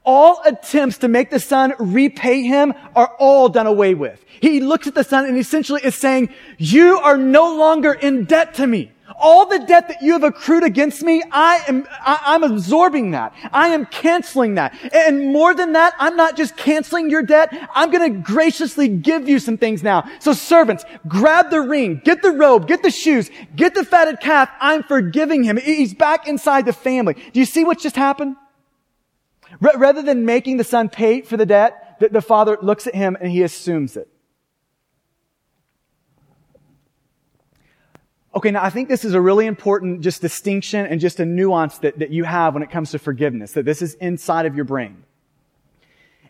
All 0.05 0.43
attempts 0.45 0.99
to 0.99 1.09
make 1.09 1.31
the 1.31 1.41
son 1.41 1.75
repay 1.79 2.43
him 2.43 2.75
are 2.95 3.15
all 3.19 3.49
done 3.49 3.67
away 3.67 3.95
with. 3.95 4.23
He 4.41 4.61
looks 4.61 4.87
at 4.87 4.95
the 4.95 5.05
son 5.05 5.25
and 5.25 5.39
essentially 5.39 5.81
is 5.83 5.95
saying, 5.95 6.29
You 6.59 6.99
are 6.99 7.17
no 7.17 7.57
longer 7.57 7.93
in 7.93 8.25
debt 8.25 8.55
to 8.55 8.67
me. 8.67 8.93
All 9.17 9.47
the 9.47 9.61
debt 9.61 9.89
that 9.89 10.03
you 10.03 10.13
have 10.13 10.25
accrued 10.25 10.65
against 10.65 11.03
me, 11.03 11.23
I 11.31 11.63
am, 11.69 11.87
I, 12.01 12.35
am 12.35 12.43
absorbing 12.43 13.13
that. 13.13 13.35
I 13.53 13.69
am 13.69 13.87
canceling 13.87 14.55
that. 14.55 14.75
And 14.93 15.33
more 15.33 15.55
than 15.55 15.73
that, 15.73 15.95
I'm 15.99 16.17
not 16.17 16.37
just 16.37 16.57
canceling 16.57 17.11
your 17.11 17.23
debt. 17.23 17.55
I'm 17.75 17.91
going 17.91 18.13
to 18.13 18.19
graciously 18.21 18.89
give 18.89 19.29
you 19.29 19.39
some 19.39 19.57
things 19.57 19.83
now. 19.83 20.11
So 20.21 20.33
servants, 20.33 20.85
grab 21.07 21.51
the 21.51 21.61
ring, 21.61 22.01
get 22.05 22.23
the 22.23 22.33
robe, 22.33 22.67
get 22.67 22.83
the 22.83 22.91
shoes, 22.91 23.31
get 23.55 23.75
the 23.75 23.85
fatted 23.85 24.21
calf. 24.21 24.51
I'm 24.61 24.83
forgiving 24.83 25.45
him. 25.45 25.59
He's 25.59 25.95
back 25.95 26.27
inside 26.27 26.67
the 26.67 26.73
family. 26.73 27.15
Do 27.15 27.41
you 27.41 27.47
see 27.47 27.65
what 27.65 27.79
just 27.79 27.97
happened? 27.97 28.37
Rather 29.61 30.03
than 30.03 30.25
making 30.25 30.57
the 30.57 30.65
son 30.65 30.89
pay 30.89 31.23
for 31.23 31.37
the 31.37 31.47
debt, 31.47 31.97
the, 32.01 32.09
the 32.09 32.23
father 32.23 32.59
looks 32.61 32.87
at 32.87 32.95
him 32.95 33.17
and 33.21 33.31
he 33.31 33.43
assumes 33.43 33.97
it. 33.97 34.09
Okay, 38.35 38.51
now 38.51 38.65
I 38.65 38.71
think 38.71 38.89
this 38.89 39.05
is 39.05 39.15
a 39.15 39.21
really 39.21 39.47
important 39.47 40.01
just 40.01 40.21
distinction 40.21 40.87
and 40.87 41.01
just 41.01 41.21
a 41.21 41.25
nuance 41.25 41.79
that, 41.79 42.01
that 42.01 42.11
you 42.11 42.25
have 42.25 42.55
when 42.55 42.65
it 42.65 42.71
comes 42.71 42.91
to 42.91 42.99
forgiveness, 42.99 43.53
that 43.53 43.65
this 43.65 43.81
is 43.81 43.95
inside 43.95 44.45
of 44.45 44.57
your 44.57 44.65
brain. 44.65 45.05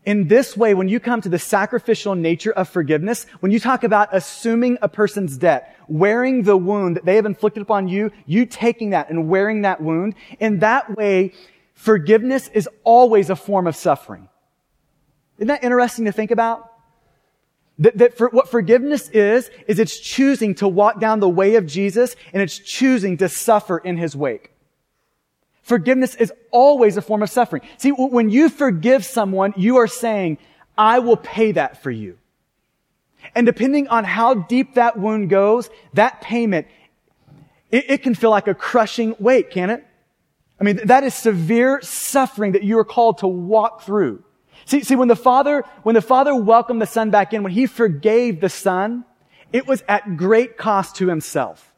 In 0.04 0.28
this 0.28 0.54
way, 0.54 0.74
when 0.74 0.88
you 0.88 1.00
come 1.00 1.22
to 1.22 1.30
the 1.30 1.38
sacrificial 1.38 2.14
nature 2.14 2.52
of 2.52 2.68
forgiveness, 2.68 3.24
when 3.40 3.52
you 3.52 3.58
talk 3.58 3.84
about 3.84 4.10
assuming 4.12 4.76
a 4.82 4.88
person's 4.88 5.38
debt, 5.38 5.74
wearing 5.88 6.42
the 6.42 6.58
wound 6.58 6.96
that 6.96 7.06
they 7.06 7.16
have 7.16 7.24
inflicted 7.24 7.62
upon 7.62 7.88
you, 7.88 8.10
you 8.26 8.44
taking 8.44 8.90
that 8.90 9.08
and 9.08 9.30
wearing 9.30 9.62
that 9.62 9.80
wound, 9.80 10.14
in 10.40 10.58
that 10.58 10.94
way, 10.94 11.32
forgiveness 11.84 12.48
is 12.54 12.66
always 12.82 13.28
a 13.28 13.36
form 13.36 13.66
of 13.66 13.76
suffering. 13.76 14.28
Isn't 15.36 15.48
that 15.48 15.62
interesting 15.62 16.06
to 16.06 16.12
think 16.12 16.30
about? 16.30 16.72
That, 17.78 17.98
that 17.98 18.16
for, 18.16 18.30
what 18.30 18.48
forgiveness 18.48 19.10
is, 19.10 19.50
is 19.68 19.78
it's 19.78 19.98
choosing 19.98 20.54
to 20.56 20.68
walk 20.68 20.98
down 20.98 21.20
the 21.20 21.28
way 21.28 21.56
of 21.56 21.66
Jesus 21.66 22.16
and 22.32 22.40
it's 22.40 22.58
choosing 22.58 23.18
to 23.18 23.28
suffer 23.28 23.76
in 23.76 23.98
his 23.98 24.16
wake. 24.16 24.52
Forgiveness 25.62 26.14
is 26.14 26.32
always 26.50 26.96
a 26.96 27.02
form 27.02 27.22
of 27.22 27.28
suffering. 27.28 27.62
See, 27.76 27.90
when 27.90 28.30
you 28.30 28.48
forgive 28.48 29.04
someone, 29.04 29.52
you 29.56 29.76
are 29.76 29.88
saying, 29.88 30.38
I 30.78 31.00
will 31.00 31.18
pay 31.18 31.52
that 31.52 31.82
for 31.82 31.90
you. 31.90 32.16
And 33.34 33.44
depending 33.44 33.88
on 33.88 34.04
how 34.04 34.34
deep 34.34 34.74
that 34.74 34.98
wound 34.98 35.28
goes, 35.28 35.68
that 35.92 36.22
payment, 36.22 36.66
it, 37.70 37.90
it 37.90 38.02
can 38.02 38.14
feel 38.14 38.30
like 38.30 38.48
a 38.48 38.54
crushing 38.54 39.16
weight, 39.18 39.50
can 39.50 39.68
it? 39.68 39.86
I 40.60 40.64
mean, 40.64 40.80
that 40.84 41.04
is 41.04 41.14
severe 41.14 41.80
suffering 41.82 42.52
that 42.52 42.62
you 42.62 42.78
are 42.78 42.84
called 42.84 43.18
to 43.18 43.26
walk 43.26 43.82
through. 43.82 44.22
See, 44.66 44.82
see, 44.82 44.96
when 44.96 45.08
the 45.08 45.16
father, 45.16 45.64
when 45.82 45.94
the 45.94 46.00
father 46.00 46.34
welcomed 46.34 46.80
the 46.80 46.86
son 46.86 47.10
back 47.10 47.32
in, 47.32 47.42
when 47.42 47.52
he 47.52 47.66
forgave 47.66 48.40
the 48.40 48.48
son, 48.48 49.04
it 49.52 49.66
was 49.66 49.82
at 49.88 50.16
great 50.16 50.56
cost 50.56 50.96
to 50.96 51.08
himself. 51.08 51.72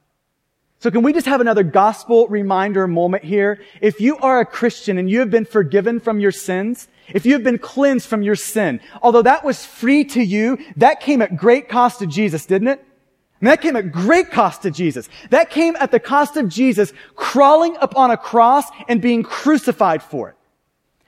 So 0.79 0.91
can 0.91 1.03
we 1.03 1.13
just 1.13 1.27
have 1.27 1.41
another 1.41 1.63
gospel 1.63 2.29
reminder 2.29 2.87
moment 2.87 3.25
here? 3.25 3.61
If 3.81 4.01
you 4.01 4.19
are 4.19 4.41
a 4.41 4.47
Christian 4.47 4.99
and 4.99 5.11
you 5.11 5.21
have 5.21 5.31
been 5.31 5.47
forgiven 5.47 6.01
from 6.01 6.21
your 6.21 6.31
sins, 6.31 6.87
if 7.09 7.27
you 7.27 7.33
have 7.33 7.43
been 7.43 7.59
cleansed 7.59 8.07
from 8.07 8.23
your 8.23 8.37
sin, 8.37 8.81
although 9.03 9.23
that 9.23 9.45
was 9.45 9.65
free 9.67 10.05
to 10.05 10.23
you, 10.23 10.59
that 10.77 11.01
came 11.01 11.23
at 11.23 11.37
great 11.37 11.69
cost 11.69 11.99
to 12.01 12.07
Jesus, 12.07 12.47
didn't 12.47 12.69
it? 12.69 12.86
And 13.41 13.49
that 13.49 13.61
came 13.61 13.77
at 13.77 13.93
great 13.93 14.31
cost 14.31 14.63
to 14.63 14.71
Jesus. 14.71 15.09
That 15.31 15.51
came 15.51 15.77
at 15.77 15.91
the 15.91 16.01
cost 16.01 16.37
of 16.37 16.49
Jesus 16.49 16.93
crawling 17.15 17.77
upon 17.81 18.11
a 18.11 18.17
cross 18.17 18.65
and 18.89 19.03
being 19.03 19.23
crucified 19.23 20.03
for 20.03 20.31
it. 20.31 20.37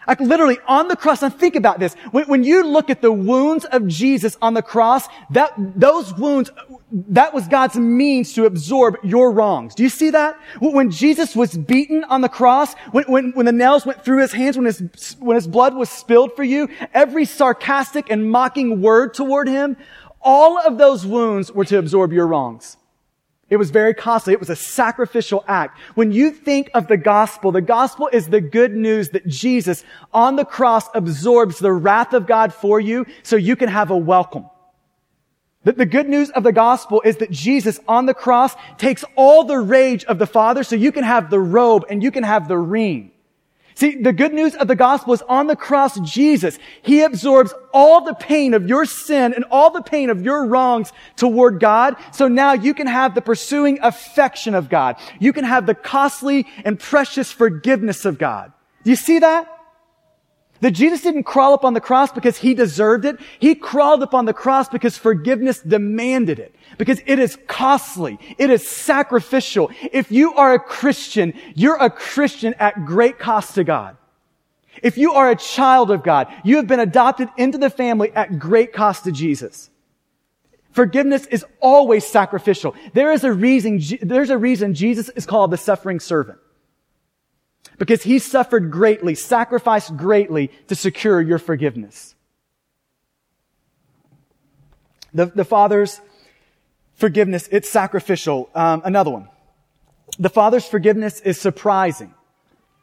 Like 0.06 0.20
literally 0.20 0.58
on 0.66 0.88
the 0.88 0.96
cross. 0.96 1.22
And 1.22 1.34
think 1.34 1.54
about 1.54 1.78
this. 1.78 1.94
When, 2.12 2.24
when, 2.24 2.42
you 2.42 2.66
look 2.66 2.88
at 2.88 3.02
the 3.02 3.12
wounds 3.12 3.66
of 3.66 3.86
Jesus 3.86 4.38
on 4.40 4.54
the 4.54 4.62
cross, 4.62 5.06
that, 5.30 5.52
those 5.58 6.14
wounds, 6.14 6.50
that 6.90 7.34
was 7.34 7.46
God's 7.46 7.76
means 7.76 8.32
to 8.32 8.46
absorb 8.46 8.96
your 9.02 9.30
wrongs. 9.30 9.74
Do 9.74 9.82
you 9.82 9.90
see 9.90 10.08
that? 10.10 10.40
When 10.60 10.90
Jesus 10.90 11.36
was 11.36 11.58
beaten 11.58 12.04
on 12.04 12.22
the 12.22 12.28
cross, 12.30 12.72
when, 12.92 13.04
when, 13.04 13.32
when 13.32 13.44
the 13.44 13.52
nails 13.52 13.84
went 13.84 14.02
through 14.02 14.22
his 14.22 14.32
hands, 14.32 14.56
when 14.56 14.64
his, 14.64 15.16
when 15.18 15.34
his 15.34 15.46
blood 15.46 15.74
was 15.74 15.90
spilled 15.90 16.34
for 16.34 16.42
you, 16.42 16.70
every 16.94 17.26
sarcastic 17.26 18.10
and 18.10 18.30
mocking 18.30 18.80
word 18.80 19.12
toward 19.12 19.46
him, 19.46 19.76
all 20.20 20.58
of 20.58 20.78
those 20.78 21.06
wounds 21.06 21.52
were 21.52 21.64
to 21.66 21.78
absorb 21.78 22.12
your 22.12 22.26
wrongs. 22.26 22.76
It 23.50 23.56
was 23.56 23.70
very 23.70 23.94
costly. 23.94 24.34
It 24.34 24.40
was 24.40 24.50
a 24.50 24.56
sacrificial 24.56 25.42
act. 25.48 25.78
When 25.94 26.12
you 26.12 26.30
think 26.30 26.70
of 26.74 26.86
the 26.86 26.98
gospel, 26.98 27.50
the 27.50 27.62
gospel 27.62 28.08
is 28.12 28.28
the 28.28 28.42
good 28.42 28.74
news 28.74 29.10
that 29.10 29.26
Jesus 29.26 29.84
on 30.12 30.36
the 30.36 30.44
cross 30.44 30.86
absorbs 30.94 31.58
the 31.58 31.72
wrath 31.72 32.12
of 32.12 32.26
God 32.26 32.52
for 32.52 32.78
you 32.78 33.06
so 33.22 33.36
you 33.36 33.56
can 33.56 33.70
have 33.70 33.90
a 33.90 33.96
welcome. 33.96 34.46
The, 35.64 35.72
the 35.72 35.86
good 35.86 36.08
news 36.08 36.30
of 36.30 36.42
the 36.42 36.52
gospel 36.52 37.00
is 37.04 37.16
that 37.16 37.30
Jesus 37.30 37.80
on 37.88 38.04
the 38.04 38.14
cross 38.14 38.54
takes 38.76 39.04
all 39.16 39.44
the 39.44 39.58
rage 39.58 40.04
of 40.04 40.18
the 40.18 40.26
Father 40.26 40.62
so 40.62 40.76
you 40.76 40.92
can 40.92 41.04
have 41.04 41.30
the 41.30 41.40
robe 41.40 41.86
and 41.88 42.02
you 42.02 42.10
can 42.10 42.24
have 42.24 42.48
the 42.48 42.58
ring. 42.58 43.12
See, 43.78 43.94
the 43.94 44.12
good 44.12 44.34
news 44.34 44.56
of 44.56 44.66
the 44.66 44.74
gospel 44.74 45.14
is 45.14 45.22
on 45.28 45.46
the 45.46 45.54
cross, 45.54 46.00
Jesus, 46.00 46.58
He 46.82 47.02
absorbs 47.02 47.54
all 47.72 48.00
the 48.00 48.14
pain 48.14 48.52
of 48.52 48.68
your 48.68 48.84
sin 48.84 49.32
and 49.32 49.44
all 49.52 49.70
the 49.70 49.82
pain 49.82 50.10
of 50.10 50.20
your 50.20 50.46
wrongs 50.46 50.92
toward 51.14 51.60
God. 51.60 51.94
So 52.10 52.26
now 52.26 52.54
you 52.54 52.74
can 52.74 52.88
have 52.88 53.14
the 53.14 53.22
pursuing 53.22 53.78
affection 53.80 54.56
of 54.56 54.68
God. 54.68 54.96
You 55.20 55.32
can 55.32 55.44
have 55.44 55.66
the 55.66 55.76
costly 55.76 56.44
and 56.64 56.76
precious 56.76 57.30
forgiveness 57.30 58.04
of 58.04 58.18
God. 58.18 58.52
Do 58.82 58.90
you 58.90 58.96
see 58.96 59.20
that? 59.20 59.57
That 60.60 60.72
Jesus 60.72 61.02
didn't 61.02 61.22
crawl 61.22 61.52
up 61.52 61.64
on 61.64 61.74
the 61.74 61.80
cross 61.80 62.10
because 62.10 62.38
he 62.38 62.52
deserved 62.52 63.04
it. 63.04 63.18
He 63.38 63.54
crawled 63.54 64.02
up 64.02 64.12
on 64.12 64.24
the 64.24 64.32
cross 64.32 64.68
because 64.68 64.98
forgiveness 64.98 65.60
demanded 65.60 66.38
it. 66.40 66.54
Because 66.78 67.00
it 67.06 67.18
is 67.18 67.38
costly. 67.46 68.18
It 68.38 68.50
is 68.50 68.68
sacrificial. 68.68 69.70
If 69.92 70.10
you 70.10 70.34
are 70.34 70.54
a 70.54 70.58
Christian, 70.58 71.34
you're 71.54 71.76
a 71.76 71.90
Christian 71.90 72.54
at 72.54 72.84
great 72.84 73.18
cost 73.18 73.54
to 73.54 73.64
God. 73.64 73.96
If 74.82 74.98
you 74.98 75.12
are 75.12 75.30
a 75.30 75.36
child 75.36 75.90
of 75.90 76.02
God, 76.02 76.28
you 76.44 76.56
have 76.56 76.66
been 76.66 76.80
adopted 76.80 77.28
into 77.36 77.58
the 77.58 77.70
family 77.70 78.10
at 78.12 78.38
great 78.38 78.72
cost 78.72 79.04
to 79.04 79.12
Jesus. 79.12 79.70
Forgiveness 80.72 81.26
is 81.26 81.44
always 81.60 82.06
sacrificial. 82.06 82.74
There 82.94 83.12
is 83.12 83.24
a 83.24 83.32
reason, 83.32 83.80
there's 84.02 84.30
a 84.30 84.38
reason 84.38 84.74
Jesus 84.74 85.08
is 85.10 85.26
called 85.26 85.50
the 85.50 85.56
suffering 85.56 85.98
servant 85.98 86.38
because 87.78 88.02
he 88.02 88.18
suffered 88.18 88.70
greatly, 88.70 89.14
sacrificed 89.14 89.96
greatly 89.96 90.50
to 90.66 90.74
secure 90.74 91.20
your 91.20 91.38
forgiveness. 91.38 92.14
The, 95.14 95.26
the 95.26 95.44
Father's 95.44 96.00
forgiveness, 96.94 97.48
it's 97.50 97.68
sacrificial. 97.68 98.50
Um, 98.54 98.82
another 98.84 99.10
one. 99.10 99.28
The 100.18 100.28
Father's 100.28 100.66
forgiveness 100.66 101.20
is 101.20 101.40
surprising. 101.40 102.12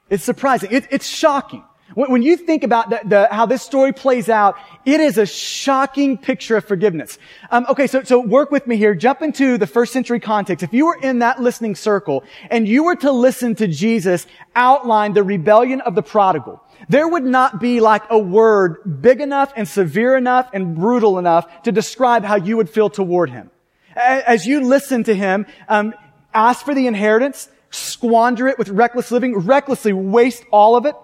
It's 0.09 0.23
surprising. 0.23 0.71
It, 0.71 0.87
it's 0.89 1.07
shocking. 1.07 1.63
When, 1.93 2.23
you 2.23 2.35
think 2.35 2.63
about 2.63 2.89
the, 2.89 2.99
the, 3.05 3.27
how 3.31 3.45
this 3.45 3.61
story 3.61 3.93
plays 3.93 4.27
out, 4.27 4.57
it 4.85 4.99
is 4.99 5.19
a 5.19 5.25
shocking 5.25 6.17
picture 6.17 6.57
of 6.57 6.65
forgiveness. 6.65 7.19
Um, 7.51 7.67
okay, 7.69 7.85
so, 7.85 8.01
so 8.01 8.19
work 8.19 8.49
with 8.49 8.65
me 8.65 8.75
here. 8.75 8.95
Jump 8.95 9.21
into 9.21 9.59
the 9.59 9.67
first 9.67 9.93
century 9.93 10.19
context. 10.19 10.63
If 10.63 10.73
you 10.73 10.87
were 10.87 10.97
in 10.99 11.19
that 11.19 11.39
listening 11.39 11.75
circle 11.75 12.23
and 12.49 12.67
you 12.67 12.83
were 12.83 12.95
to 12.97 13.11
listen 13.11 13.53
to 13.55 13.67
Jesus 13.67 14.25
outline 14.55 15.13
the 15.13 15.21
rebellion 15.21 15.79
of 15.81 15.93
the 15.93 16.01
prodigal, 16.01 16.63
there 16.89 17.07
would 17.07 17.23
not 17.23 17.59
be 17.61 17.79
like 17.79 18.03
a 18.09 18.17
word 18.17 19.01
big 19.01 19.21
enough 19.21 19.53
and 19.55 19.67
severe 19.67 20.17
enough 20.17 20.49
and 20.53 20.75
brutal 20.75 21.19
enough 21.19 21.63
to 21.63 21.71
describe 21.71 22.23
how 22.23 22.35
you 22.35 22.57
would 22.57 22.69
feel 22.69 22.89
toward 22.89 23.29
him. 23.29 23.51
As 23.95 24.47
you 24.47 24.61
listen 24.61 25.03
to 25.03 25.15
him, 25.15 25.45
um, 25.69 25.93
ask 26.33 26.65
for 26.65 26.73
the 26.73 26.87
inheritance, 26.87 27.47
squander 27.69 28.47
it 28.47 28.57
with 28.57 28.69
reckless 28.69 29.11
living, 29.11 29.37
recklessly 29.37 29.93
waste 29.93 30.43
all 30.51 30.75
of 30.75 30.85
it. 30.85 30.95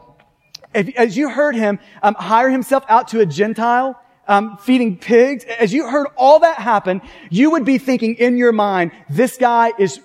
If, 0.74 0.96
as 0.96 1.18
you 1.18 1.30
heard 1.30 1.56
him 1.56 1.80
um, 2.02 2.16
hire 2.16 2.50
himself 2.50 2.84
out 2.88 3.10
to 3.10 3.20
a 3.20 3.26
Gentile, 3.26 4.00
um, 4.28 4.58
feeding 4.58 4.98
pigs, 4.98 5.44
as 5.44 5.74
you 5.74 5.88
heard 5.88 6.08
all 6.16 6.40
that 6.40 6.58
happen, 6.58 7.02
you 7.30 7.52
would 7.52 7.66
be 7.66 7.78
thinking 7.78 8.16
in 8.16 8.38
your 8.38 8.52
mind, 8.52 8.92
this 9.10 9.38
guy 9.38 9.74
is 9.78 10.00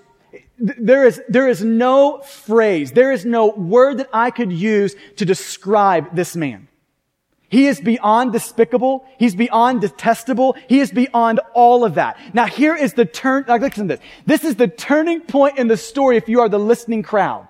there 0.58 1.04
is, 1.04 1.20
there 1.28 1.48
is 1.48 1.62
no 1.62 2.20
phrase, 2.22 2.92
there 2.92 3.12
is 3.12 3.26
no 3.26 3.48
word 3.48 3.98
that 3.98 4.08
I 4.12 4.30
could 4.30 4.50
use 4.50 4.96
to 5.16 5.26
describe 5.26 6.16
this 6.16 6.34
man. 6.34 6.68
He 7.48 7.66
is 7.66 7.80
beyond 7.80 8.32
despicable. 8.32 9.06
He's 9.18 9.34
beyond 9.34 9.80
detestable. 9.80 10.56
He 10.68 10.80
is 10.80 10.90
beyond 10.90 11.40
all 11.54 11.84
of 11.84 11.94
that. 11.94 12.18
Now 12.34 12.46
here 12.46 12.74
is 12.74 12.94
the 12.94 13.04
turn, 13.04 13.44
like 13.46 13.60
listen 13.60 13.86
to 13.88 13.96
this. 13.96 14.04
This 14.24 14.44
is 14.44 14.56
the 14.56 14.66
turning 14.66 15.20
point 15.20 15.58
in 15.58 15.68
the 15.68 15.76
story 15.76 16.16
if 16.16 16.28
you 16.28 16.40
are 16.40 16.48
the 16.48 16.58
listening 16.58 17.02
crowd. 17.02 17.46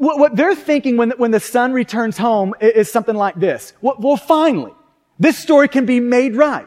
What, 0.00 0.18
what 0.18 0.34
they're 0.34 0.54
thinking 0.54 0.96
when, 0.96 1.10
when 1.18 1.30
the 1.30 1.40
son 1.40 1.74
returns 1.74 2.16
home 2.16 2.54
is, 2.58 2.90
something 2.90 3.14
like 3.14 3.38
this. 3.38 3.74
Well, 3.82 3.96
well, 3.98 4.16
finally, 4.16 4.72
this 5.18 5.38
story 5.38 5.68
can 5.68 5.84
be 5.84 6.00
made 6.00 6.36
right. 6.36 6.66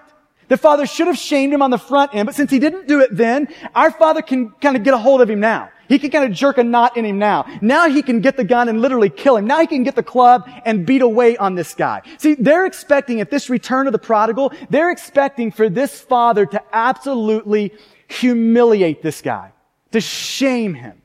The 0.49 0.57
father 0.57 0.85
should 0.85 1.07
have 1.07 1.17
shamed 1.17 1.51
him 1.51 1.63
on 1.63 1.71
the 1.71 1.79
front 1.79 2.13
end, 2.13 2.27
but 2.27 2.35
since 2.35 2.51
he 2.51 2.59
didn't 2.59 2.87
do 2.87 2.99
it 2.99 3.09
then, 3.11 3.47
our 3.73 3.89
father 3.89 4.21
can 4.21 4.51
kind 4.61 4.77
of 4.77 4.83
get 4.83 4.93
a 4.93 4.99
hold 4.99 5.19
of 5.19 5.31
him 5.31 5.39
now. 5.39 5.71
He 5.89 5.97
can 5.97 6.11
kind 6.11 6.25
of 6.25 6.37
jerk 6.37 6.59
a 6.59 6.63
knot 6.63 6.95
in 6.95 7.05
him 7.05 7.17
now. 7.17 7.47
Now 7.59 7.89
he 7.89 8.03
can 8.03 8.21
get 8.21 8.37
the 8.37 8.43
gun 8.43 8.69
and 8.69 8.79
literally 8.79 9.09
kill 9.09 9.37
him. 9.37 9.47
Now 9.47 9.61
he 9.61 9.67
can 9.67 9.81
get 9.81 9.95
the 9.95 10.03
club 10.03 10.47
and 10.63 10.85
beat 10.85 11.01
away 11.01 11.35
on 11.35 11.55
this 11.55 11.73
guy. 11.73 12.03
See, 12.19 12.35
they're 12.35 12.67
expecting 12.67 13.19
at 13.19 13.31
this 13.31 13.49
return 13.49 13.87
of 13.87 13.93
the 13.93 13.99
prodigal, 13.99 14.53
they're 14.69 14.91
expecting 14.91 15.51
for 15.51 15.69
this 15.69 15.99
father 15.99 16.45
to 16.45 16.61
absolutely 16.71 17.73
humiliate 18.07 19.01
this 19.01 19.23
guy, 19.23 19.53
to 19.91 19.99
shame 19.99 20.75
him. 20.75 20.99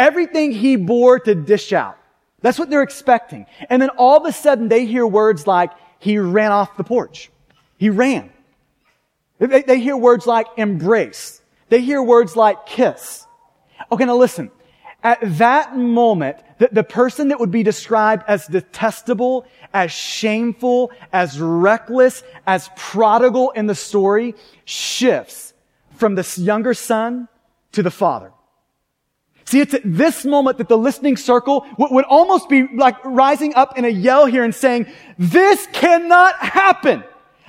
Everything 0.00 0.50
he 0.50 0.76
bore 0.76 1.20
to 1.20 1.34
dish 1.34 1.74
out. 1.74 1.98
That's 2.40 2.58
what 2.58 2.70
they're 2.70 2.82
expecting. 2.82 3.44
And 3.68 3.82
then 3.82 3.90
all 3.90 4.16
of 4.16 4.24
a 4.24 4.32
sudden 4.32 4.68
they 4.68 4.86
hear 4.86 5.06
words 5.06 5.46
like, 5.46 5.70
he 5.98 6.16
ran 6.18 6.52
off 6.52 6.78
the 6.78 6.84
porch. 6.84 7.30
He 7.76 7.90
ran. 7.90 8.30
They, 9.38 9.60
they 9.60 9.78
hear 9.78 9.98
words 9.98 10.26
like 10.26 10.46
embrace. 10.56 11.42
They 11.68 11.82
hear 11.82 12.02
words 12.02 12.34
like 12.34 12.64
kiss. 12.64 13.26
Okay, 13.92 14.06
now 14.06 14.16
listen. 14.16 14.50
At 15.02 15.18
that 15.38 15.76
moment, 15.76 16.38
the, 16.56 16.70
the 16.72 16.82
person 16.82 17.28
that 17.28 17.38
would 17.38 17.50
be 17.50 17.62
described 17.62 18.24
as 18.26 18.46
detestable, 18.46 19.46
as 19.74 19.92
shameful, 19.92 20.92
as 21.12 21.38
reckless, 21.38 22.22
as 22.46 22.70
prodigal 22.74 23.50
in 23.50 23.66
the 23.66 23.74
story 23.74 24.34
shifts 24.64 25.52
from 25.96 26.14
the 26.14 26.34
younger 26.38 26.72
son 26.72 27.28
to 27.72 27.82
the 27.82 27.90
father. 27.90 28.32
See, 29.50 29.58
it's 29.58 29.74
at 29.74 29.82
this 29.84 30.24
moment 30.24 30.58
that 30.58 30.68
the 30.68 30.78
listening 30.78 31.16
circle 31.16 31.66
would 31.76 32.04
almost 32.04 32.48
be 32.48 32.68
like 32.72 32.94
rising 33.04 33.52
up 33.56 33.76
in 33.76 33.84
a 33.84 33.88
yell 33.88 34.26
here 34.26 34.44
and 34.44 34.54
saying, 34.54 34.86
this 35.18 35.66
cannot 35.72 36.36
happen. 36.36 37.02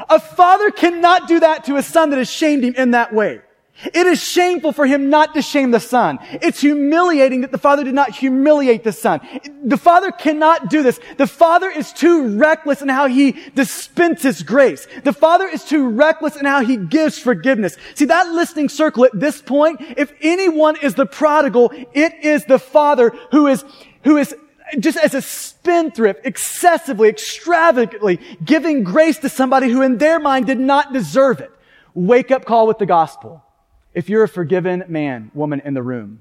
A 0.10 0.20
father 0.20 0.72
cannot 0.72 1.28
do 1.28 1.42
that 1.42 1.66
to 1.66 1.76
a 1.76 1.84
son 1.84 2.10
that 2.10 2.18
has 2.18 2.28
shamed 2.28 2.64
him 2.64 2.74
in 2.74 2.92
that 2.92 3.14
way. 3.14 3.42
It 3.86 4.08
is 4.08 4.22
shameful 4.22 4.72
for 4.72 4.86
him 4.86 5.10
not 5.10 5.34
to 5.34 5.42
shame 5.42 5.72
the 5.72 5.80
son. 5.80 6.20
It's 6.34 6.62
humiliating 6.62 7.42
that 7.42 7.52
the 7.52 7.58
father 7.58 7.84
did 7.84 7.94
not 7.94 8.12
humiliate 8.12 8.84
the 8.84 8.92
son. 8.92 9.22
The 9.64 9.78
father 9.78 10.12
cannot 10.12 10.70
do 10.70 10.84
this. 10.84 11.00
The 11.18 11.28
father 11.28 11.70
is 11.70 11.92
too 11.92 12.38
reckless 12.38 12.82
in 12.82 12.90
how 12.90 13.08
he 13.08 13.32
dispenses 13.56 14.44
grace. 14.44 14.88
The 15.04 15.14
father 15.14 15.48
is 15.48 15.64
too 15.64 15.90
reckless 15.90 16.36
in 16.36 16.46
how 16.46 16.64
he 16.64 16.78
gives 16.78 17.18
forgiveness. 17.18 17.78
See, 17.96 18.06
that 18.06 18.32
listening 18.32 18.70
circle 18.70 19.06
at 19.06 19.20
this 19.20 19.42
point, 19.42 19.82
if 19.98 20.14
anyone 20.22 20.76
is 20.78 20.96
the 20.96 21.06
prodigal, 21.06 21.72
it 21.94 22.14
is 22.24 22.46
the 22.46 22.60
father 22.60 23.14
who 23.32 23.48
is, 23.48 23.66
who 24.04 24.18
is 24.18 24.36
just 24.80 24.98
as 24.98 25.14
a 25.14 25.22
spendthrift, 25.22 26.26
excessively, 26.26 27.10
extravagantly 27.10 28.20
giving 28.44 28.84
grace 28.84 29.18
to 29.20 29.30
somebody 29.30 29.70
who 29.70 29.82
in 29.82 29.98
their 29.98 30.20
mind 30.20 30.46
did 30.46 30.60
not 30.60 30.94
deserve 30.94 31.40
it. 31.40 31.52
Wake 31.94 32.32
up 32.32 32.46
call 32.46 32.68
with 32.68 32.78
the 32.78 32.86
gospel. 32.86 33.44
If 33.94 34.10
you're 34.10 34.24
a 34.24 34.28
forgiven 34.28 34.84
man, 34.88 35.32
woman 35.34 35.62
in 35.64 35.74
the 35.74 35.84
room. 35.84 36.20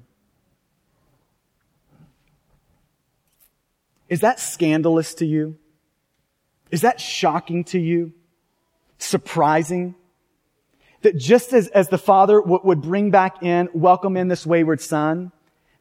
Is 4.09 4.21
that 4.21 4.41
scandalous 4.41 5.15
to 5.15 5.27
you? 5.27 5.57
Is 6.71 6.81
that 6.81 7.01
shocking 7.01 7.65
to 7.65 7.79
you? 7.79 8.13
Surprising? 8.99 9.95
That 11.03 11.17
just 11.17 11.53
as, 11.53 11.69
as 11.69 11.89
the 11.89 11.99
father 11.99 12.41
w- 12.41 12.61
would 12.65 12.83
bring 12.83 13.11
back 13.11 13.43
in, 13.43 13.69
welcome 13.73 14.17
in 14.17 14.29
this 14.29 14.45
wayward 14.45 14.81
son, 14.81 15.31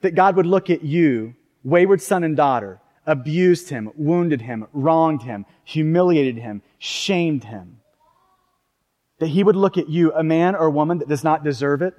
that 0.02 0.15
God 0.15 0.36
would 0.36 0.45
look 0.45 0.69
at 0.69 0.84
you 0.84 1.36
wayward 1.63 2.02
son 2.02 2.23
and 2.23 2.38
daughter, 2.38 2.80
abused 3.06 3.69
him, 3.69 3.91
wounded 3.95 4.41
him, 4.41 4.67
wronged 4.71 5.23
him, 5.23 5.45
humiliated 5.63 6.38
him, 6.38 6.62
shamed 6.78 7.43
him. 7.43 7.79
That 9.19 9.27
he 9.27 9.43
would 9.43 9.55
look 9.55 9.77
at 9.77 9.89
you, 9.89 10.13
a 10.13 10.23
man 10.23 10.55
or 10.55 10.67
a 10.67 10.71
woman 10.71 10.99
that 10.99 11.08
does 11.08 11.23
not 11.23 11.43
deserve 11.43 11.82
it. 11.82 11.93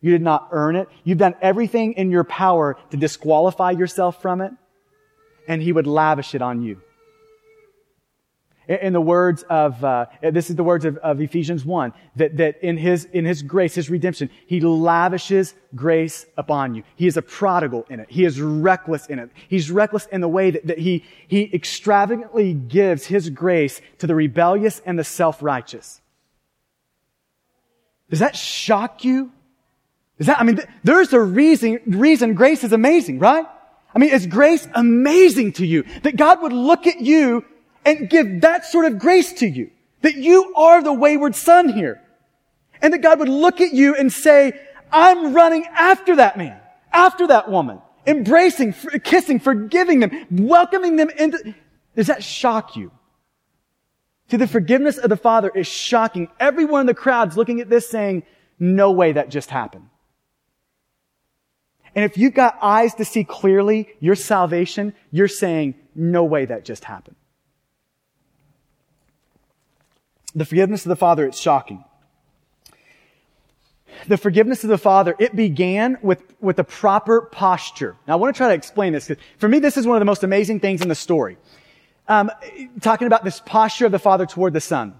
You 0.00 0.10
did 0.10 0.22
not 0.22 0.48
earn 0.52 0.76
it. 0.76 0.88
You've 1.04 1.18
done 1.18 1.34
everything 1.42 1.94
in 1.94 2.10
your 2.10 2.24
power 2.24 2.76
to 2.90 2.96
disqualify 2.96 3.72
yourself 3.72 4.22
from 4.22 4.40
it. 4.40 4.52
And 5.46 5.62
he 5.62 5.72
would 5.72 5.86
lavish 5.86 6.34
it 6.34 6.42
on 6.42 6.62
you. 6.62 6.80
In 8.68 8.92
the 8.92 9.00
words 9.00 9.44
of, 9.44 9.82
uh, 9.82 10.06
this 10.20 10.50
is 10.50 10.56
the 10.56 10.62
words 10.62 10.84
of, 10.84 10.98
of 10.98 11.22
Ephesians 11.22 11.64
1, 11.64 11.90
that, 12.16 12.36
that 12.36 12.62
in 12.62 12.76
his, 12.76 13.06
in 13.06 13.24
his 13.24 13.40
grace, 13.40 13.74
his 13.74 13.88
redemption, 13.88 14.28
he 14.46 14.60
lavishes 14.60 15.54
grace 15.74 16.26
upon 16.36 16.74
you. 16.74 16.82
He 16.94 17.06
is 17.06 17.16
a 17.16 17.22
prodigal 17.22 17.86
in 17.88 17.98
it. 17.98 18.10
He 18.10 18.26
is 18.26 18.42
reckless 18.42 19.06
in 19.06 19.20
it. 19.20 19.30
He's 19.48 19.70
reckless 19.70 20.04
in 20.12 20.20
the 20.20 20.28
way 20.28 20.50
that, 20.50 20.66
that 20.66 20.78
he, 20.78 21.02
he 21.28 21.50
extravagantly 21.54 22.52
gives 22.52 23.06
his 23.06 23.30
grace 23.30 23.80
to 23.98 24.06
the 24.06 24.14
rebellious 24.14 24.82
and 24.84 24.98
the 24.98 25.04
self-righteous. 25.04 26.02
Does 28.10 28.18
that 28.18 28.36
shock 28.36 29.02
you? 29.02 29.32
Is 30.18 30.26
that, 30.26 30.40
I 30.40 30.44
mean, 30.44 30.60
there's 30.84 31.14
a 31.14 31.20
reason, 31.20 31.78
reason 31.86 32.34
grace 32.34 32.64
is 32.64 32.74
amazing, 32.74 33.18
right? 33.18 33.46
I 33.94 33.98
mean, 33.98 34.10
is 34.10 34.26
grace 34.26 34.68
amazing 34.74 35.54
to 35.54 35.64
you? 35.64 35.84
That 36.02 36.16
God 36.16 36.42
would 36.42 36.52
look 36.52 36.86
at 36.86 37.00
you 37.00 37.46
and 37.84 38.08
give 38.08 38.42
that 38.42 38.64
sort 38.64 38.84
of 38.86 38.98
grace 38.98 39.32
to 39.34 39.46
you. 39.46 39.70
That 40.02 40.16
you 40.16 40.54
are 40.54 40.82
the 40.82 40.92
wayward 40.92 41.34
son 41.34 41.68
here. 41.68 42.00
And 42.80 42.92
that 42.92 43.02
God 43.02 43.18
would 43.18 43.28
look 43.28 43.60
at 43.60 43.72
you 43.72 43.96
and 43.96 44.12
say, 44.12 44.52
I'm 44.92 45.34
running 45.34 45.66
after 45.66 46.16
that 46.16 46.38
man, 46.38 46.60
after 46.92 47.26
that 47.26 47.50
woman, 47.50 47.80
embracing, 48.06 48.74
kissing, 49.02 49.40
forgiving 49.40 50.00
them, 50.00 50.26
welcoming 50.30 50.96
them 50.96 51.10
into, 51.10 51.54
does 51.96 52.06
that 52.06 52.22
shock 52.22 52.76
you? 52.76 52.92
See, 54.30 54.36
the 54.36 54.46
forgiveness 54.46 54.98
of 54.98 55.10
the 55.10 55.16
Father 55.16 55.50
is 55.54 55.66
shocking. 55.66 56.28
Everyone 56.38 56.82
in 56.82 56.86
the 56.86 56.94
crowd's 56.94 57.36
looking 57.36 57.60
at 57.60 57.70
this 57.70 57.88
saying, 57.88 58.24
no 58.58 58.92
way 58.92 59.12
that 59.12 59.30
just 59.30 59.50
happened. 59.50 59.88
And 61.94 62.04
if 62.04 62.18
you've 62.18 62.34
got 62.34 62.58
eyes 62.62 62.94
to 62.94 63.04
see 63.04 63.24
clearly 63.24 63.88
your 63.98 64.14
salvation, 64.14 64.94
you're 65.10 65.28
saying, 65.28 65.74
no 65.94 66.24
way 66.24 66.44
that 66.44 66.64
just 66.64 66.84
happened. 66.84 67.16
The 70.38 70.44
forgiveness 70.44 70.86
of 70.86 70.90
the 70.90 70.96
Father, 70.96 71.26
it's 71.26 71.40
shocking. 71.40 71.84
The 74.06 74.16
forgiveness 74.16 74.62
of 74.62 74.70
the 74.70 74.78
Father, 74.78 75.16
it 75.18 75.34
began 75.34 75.98
with, 76.00 76.22
with 76.40 76.60
a 76.60 76.64
proper 76.64 77.22
posture. 77.22 77.96
Now 78.06 78.12
I 78.12 78.16
want 78.16 78.34
to 78.34 78.36
try 78.36 78.48
to 78.48 78.54
explain 78.54 78.92
this 78.92 79.08
because 79.08 79.22
for 79.38 79.48
me, 79.48 79.58
this 79.58 79.76
is 79.76 79.84
one 79.84 79.96
of 79.96 80.00
the 80.00 80.04
most 80.04 80.22
amazing 80.22 80.60
things 80.60 80.80
in 80.80 80.88
the 80.88 80.94
story. 80.94 81.38
Um, 82.06 82.30
talking 82.80 83.08
about 83.08 83.24
this 83.24 83.40
posture 83.40 83.86
of 83.86 83.92
the 83.92 83.98
Father 83.98 84.26
toward 84.26 84.52
the 84.52 84.60
Son. 84.60 84.94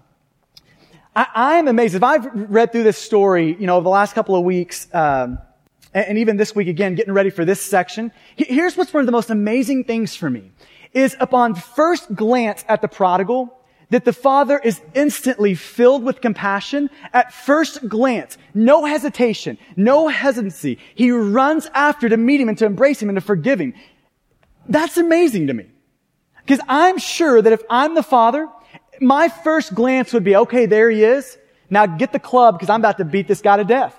I, 1.14 1.26
I, 1.34 1.54
am 1.56 1.68
amazed. 1.68 1.94
If 1.94 2.02
I've 2.02 2.26
read 2.50 2.72
through 2.72 2.82
this 2.82 2.98
story, 2.98 3.56
you 3.60 3.66
know, 3.68 3.76
over 3.76 3.84
the 3.84 3.90
last 3.90 4.14
couple 4.14 4.34
of 4.34 4.44
weeks, 4.44 4.92
um, 4.92 5.38
and, 5.94 6.06
and 6.06 6.18
even 6.18 6.36
this 6.36 6.54
week 6.54 6.66
again, 6.66 6.96
getting 6.96 7.14
ready 7.14 7.30
for 7.30 7.44
this 7.44 7.62
section, 7.62 8.10
here's 8.36 8.76
what's 8.76 8.92
one 8.92 9.02
of 9.02 9.06
the 9.06 9.12
most 9.12 9.30
amazing 9.30 9.84
things 9.84 10.16
for 10.16 10.28
me 10.28 10.50
is 10.92 11.16
upon 11.20 11.54
first 11.54 12.12
glance 12.14 12.64
at 12.68 12.82
the 12.82 12.88
prodigal, 12.88 13.57
that 13.90 14.04
the 14.04 14.12
father 14.12 14.58
is 14.58 14.80
instantly 14.94 15.54
filled 15.54 16.04
with 16.04 16.20
compassion 16.20 16.90
at 17.12 17.32
first 17.32 17.88
glance, 17.88 18.36
no 18.54 18.84
hesitation, 18.84 19.58
no 19.76 20.08
hesitancy. 20.08 20.78
He 20.94 21.10
runs 21.10 21.70
after 21.72 22.08
to 22.08 22.16
meet 22.16 22.40
him 22.40 22.48
and 22.48 22.58
to 22.58 22.66
embrace 22.66 23.00
him 23.00 23.08
and 23.08 23.16
to 23.16 23.22
forgive 23.22 23.60
him. 23.60 23.74
That's 24.68 24.98
amazing 24.98 25.46
to 25.46 25.54
me. 25.54 25.66
Because 26.44 26.60
I'm 26.68 26.98
sure 26.98 27.40
that 27.40 27.52
if 27.52 27.62
I'm 27.70 27.94
the 27.94 28.02
father, 28.02 28.48
my 29.00 29.28
first 29.28 29.74
glance 29.74 30.12
would 30.12 30.24
be, 30.24 30.36
okay, 30.36 30.66
there 30.66 30.90
he 30.90 31.04
is. 31.04 31.38
Now 31.70 31.86
get 31.86 32.12
the 32.12 32.18
club 32.18 32.58
because 32.58 32.70
I'm 32.70 32.80
about 32.80 32.98
to 32.98 33.04
beat 33.04 33.28
this 33.28 33.40
guy 33.40 33.56
to 33.58 33.64
death. 33.64 33.98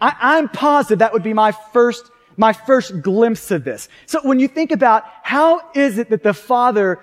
I, 0.00 0.38
am 0.38 0.48
positive 0.48 1.00
that 1.00 1.12
would 1.12 1.22
be 1.22 1.34
my 1.34 1.52
first, 1.52 2.10
my 2.36 2.54
first 2.54 3.02
glimpse 3.02 3.50
of 3.50 3.64
this. 3.64 3.88
So 4.06 4.20
when 4.22 4.40
you 4.40 4.48
think 4.48 4.70
about 4.72 5.04
how 5.22 5.60
is 5.74 5.98
it 5.98 6.08
that 6.10 6.22
the 6.22 6.32
father 6.32 6.98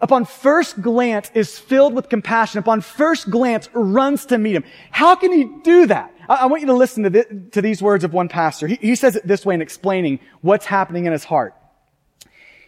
upon 0.00 0.24
first 0.24 0.80
glance 0.80 1.30
is 1.34 1.58
filled 1.58 1.94
with 1.94 2.08
compassion, 2.08 2.58
upon 2.58 2.80
first 2.80 3.30
glance 3.30 3.68
runs 3.72 4.26
to 4.26 4.38
meet 4.38 4.54
him. 4.54 4.64
How 4.90 5.14
can 5.16 5.32
he 5.32 5.44
do 5.62 5.86
that? 5.86 6.12
I, 6.28 6.36
I 6.36 6.46
want 6.46 6.60
you 6.60 6.66
to 6.68 6.74
listen 6.74 7.04
to, 7.04 7.24
to, 7.50 7.62
these 7.62 7.82
words 7.82 8.04
of 8.04 8.12
one 8.12 8.28
pastor. 8.28 8.66
He, 8.66 8.76
he 8.76 8.94
says 8.94 9.16
it 9.16 9.26
this 9.26 9.46
way 9.46 9.54
in 9.54 9.62
explaining 9.62 10.20
what's 10.42 10.66
happening 10.66 11.06
in 11.06 11.12
his 11.12 11.24
heart. 11.24 11.54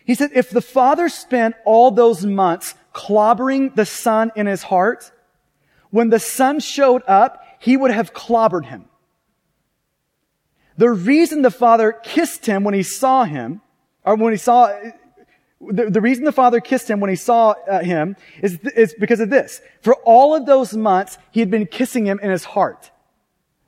He 0.05 0.15
said, 0.15 0.31
if 0.35 0.51
the 0.51 0.63
father 0.63 1.09
spent 1.09 1.55
all 1.67 1.91
those 1.91 2.25
months 2.25 2.75
clobbering 2.95 3.75
the 3.75 3.85
son 3.85 4.33
in 4.35 4.47
his 4.47 4.63
heart, 4.63 5.13
when 5.91 6.09
the 6.09 6.19
son 6.19 6.61
showed 6.61 7.03
up, 7.07 7.45
he 7.59 7.77
would 7.77 7.91
have 7.91 8.15
clobbered 8.15 8.65
him. 8.65 8.87
The 10.79 10.91
reason 10.91 11.43
the 11.43 11.51
father 11.51 11.93
kissed 11.93 12.47
him 12.47 12.65
when 12.65 12.73
he 12.73 12.83
saw 12.83 13.25
him, 13.25 13.61
or 14.05 14.15
when 14.15 14.33
he 14.33 14.39
saw, 14.39 14.73
the, 15.61 15.91
the 15.91 16.01
reason 16.01 16.25
the 16.25 16.33
father 16.33 16.61
kissed 16.61 16.89
him 16.89 17.01
when 17.01 17.11
he 17.11 17.17
saw 17.17 17.55
uh, 17.69 17.81
him 17.81 18.17
is, 18.43 18.59
is 18.77 18.95
because 18.99 19.21
of 19.21 19.31
this. 19.31 19.61
For 19.83 19.95
all 20.05 20.35
of 20.35 20.47
those 20.47 20.75
months, 20.75 21.19
he 21.31 21.41
had 21.41 21.51
been 21.51 21.67
kissing 21.67 22.07
him 22.07 22.21
in 22.23 22.31
his 22.31 22.45
heart. 22.45 22.91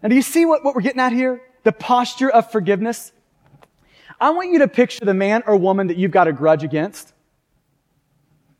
And 0.03 0.11
do 0.11 0.17
you 0.17 0.23
see 0.23 0.47
what, 0.47 0.65
what 0.65 0.75
we're 0.75 0.83
getting 0.83 1.01
at 1.01 1.13
here? 1.13 1.43
The 1.65 1.73
posture 1.73 2.31
of 2.31 2.51
forgiveness. 2.51 3.13
I 4.21 4.31
want 4.31 4.53
you 4.53 4.61
to 4.61 4.69
picture 4.69 5.05
the 5.05 5.15
man 5.15 5.43
or 5.47 5.57
woman 5.57 5.89
that 5.89 5.97
you've 5.97 6.11
got 6.11 6.29
a 6.29 6.33
grudge 6.33 6.63
against. 6.63 7.13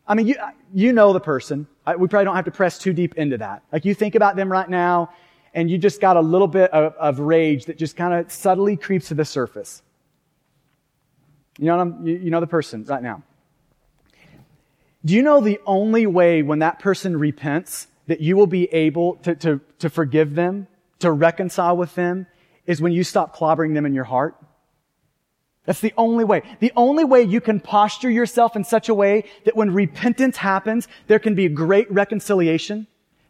I 0.07 0.15
mean, 0.15 0.27
you, 0.27 0.35
you 0.75 0.93
know 0.93 1.13
the 1.13 1.21
person. 1.21 1.69
I, 1.87 1.97
we 1.97 2.09
probably 2.09 2.25
don't 2.25 2.37
have 2.37 2.47
to 2.47 2.51
press 2.51 2.79
too 2.79 2.93
deep 2.93 3.15
into 3.17 3.39
that. 3.39 3.63
Like 3.73 3.85
you 3.85 3.95
think 3.95 4.17
about 4.17 4.35
them 4.37 4.51
right 4.51 4.69
now, 4.69 5.11
and 5.55 5.71
you 5.71 5.79
just 5.79 6.01
got 6.01 6.17
a 6.17 6.21
little 6.21 6.49
bit 6.49 6.71
of, 6.73 6.95
of 6.95 7.21
rage 7.21 7.67
that 7.67 7.79
just 7.79 7.97
kind 7.97 8.15
of 8.15 8.31
subtly 8.31 8.77
creeps 8.77 9.09
to 9.09 9.15
the 9.15 9.25
surface. 9.25 9.83
You 11.61 11.67
know, 11.67 11.99
you, 12.03 12.31
know 12.31 12.41
the 12.41 12.47
person 12.47 12.85
right 12.85 13.03
now. 13.03 13.23
Do 15.05 15.15
you 15.15 15.23
know 15.23 15.43
the 15.43 15.61
only 15.67 16.07
way 16.07 16.41
when 16.43 16.61
that 16.61 16.79
person 16.79 17.19
repents 17.19 17.87
that 18.07 18.21
you 18.21 18.35
will 18.35 18.47
be 18.47 18.65
able 18.73 19.17
to, 19.17 19.35
to, 19.37 19.61
to 19.79 19.91
forgive 19.91 20.35
them, 20.35 20.69
to 21.01 21.13
reconcile 21.13 21.77
with 21.77 21.95
them, 21.95 22.27
is 22.65 22.81
when 22.81 22.93
you 22.93 23.05
stop 23.05 23.37
clobbering 23.37 23.75
them 23.75 23.85
in 23.85 23.93
your 23.93 24.05
heart? 24.05 24.37
That's 25.67 25.81
the 25.81 25.93
only 25.99 26.25
way. 26.25 26.43
The 26.61 26.73
only 26.77 27.05
way 27.05 27.23
you 27.25 27.43
can 27.43 27.61
posture 27.61 28.11
yourself 28.11 28.57
in 28.57 28.65
such 28.65 28.89
a 28.89 28.95
way 28.95 29.25
that 29.45 29.55
when 29.55 29.71
repentance 29.71 30.39
happens, 30.39 30.89
there 31.09 31.19
can 31.19 31.35
be 31.35 31.47
great 31.49 31.93
reconciliation 31.93 32.87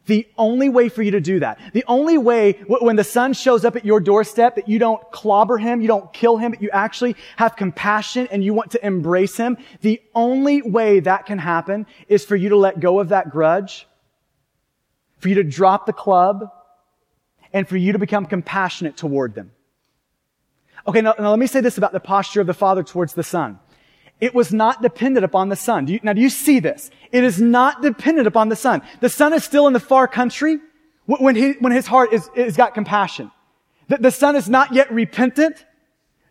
the 0.06 0.26
only 0.38 0.68
way 0.68 0.88
for 0.88 1.02
you 1.02 1.12
to 1.12 1.20
do 1.20 1.40
that, 1.40 1.58
the 1.72 1.84
only 1.86 2.18
way 2.18 2.52
when 2.66 2.96
the 2.96 3.04
son 3.04 3.32
shows 3.32 3.64
up 3.64 3.76
at 3.76 3.84
your 3.84 4.00
doorstep 4.00 4.56
that 4.56 4.68
you 4.68 4.78
don't 4.78 5.00
clobber 5.12 5.58
him, 5.58 5.80
you 5.80 5.88
don't 5.88 6.12
kill 6.12 6.36
him, 6.36 6.52
but 6.52 6.62
you 6.62 6.70
actually 6.72 7.16
have 7.36 7.54
compassion 7.54 8.26
and 8.30 8.42
you 8.42 8.54
want 8.54 8.72
to 8.72 8.84
embrace 8.84 9.36
him, 9.36 9.56
the 9.82 10.00
only 10.14 10.62
way 10.62 11.00
that 11.00 11.26
can 11.26 11.38
happen 11.38 11.86
is 12.08 12.24
for 12.24 12.34
you 12.34 12.48
to 12.48 12.56
let 12.56 12.80
go 12.80 12.98
of 12.98 13.10
that 13.10 13.30
grudge, 13.30 13.86
for 15.18 15.28
you 15.28 15.36
to 15.36 15.44
drop 15.44 15.86
the 15.86 15.92
club, 15.92 16.50
and 17.52 17.68
for 17.68 17.76
you 17.76 17.92
to 17.92 17.98
become 17.98 18.26
compassionate 18.26 18.96
toward 18.96 19.34
them. 19.34 19.52
Okay, 20.86 21.02
now, 21.02 21.14
now 21.18 21.30
let 21.30 21.38
me 21.38 21.46
say 21.46 21.60
this 21.60 21.78
about 21.78 21.92
the 21.92 22.00
posture 22.00 22.40
of 22.40 22.46
the 22.46 22.54
father 22.54 22.82
towards 22.82 23.12
the 23.14 23.22
son. 23.22 23.58
It 24.20 24.34
was 24.34 24.52
not 24.52 24.82
dependent 24.82 25.24
upon 25.24 25.48
the 25.48 25.56
son. 25.56 25.86
Do 25.86 25.94
you, 25.94 26.00
now, 26.02 26.12
do 26.12 26.20
you 26.20 26.28
see 26.28 26.60
this? 26.60 26.90
It 27.10 27.24
is 27.24 27.40
not 27.40 27.80
dependent 27.80 28.26
upon 28.26 28.50
the 28.50 28.56
son. 28.56 28.82
The 29.00 29.08
son 29.08 29.32
is 29.32 29.44
still 29.44 29.66
in 29.66 29.72
the 29.72 29.80
far 29.80 30.06
country 30.06 30.58
when, 31.06 31.34
he, 31.34 31.52
when 31.52 31.72
his 31.72 31.86
heart 31.86 32.12
is, 32.12 32.28
is 32.36 32.56
got 32.56 32.74
compassion. 32.74 33.30
The, 33.88 33.96
the 33.98 34.10
son 34.10 34.36
is 34.36 34.48
not 34.48 34.72
yet 34.72 34.92
repentant. 34.92 35.64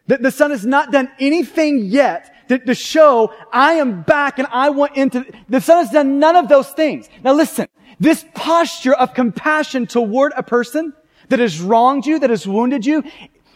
The, 0.08 0.18
the 0.18 0.32
son 0.32 0.52
has 0.52 0.66
not 0.66 0.92
done 0.92 1.10
anything 1.20 1.80
yet 1.86 2.48
to, 2.50 2.60
to 2.60 2.76
show 2.76 3.34
I 3.52 3.74
am 3.74 4.04
back 4.04 4.40
and 4.40 4.48
I 4.52 4.70
want 4.70 4.96
into, 4.96 5.26
the 5.48 5.62
son 5.62 5.84
has 5.84 5.92
done 5.92 6.20
none 6.20 6.36
of 6.36 6.48
those 6.48 6.70
things. 6.70 7.10
Now 7.24 7.34
listen, 7.34 7.68
this 8.00 8.26
posture 8.34 8.94
of 8.94 9.14
compassion 9.14 9.88
toward 9.88 10.34
a 10.36 10.44
person 10.44 10.94
that 11.30 11.40
has 11.40 11.62
wronged 11.62 12.06
you, 12.06 12.20
that 12.20 12.30
has 12.30 12.48
wounded 12.48 12.86
you, 12.86 13.04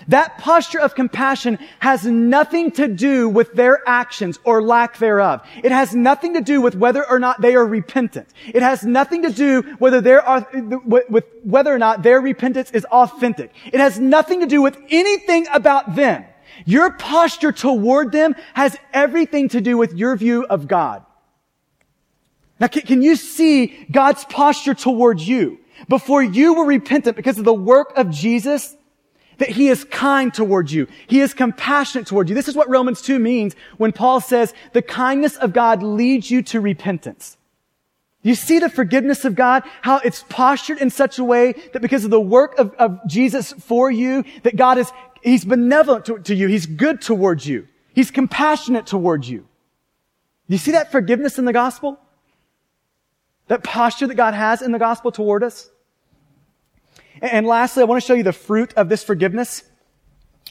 that 0.08 0.38
posture 0.38 0.80
of 0.80 0.96
compassion 0.96 1.60
has 1.80 2.06
nothing 2.06 2.72
to 2.72 2.88
do 2.88 3.30
with 3.30 3.54
their 3.54 3.82
actions 3.88 4.40
or 4.44 4.62
lack 4.62 4.98
thereof. 4.98 5.42
It 5.64 5.72
has 5.72 5.96
nothing 5.96 6.34
to 6.34 6.42
do 6.42 6.62
with 6.62 6.76
whether 6.76 7.08
or 7.10 7.20
not 7.20 7.42
they 7.42 7.56
are 7.56 7.66
repentant. 7.66 8.28
It 8.48 8.62
has 8.62 8.84
nothing 8.84 9.24
to 9.24 9.32
do 9.32 9.62
whether 9.80 10.02
there 10.02 10.22
are, 10.22 10.48
with 10.54 11.26
whether 11.44 11.74
or 11.74 11.80
not 11.80 12.04
their 12.04 12.20
repentance 12.20 12.72
is 12.72 12.86
authentic. 12.86 13.52
It 13.66 13.80
has 13.80 14.00
nothing 14.00 14.42
to 14.42 14.46
do 14.46 14.62
with 14.62 14.78
anything 14.90 15.48
about 15.54 15.96
them. 15.96 16.26
Your 16.66 16.92
posture 16.92 17.52
toward 17.52 18.12
them 18.12 18.36
has 18.54 18.78
everything 18.94 19.50
to 19.50 19.62
do 19.62 19.78
with 19.78 19.94
your 19.94 20.16
view 20.16 20.46
of 20.46 20.68
God. 20.68 21.06
Now, 22.60 22.68
can, 22.68 22.84
can 22.84 23.02
you 23.02 23.16
see 23.16 23.88
God's 23.92 24.24
posture 24.26 24.74
toward 24.74 25.20
you? 25.20 25.60
Before 25.90 26.22
you 26.24 26.54
were 26.54 26.66
repentant 26.66 27.16
because 27.18 27.40
of 27.40 27.46
the 27.46 27.54
work 27.54 27.94
of 27.98 28.10
Jesus, 28.10 28.76
that 29.38 29.50
he 29.50 29.70
is 29.70 29.84
kind 29.86 30.34
towards 30.34 30.74
you. 30.74 30.88
He 31.08 31.20
is 31.20 31.34
compassionate 31.34 32.08
towards 32.08 32.30
you. 32.30 32.36
This 32.36 32.48
is 32.48 32.56
what 32.56 32.70
Romans 32.70 33.02
2 33.02 33.20
means 33.20 33.56
when 33.78 33.92
Paul 33.92 34.22
says 34.22 34.54
the 34.74 34.82
kindness 34.82 35.36
of 35.38 35.54
God 35.54 35.84
leads 35.84 36.30
you 36.30 36.42
to 36.44 36.62
repentance. 36.62 37.38
You 38.24 38.36
see 38.36 38.60
the 38.60 38.70
forgiveness 38.70 39.26
of 39.26 39.36
God, 39.36 39.64
how 39.82 39.98
it's 39.98 40.24
postured 40.30 40.80
in 40.80 40.90
such 40.90 41.20
a 41.20 41.24
way 41.24 41.54
that 41.74 41.82
because 41.82 42.06
of 42.06 42.10
the 42.10 42.22
work 42.22 42.58
of, 42.58 42.74
of 42.76 43.00
Jesus 43.06 43.52
for 43.52 43.92
you, 43.92 44.24
that 44.44 44.56
God 44.56 44.78
is, 44.78 44.92
He's 45.22 45.44
benevolent 45.44 46.06
to, 46.06 46.20
to 46.20 46.34
you. 46.34 46.48
He's 46.48 46.66
good 46.66 47.02
towards 47.02 47.46
you. 47.46 47.68
He's 47.94 48.12
compassionate 48.12 48.88
towards 48.88 49.30
you. 49.30 49.46
You 50.48 50.58
see 50.58 50.72
that 50.72 50.92
forgiveness 50.92 51.38
in 51.38 51.46
the 51.46 51.54
gospel? 51.54 52.00
That 53.48 53.64
posture 53.64 54.08
that 54.08 54.16
God 54.16 54.34
has 54.34 54.62
in 54.62 54.72
the 54.72 54.80
gospel 54.80 55.12
toward 55.12 55.44
us? 55.44 55.70
And 57.22 57.46
lastly, 57.46 57.82
I 57.82 57.86
want 57.86 58.02
to 58.02 58.08
show 58.08 58.14
you 58.14 58.24
the 58.24 58.34
fruit 58.34 58.74
of 58.76 58.90
this 58.90 59.04
forgiveness. 59.04 59.64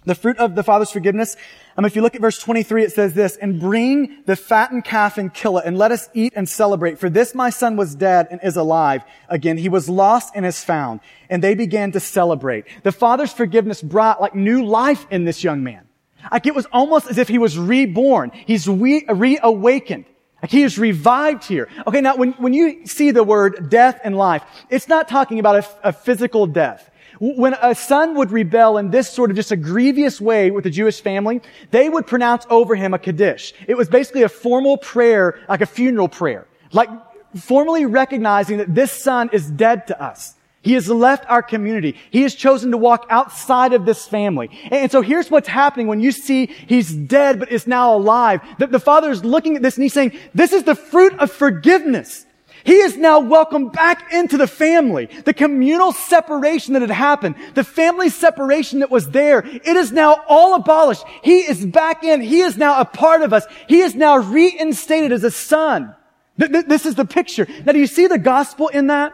The 0.05 0.15
fruit 0.15 0.39
of 0.39 0.55
the 0.55 0.65
Father's 0.65 0.91
forgiveness. 0.91 1.37
Um, 1.77 1.85
if 1.85 1.95
you 1.95 2.03
look 2.03 2.15
at 2.15 2.21
verse 2.21 2.39
23, 2.39 2.85
it 2.85 2.93
says 2.93 3.15
this, 3.15 3.37
and 3.37 3.61
bring 3.61 4.23
the 4.27 4.35
fattened 4.35 4.85
calf 4.85 5.17
and 5.17 5.33
kill 5.33 5.59
it, 5.59 5.65
and 5.65 5.79
let 5.79 5.93
us 5.93 6.09
eat 6.13 6.33
and 6.35 6.49
celebrate. 6.49 6.99
For 6.99 7.09
this 7.09 7.35
my 7.35 7.51
son 7.51 7.77
was 7.77 7.95
dead 7.95 8.27
and 8.31 8.41
is 8.43 8.57
alive 8.57 9.03
again. 9.29 9.59
He 9.59 9.69
was 9.69 9.89
lost 9.89 10.33
and 10.35 10.45
is 10.45 10.63
found. 10.63 11.01
And 11.31 11.43
they 11.43 11.55
began 11.55 11.93
to 11.93 12.01
celebrate. 12.01 12.67
The 12.83 12.93
Father's 12.93 13.33
forgiveness 13.33 13.81
brought 13.81 14.21
like 14.21 14.35
new 14.35 14.65
life 14.65 15.07
in 15.11 15.25
this 15.25 15.45
young 15.45 15.63
man. 15.63 15.87
Like 16.31 16.47
it 16.47 16.55
was 16.55 16.67
almost 16.73 17.09
as 17.09 17.19
if 17.19 17.29
he 17.29 17.39
was 17.39 17.59
reborn. 17.59 18.33
He's 18.47 18.69
re- 18.69 19.05
reawakened. 19.09 20.05
Like 20.43 20.51
he 20.51 20.63
is 20.63 20.77
revived 20.79 21.45
here. 21.45 21.69
Okay, 21.87 22.01
now 22.01 22.17
when, 22.17 22.33
when 22.33 22.53
you 22.53 22.85
see 22.85 23.13
the 23.13 23.23
word 23.23 23.71
death 23.71 24.01
and 24.03 24.17
life, 24.17 24.43
it's 24.69 24.89
not 24.89 25.09
talking 25.09 25.39
about 25.39 25.65
a, 25.65 25.89
a 25.89 25.93
physical 25.93 26.47
death. 26.49 26.91
When 27.21 27.55
a 27.55 27.77
son 27.77 28.17
would 28.17 28.33
rebel 28.33 28.79
in 28.79 28.91
this 28.91 29.09
sort 29.09 29.31
of 29.31 29.37
just 29.37 29.53
a 29.53 29.57
grievous 29.57 30.21
way 30.21 30.51
with 30.51 30.65
the 30.65 30.71
Jewish 30.71 31.01
family, 31.01 31.41
they 31.71 31.89
would 31.89 32.09
pronounce 32.09 32.45
over 32.51 32.75
him 32.75 32.93
a 32.93 32.99
Kaddish. 32.99 33.55
It 33.69 33.77
was 33.77 33.89
basically 33.89 34.25
a 34.25 34.29
formal 34.29 34.77
prayer, 34.77 35.39
like 35.49 35.61
a 35.61 35.67
funeral 35.67 36.09
prayer. 36.09 36.49
Like 36.73 36.89
formally 37.37 37.87
recognizing 37.87 38.59
that 38.59 38.75
this 38.75 38.91
son 38.91 39.31
is 39.33 39.49
dead 39.49 39.87
to 39.87 40.03
us. 40.03 40.35
He 40.63 40.75
has 40.75 40.89
left 40.89 41.25
our 41.29 41.43
community. 41.43 41.97
He 42.11 42.23
has 42.23 42.35
chosen 42.37 42.71
to 42.71 42.77
walk 42.77 43.07
outside 43.11 43.73
of 43.73 43.85
this 43.85 44.07
family. 44.07 44.49
And 44.71 44.91
so 44.93 45.03
here's 45.03 45.31
what's 45.31 45.49
happening 45.49 45.89
when 45.89 46.01
you 46.01 46.13
see 46.13 46.47
he's 46.47 46.93
dead 46.93 47.41
but 47.41 47.51
is 47.51 47.67
now 47.67 47.97
alive. 47.97 48.41
The, 48.59 48.69
the 48.69 48.79
father 48.79 49.11
is 49.11 49.25
looking 49.25 49.57
at 49.57 49.63
this 49.63 49.77
and 49.77 49.83
he's 49.83 49.93
saying, 49.93 50.17
this 50.35 50.53
is 50.53 50.63
the 50.63 50.77
fruit 50.77 51.15
of 51.19 51.33
forgiveness. 51.33 52.27
He 52.65 52.75
is 52.75 52.97
now 52.97 53.19
welcomed 53.19 53.73
back 53.73 54.13
into 54.13 54.37
the 54.37 54.47
family. 54.47 55.07
The 55.07 55.35
communal 55.35 55.93
separation 55.93 56.75
that 56.75 56.83
had 56.83 56.93
happened, 56.93 57.35
the 57.55 57.65
family 57.65 58.09
separation 58.09 58.79
that 58.81 58.91
was 58.91 59.11
there, 59.11 59.45
it 59.45 59.67
is 59.67 59.91
now 59.91 60.23
all 60.29 60.55
abolished. 60.55 61.03
He 61.25 61.41
is 61.41 61.67
back 61.67 62.05
in. 62.05 62.21
He 62.21 62.41
is 62.41 62.57
now 62.57 62.81
a 62.81 62.85
part 62.85 63.23
of 63.23 63.33
us. 63.33 63.45
He 63.67 63.81
is 63.81 63.97
now 63.97 64.19
reinstated 64.19 65.11
as 65.11 65.25
a 65.25 65.31
son. 65.33 65.93
This 66.37 66.87
is 66.87 66.95
the 66.95 67.05
picture. 67.05 67.49
Now 67.67 67.73
do 67.73 67.81
you 67.81 67.89
see 67.89 68.07
the 68.07 68.19
gospel 68.19 68.69
in 68.69 68.87
that? 68.87 69.13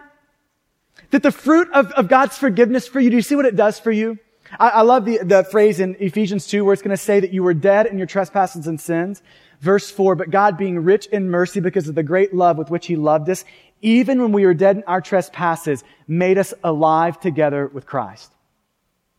That 1.10 1.22
the 1.22 1.32
fruit 1.32 1.68
of, 1.72 1.90
of 1.92 2.08
God's 2.08 2.36
forgiveness 2.36 2.86
for 2.86 3.00
you, 3.00 3.10
do 3.10 3.16
you 3.16 3.22
see 3.22 3.36
what 3.36 3.46
it 3.46 3.56
does 3.56 3.78
for 3.78 3.90
you? 3.90 4.18
I, 4.58 4.68
I 4.68 4.80
love 4.82 5.04
the, 5.04 5.18
the 5.18 5.44
phrase 5.44 5.80
in 5.80 5.96
Ephesians 5.98 6.46
2 6.46 6.64
where 6.64 6.72
it's 6.72 6.82
going 6.82 6.96
to 6.96 7.02
say 7.02 7.20
that 7.20 7.32
you 7.32 7.42
were 7.42 7.54
dead 7.54 7.86
in 7.86 7.98
your 7.98 8.06
trespasses 8.06 8.66
and 8.66 8.80
sins. 8.80 9.22
Verse 9.60 9.90
4, 9.90 10.14
but 10.14 10.30
God 10.30 10.56
being 10.56 10.78
rich 10.84 11.06
in 11.06 11.30
mercy 11.30 11.60
because 11.60 11.88
of 11.88 11.94
the 11.94 12.02
great 12.02 12.32
love 12.32 12.58
with 12.58 12.70
which 12.70 12.86
he 12.86 12.94
loved 12.94 13.28
us, 13.28 13.44
even 13.82 14.22
when 14.22 14.32
we 14.32 14.46
were 14.46 14.54
dead 14.54 14.76
in 14.76 14.84
our 14.84 15.00
trespasses, 15.00 15.82
made 16.06 16.38
us 16.38 16.54
alive 16.62 17.18
together 17.18 17.66
with 17.66 17.84
Christ. 17.84 18.32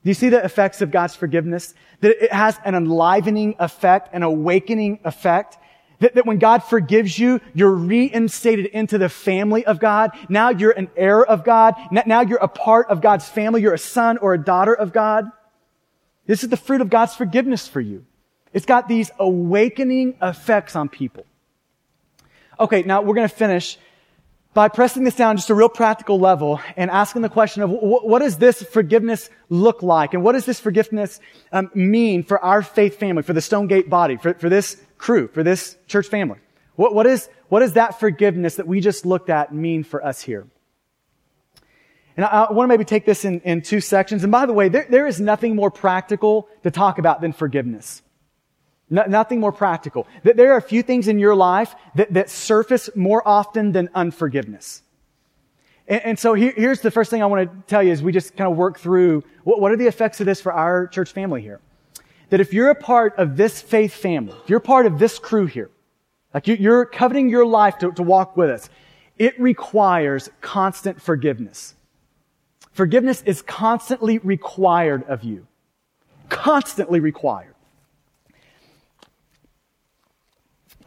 Do 0.04 0.10
you 0.10 0.14
see 0.14 0.30
the 0.30 0.44
effects 0.44 0.82
of 0.82 0.92
God's 0.92 1.16
forgiveness? 1.16 1.74
That 2.00 2.24
it 2.24 2.32
has 2.32 2.58
an 2.64 2.74
enlivening 2.74 3.56
effect, 3.60 4.10
an 4.14 4.24
awakening 4.24 5.00
effect. 5.04 5.58
That, 6.00 6.16
that, 6.16 6.26
when 6.26 6.40
God 6.40 6.64
forgives 6.64 7.20
you, 7.20 7.42
you're 7.54 7.76
reinstated 7.76 8.68
into 8.68 8.98
the 8.98 9.10
family 9.10 9.66
of 9.66 9.80
God. 9.80 10.12
Now 10.30 10.50
you're 10.50 10.72
an 10.72 10.90
heir 10.96 11.26
of 11.26 11.44
God. 11.44 11.76
Now 11.92 12.22
you're 12.22 12.40
a 12.40 12.48
part 12.48 12.88
of 12.90 13.02
God's 13.02 13.28
family. 13.28 13.62
You're 13.62 13.74
a 13.74 13.78
son 13.78 14.18
or 14.18 14.34
a 14.34 14.38
daughter 14.38 14.74
of 14.74 14.94
God. 14.94 15.26
This 16.26 16.44
is 16.44 16.50
the 16.50 16.58
fruit 16.58 16.82
of 16.82 16.90
God's 16.90 17.16
forgiveness 17.16 17.68
for 17.68 17.82
you. 17.82 18.06
It's 18.54 18.66
got 18.66 18.88
these 18.88 19.12
awakening 19.20 20.16
effects 20.22 20.76
on 20.76 20.90
people. 20.90 21.26
Okay, 22.60 22.84
now 22.84 23.02
we're 23.02 23.16
going 23.16 23.28
to 23.28 23.36
finish 23.36 23.78
by 24.54 24.68
pressing 24.68 25.04
this 25.04 25.16
down 25.16 25.38
just 25.38 25.50
a 25.50 25.56
real 25.56 25.70
practical 25.70 26.20
level 26.20 26.60
and 26.76 26.90
asking 26.90 27.22
the 27.22 27.30
question 27.30 27.62
of 27.62 27.70
what 27.70 28.20
does 28.20 28.38
this 28.38 28.62
forgiveness 28.62 29.30
look 29.50 29.84
like? 29.84 30.14
And 30.14 30.24
what 30.24 30.34
does 30.34 30.46
this 30.46 30.60
forgiveness 30.60 31.20
um, 31.52 31.70
mean 31.76 32.24
for 32.24 32.44
our 32.44 32.62
faith 32.62 33.00
family, 33.00 33.24
for 33.24 33.34
the 33.34 33.42
Stonegate 33.42 33.90
body, 33.90 34.18
for, 34.18 34.34
for 34.34 34.50
this 34.50 34.82
crew, 35.00 35.28
for 35.28 35.42
this 35.42 35.76
church 35.88 36.08
family? 36.08 36.38
What, 36.76 36.94
what, 36.94 37.08
is, 37.08 37.28
what 37.48 37.62
does 37.62 37.74
that 37.74 38.00
forgiveness 38.00 38.56
that 38.56 38.68
we 38.68 38.80
just 38.80 39.06
looked 39.06 39.32
at 39.32 39.54
mean 39.54 39.84
for 39.84 40.06
us 40.06 40.22
here? 40.22 40.48
And 42.16 42.26
I, 42.26 42.44
I 42.44 42.52
want 42.52 42.68
to 42.68 42.70
maybe 42.70 42.86
take 42.86 43.06
this 43.06 43.26
in, 43.26 43.42
in 43.42 43.62
two 43.62 43.82
sections. 43.82 44.24
And 44.24 44.32
by 44.32 44.46
the 44.46 44.54
way, 44.54 44.70
there, 44.70 44.86
there 44.90 45.08
is 45.08 45.20
nothing 45.20 45.56
more 45.56 45.72
practical 45.72 46.48
to 46.64 46.70
talk 46.70 47.00
about 47.00 47.22
than 47.22 47.34
forgiveness. 47.34 48.02
No, 48.90 49.04
nothing 49.08 49.40
more 49.40 49.52
practical. 49.52 50.08
That 50.24 50.36
there 50.36 50.54
are 50.54 50.58
a 50.58 50.62
few 50.62 50.84
things 50.84 51.08
in 51.08 51.20
your 51.20 51.36
life 51.36 51.76
that, 51.96 52.14
that 52.14 52.30
surface 52.30 52.90
more 52.96 53.26
often 53.28 53.72
than 53.72 53.90
unforgiveness. 53.94 54.82
And, 55.88 56.02
and 56.06 56.20
so 56.20 56.34
here, 56.34 56.54
here's 56.56 56.82
the 56.82 56.92
first 56.92 57.12
thing 57.12 57.22
I 57.22 57.26
want 57.26 57.50
to 57.50 57.58
tell 57.68 57.84
you 57.84 57.92
as 57.92 58.02
we 58.02 58.12
just 58.12 58.36
kind 58.36 58.50
of 58.52 58.58
work 58.58 58.80
through 58.80 59.24
what, 59.44 59.60
what 59.60 59.72
are 59.72 59.78
the 59.78 59.88
effects 59.88 60.20
of 60.20 60.26
this 60.26 60.42
for 60.42 60.52
our 60.52 60.88
church 60.88 61.12
family 61.12 61.42
here? 61.42 61.62
That 62.30 62.40
if 62.40 62.54
you're 62.54 62.70
a 62.70 62.76
part 62.76 63.18
of 63.18 63.38
this 63.38 63.62
faith 63.62 63.94
family, 63.94 64.36
if 64.44 64.50
you're 64.50 64.60
part 64.60 64.86
of 64.86 65.00
this 65.00 65.18
crew 65.20 65.46
here, 65.46 65.70
like 66.34 66.48
you, 66.48 66.72
are 66.72 66.86
coveting 66.86 67.30
your 67.30 67.46
life 67.46 67.80
to, 67.80 67.92
to 67.92 68.04
walk 68.04 68.38
with 68.38 68.50
us, 68.50 68.70
it 69.18 69.40
requires 69.40 70.30
constant 70.42 71.02
forgiveness. 71.02 71.74
Forgiveness 72.72 73.24
is 73.26 73.42
constantly 73.42 74.20
required 74.20 75.04
of 75.04 75.24
you. 75.24 75.48
Constantly 76.30 77.00
required. 77.00 77.56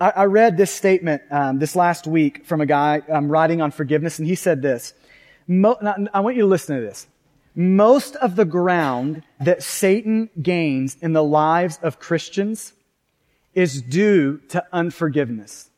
I, 0.01 0.11
I 0.11 0.25
read 0.25 0.57
this 0.57 0.71
statement 0.71 1.23
um, 1.31 1.59
this 1.59 1.77
last 1.77 2.07
week 2.07 2.47
from 2.47 2.61
a 2.61 2.67
guy 2.67 3.03
um, 3.11 3.29
writing 3.29 3.61
on 3.61 3.71
forgiveness, 3.71 4.19
and 4.19 4.27
he 4.27 4.35
said 4.35 4.63
this. 4.63 4.95
Mo- 5.47 5.79
I 6.15 6.21
want 6.21 6.37
you 6.37 6.43
to 6.43 6.49
listen 6.49 6.77
to 6.77 6.83
this. 6.83 7.07
Most 7.55 8.17
of 8.17 8.37
the 8.37 8.45
ground 8.45 9.23
that 9.41 9.63
Satan 9.63 10.31
gains 10.41 10.97
in 11.01 11.13
the 11.13 11.25
lives 11.25 11.79
of 11.83 11.99
Christians 11.99 12.73
is 13.55 13.83
due 13.83 14.39
to 14.49 14.65
unforgiveness. 14.73 15.69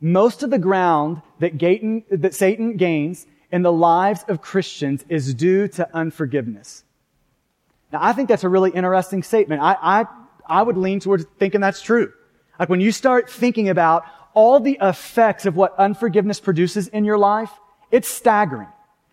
Most 0.00 0.42
of 0.42 0.50
the 0.50 0.58
ground 0.58 1.22
that, 1.38 1.58
Gaten, 1.58 2.04
that 2.10 2.34
Satan 2.34 2.76
gains 2.76 3.26
in 3.52 3.62
the 3.62 3.72
lives 3.72 4.24
of 4.26 4.40
Christians 4.40 5.04
is 5.08 5.34
due 5.34 5.68
to 5.68 5.88
unforgiveness. 5.94 6.84
Now, 7.92 8.00
I 8.02 8.12
think 8.12 8.28
that's 8.28 8.44
a 8.44 8.48
really 8.48 8.70
interesting 8.70 9.22
statement. 9.22 9.60
I, 9.62 9.76
I, 9.80 10.04
I 10.46 10.62
would 10.62 10.76
lean 10.76 11.00
towards 11.00 11.24
thinking 11.38 11.60
that's 11.60 11.82
true. 11.82 12.12
Like 12.58 12.68
when 12.68 12.80
you 12.80 12.92
start 12.92 13.30
thinking 13.30 13.68
about 13.68 14.04
all 14.34 14.58
the 14.60 14.78
effects 14.80 15.46
of 15.46 15.56
what 15.56 15.76
unforgiveness 15.78 16.40
produces 16.40 16.88
in 16.88 17.04
your 17.04 17.18
life, 17.18 17.50
it's 17.90 18.08
staggering. 18.08 18.68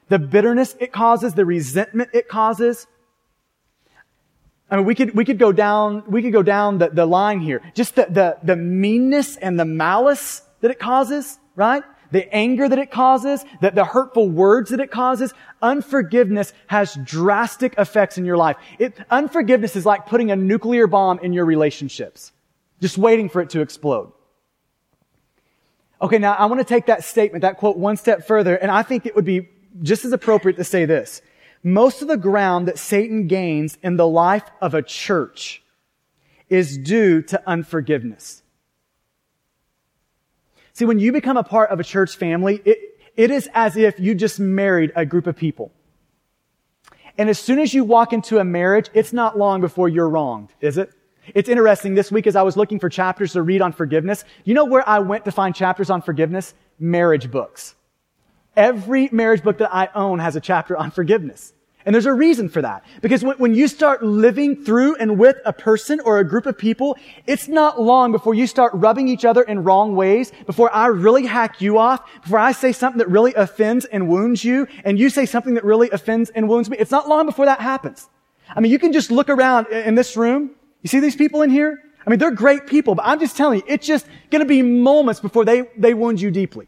The 0.09 0.19
bitterness 0.19 0.75
it 0.79 0.91
causes, 0.91 1.33
the 1.33 1.45
resentment 1.45 2.11
it 2.13 2.27
causes. 2.27 2.87
I 4.69 4.77
mean, 4.77 4.85
we 4.85 4.95
could, 4.95 5.15
we 5.15 5.25
could 5.25 5.39
go 5.39 5.51
down, 5.51 6.03
we 6.07 6.21
could 6.21 6.33
go 6.33 6.43
down 6.43 6.77
the, 6.77 6.89
the 6.89 7.05
line 7.05 7.39
here. 7.39 7.61
Just 7.73 7.95
the, 7.95 8.07
the, 8.09 8.37
the 8.43 8.55
meanness 8.55 9.37
and 9.37 9.59
the 9.59 9.65
malice 9.65 10.41
that 10.61 10.71
it 10.71 10.79
causes, 10.79 11.39
right? 11.55 11.83
The 12.11 12.33
anger 12.33 12.69
that 12.69 12.79
it 12.79 12.91
causes, 12.91 13.43
the, 13.61 13.71
the 13.71 13.85
hurtful 13.85 14.29
words 14.29 14.71
that 14.71 14.79
it 14.79 14.91
causes. 14.91 15.33
Unforgiveness 15.61 16.53
has 16.67 16.97
drastic 17.03 17.75
effects 17.77 18.17
in 18.17 18.25
your 18.25 18.37
life. 18.37 18.57
It, 18.79 18.97
unforgiveness 19.09 19.75
is 19.75 19.85
like 19.85 20.05
putting 20.05 20.31
a 20.31 20.35
nuclear 20.35 20.87
bomb 20.87 21.19
in 21.19 21.33
your 21.33 21.45
relationships 21.45 22.31
just 22.81 22.97
waiting 22.97 23.29
for 23.29 23.41
it 23.41 23.49
to 23.51 23.61
explode. 23.61 24.11
Okay, 26.01 26.19
now 26.19 26.33
I 26.33 26.45
want 26.45 26.59
to 26.59 26.65
take 26.65 26.85
that 26.87 27.03
statement, 27.03 27.41
that 27.41 27.57
quote 27.57 27.77
one 27.77 27.97
step 27.97 28.27
further, 28.27 28.55
and 28.55 28.69
I 28.69 28.83
think 28.83 29.05
it 29.05 29.15
would 29.15 29.25
be 29.25 29.49
just 29.81 30.05
as 30.05 30.11
appropriate 30.11 30.57
to 30.57 30.63
say 30.63 30.85
this. 30.85 31.21
Most 31.63 32.01
of 32.01 32.07
the 32.07 32.17
ground 32.17 32.67
that 32.67 32.77
Satan 32.77 33.27
gains 33.27 33.77
in 33.81 33.97
the 33.97 34.07
life 34.07 34.49
of 34.61 34.73
a 34.73 34.81
church 34.81 35.63
is 36.49 36.77
due 36.77 37.21
to 37.23 37.41
unforgiveness. 37.47 38.43
See, 40.73 40.85
when 40.85 40.99
you 40.99 41.11
become 41.11 41.37
a 41.37 41.43
part 41.43 41.71
of 41.71 41.79
a 41.79 41.83
church 41.83 42.15
family, 42.15 42.61
it, 42.63 42.77
it 43.15 43.31
is 43.31 43.49
as 43.53 43.75
if 43.75 43.99
you 43.99 44.13
just 44.13 44.39
married 44.39 44.91
a 44.95 45.05
group 45.05 45.27
of 45.27 45.35
people. 45.35 45.71
And 47.17 47.29
as 47.29 47.39
soon 47.39 47.57
as 47.59 47.73
you 47.73 47.83
walk 47.83 48.13
into 48.13 48.37
a 48.37 48.43
marriage, 48.43 48.89
it's 48.93 49.11
not 49.11 49.37
long 49.37 49.59
before 49.59 49.89
you're 49.89 50.07
wronged, 50.07 50.53
is 50.61 50.77
it? 50.77 50.91
It's 51.33 51.49
interesting. 51.49 51.95
This 51.95 52.11
week, 52.11 52.27
as 52.27 52.35
I 52.35 52.43
was 52.43 52.55
looking 52.55 52.79
for 52.79 52.89
chapters 52.89 53.33
to 53.33 53.41
read 53.41 53.61
on 53.61 53.71
forgiveness, 53.71 54.23
you 54.45 54.53
know 54.53 54.65
where 54.65 54.87
I 54.87 54.99
went 54.99 55.25
to 55.25 55.31
find 55.31 55.53
chapters 55.53 55.89
on 55.89 56.01
forgiveness? 56.01 56.53
Marriage 56.79 57.29
books. 57.29 57.75
Every 58.57 59.07
marriage 59.13 59.43
book 59.43 59.59
that 59.59 59.73
I 59.73 59.87
own 59.95 60.19
has 60.19 60.35
a 60.35 60.41
chapter 60.41 60.75
on 60.75 60.91
forgiveness. 60.91 61.53
And 61.85 61.93
there's 61.93 62.05
a 62.05 62.13
reason 62.13 62.49
for 62.49 62.61
that. 62.61 62.83
Because 63.01 63.23
when, 63.23 63.37
when, 63.37 63.55
you 63.55 63.69
start 63.69 64.03
living 64.03 64.61
through 64.65 64.97
and 64.97 65.17
with 65.17 65.37
a 65.45 65.53
person 65.53 66.01
or 66.01 66.19
a 66.19 66.25
group 66.25 66.45
of 66.45 66.57
people, 66.57 66.97
it's 67.25 67.47
not 67.47 67.79
long 67.79 68.11
before 68.11 68.33
you 68.33 68.45
start 68.45 68.73
rubbing 68.73 69.07
each 69.07 69.23
other 69.23 69.43
in 69.43 69.63
wrong 69.63 69.95
ways, 69.95 70.33
before 70.45 70.69
I 70.75 70.87
really 70.87 71.25
hack 71.25 71.61
you 71.61 71.77
off, 71.77 72.01
before 72.23 72.39
I 72.39 72.51
say 72.51 72.73
something 72.73 72.97
that 72.97 73.07
really 73.07 73.33
offends 73.35 73.85
and 73.85 74.09
wounds 74.09 74.43
you, 74.43 74.67
and 74.83 74.99
you 74.99 75.09
say 75.09 75.25
something 75.25 75.53
that 75.53 75.63
really 75.63 75.89
offends 75.91 76.29
and 76.31 76.49
wounds 76.49 76.69
me. 76.69 76.75
It's 76.77 76.91
not 76.91 77.07
long 77.07 77.25
before 77.25 77.45
that 77.45 77.61
happens. 77.61 78.09
I 78.53 78.59
mean, 78.59 78.73
you 78.73 78.79
can 78.79 78.91
just 78.91 79.09
look 79.09 79.29
around 79.29 79.67
in 79.67 79.95
this 79.95 80.17
room 80.17 80.51
you 80.81 80.89
see 80.89 80.99
these 80.99 81.15
people 81.15 81.41
in 81.41 81.49
here? 81.49 81.83
I 82.05 82.09
mean, 82.09 82.19
they're 82.19 82.31
great 82.31 82.67
people, 82.67 82.95
but 82.95 83.03
I'm 83.05 83.19
just 83.19 83.35
telling 83.35 83.59
you, 83.59 83.65
it's 83.67 83.85
just 83.85 84.05
to 84.31 84.45
be 84.45 84.61
moments 84.61 85.19
before 85.19 85.43
they, 85.43 85.63
they 85.77 85.93
wound 85.93 86.21
you 86.21 86.31
deeply. 86.31 86.67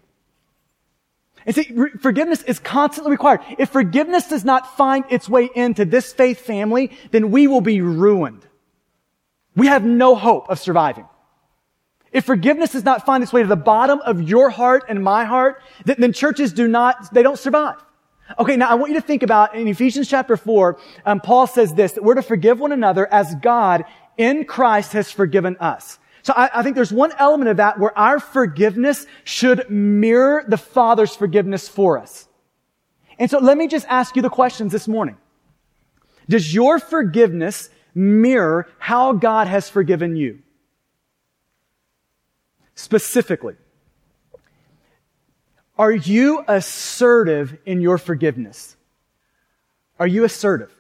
And 1.45 1.55
see, 1.55 1.71
re- 1.73 1.91
forgiveness 1.99 2.43
is 2.43 2.59
constantly 2.59 3.11
required. 3.11 3.41
If 3.57 3.69
forgiveness 3.69 4.27
does 4.27 4.45
not 4.45 4.77
find 4.77 5.05
its 5.09 5.29
way 5.29 5.49
into 5.55 5.85
this 5.85 6.13
faith 6.13 6.39
family, 6.41 6.91
then 7.11 7.31
we 7.31 7.47
will 7.47 7.61
be 7.61 7.81
ruined. 7.81 8.45
We 9.55 9.67
have 9.67 9.83
no 9.83 10.15
hope 10.15 10.49
of 10.49 10.59
surviving. 10.59 11.05
If 12.11 12.25
forgiveness 12.25 12.71
does 12.71 12.85
not 12.85 13.05
find 13.05 13.23
its 13.23 13.31
way 13.31 13.41
to 13.41 13.47
the 13.47 13.55
bottom 13.55 13.99
of 13.99 14.21
your 14.21 14.49
heart 14.49 14.85
and 14.89 15.03
my 15.03 15.25
heart, 15.25 15.61
then, 15.85 15.97
then 15.99 16.13
churches 16.13 16.53
do 16.53 16.67
not, 16.67 17.13
they 17.13 17.23
don't 17.23 17.37
survive. 17.37 17.75
Okay, 18.37 18.57
now 18.57 18.69
I 18.69 18.75
want 18.75 18.91
you 18.91 18.99
to 18.99 19.05
think 19.05 19.23
about 19.23 19.55
in 19.55 19.67
Ephesians 19.67 20.07
chapter 20.07 20.37
4, 20.37 20.77
um, 21.05 21.19
Paul 21.19 21.47
says 21.47 21.73
this, 21.73 21.93
that 21.93 22.03
we're 22.03 22.15
to 22.15 22.21
forgive 22.21 22.59
one 22.59 22.71
another 22.71 23.11
as 23.11 23.33
God 23.35 23.85
in 24.17 24.45
Christ 24.45 24.93
has 24.93 25.11
forgiven 25.11 25.57
us. 25.57 25.97
So 26.23 26.33
I, 26.35 26.49
I, 26.59 26.63
think 26.63 26.75
there's 26.75 26.91
one 26.91 27.13
element 27.17 27.49
of 27.49 27.57
that 27.57 27.79
where 27.79 27.97
our 27.97 28.19
forgiveness 28.19 29.05
should 29.23 29.69
mirror 29.69 30.43
the 30.47 30.57
Father's 30.57 31.15
forgiveness 31.15 31.67
for 31.67 31.97
us. 31.97 32.27
And 33.17 33.29
so 33.29 33.39
let 33.39 33.57
me 33.57 33.67
just 33.67 33.85
ask 33.89 34.15
you 34.15 34.21
the 34.21 34.29
questions 34.29 34.71
this 34.71 34.87
morning. 34.87 35.17
Does 36.27 36.53
your 36.53 36.79
forgiveness 36.79 37.69
mirror 37.95 38.67
how 38.77 39.13
God 39.13 39.47
has 39.47 39.69
forgiven 39.69 40.15
you? 40.15 40.39
Specifically, 42.75 43.55
are 45.77 45.91
you 45.91 46.43
assertive 46.47 47.57
in 47.65 47.81
your 47.81 47.97
forgiveness? 47.97 48.75
Are 49.99 50.07
you 50.07 50.23
assertive? 50.23 50.73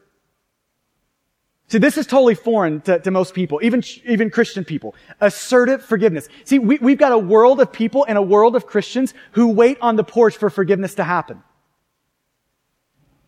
See, 1.69 1.77
this 1.77 1.99
is 1.99 2.07
totally 2.07 2.33
foreign 2.33 2.81
to, 2.81 2.99
to, 2.99 3.11
most 3.11 3.35
people, 3.35 3.59
even, 3.61 3.83
even 4.05 4.31
Christian 4.31 4.65
people. 4.65 4.95
Assertive 5.21 5.85
forgiveness. 5.85 6.27
See, 6.43 6.57
we, 6.57 6.79
we've 6.79 6.97
got 6.97 7.11
a 7.11 7.17
world 7.17 7.61
of 7.61 7.71
people 7.71 8.05
and 8.07 8.17
a 8.17 8.21
world 8.23 8.55
of 8.55 8.65
Christians 8.65 9.13
who 9.33 9.49
wait 9.49 9.77
on 9.79 9.95
the 9.95 10.03
porch 10.03 10.35
for 10.35 10.49
forgiveness 10.49 10.95
to 10.95 11.03
happen. 11.03 11.43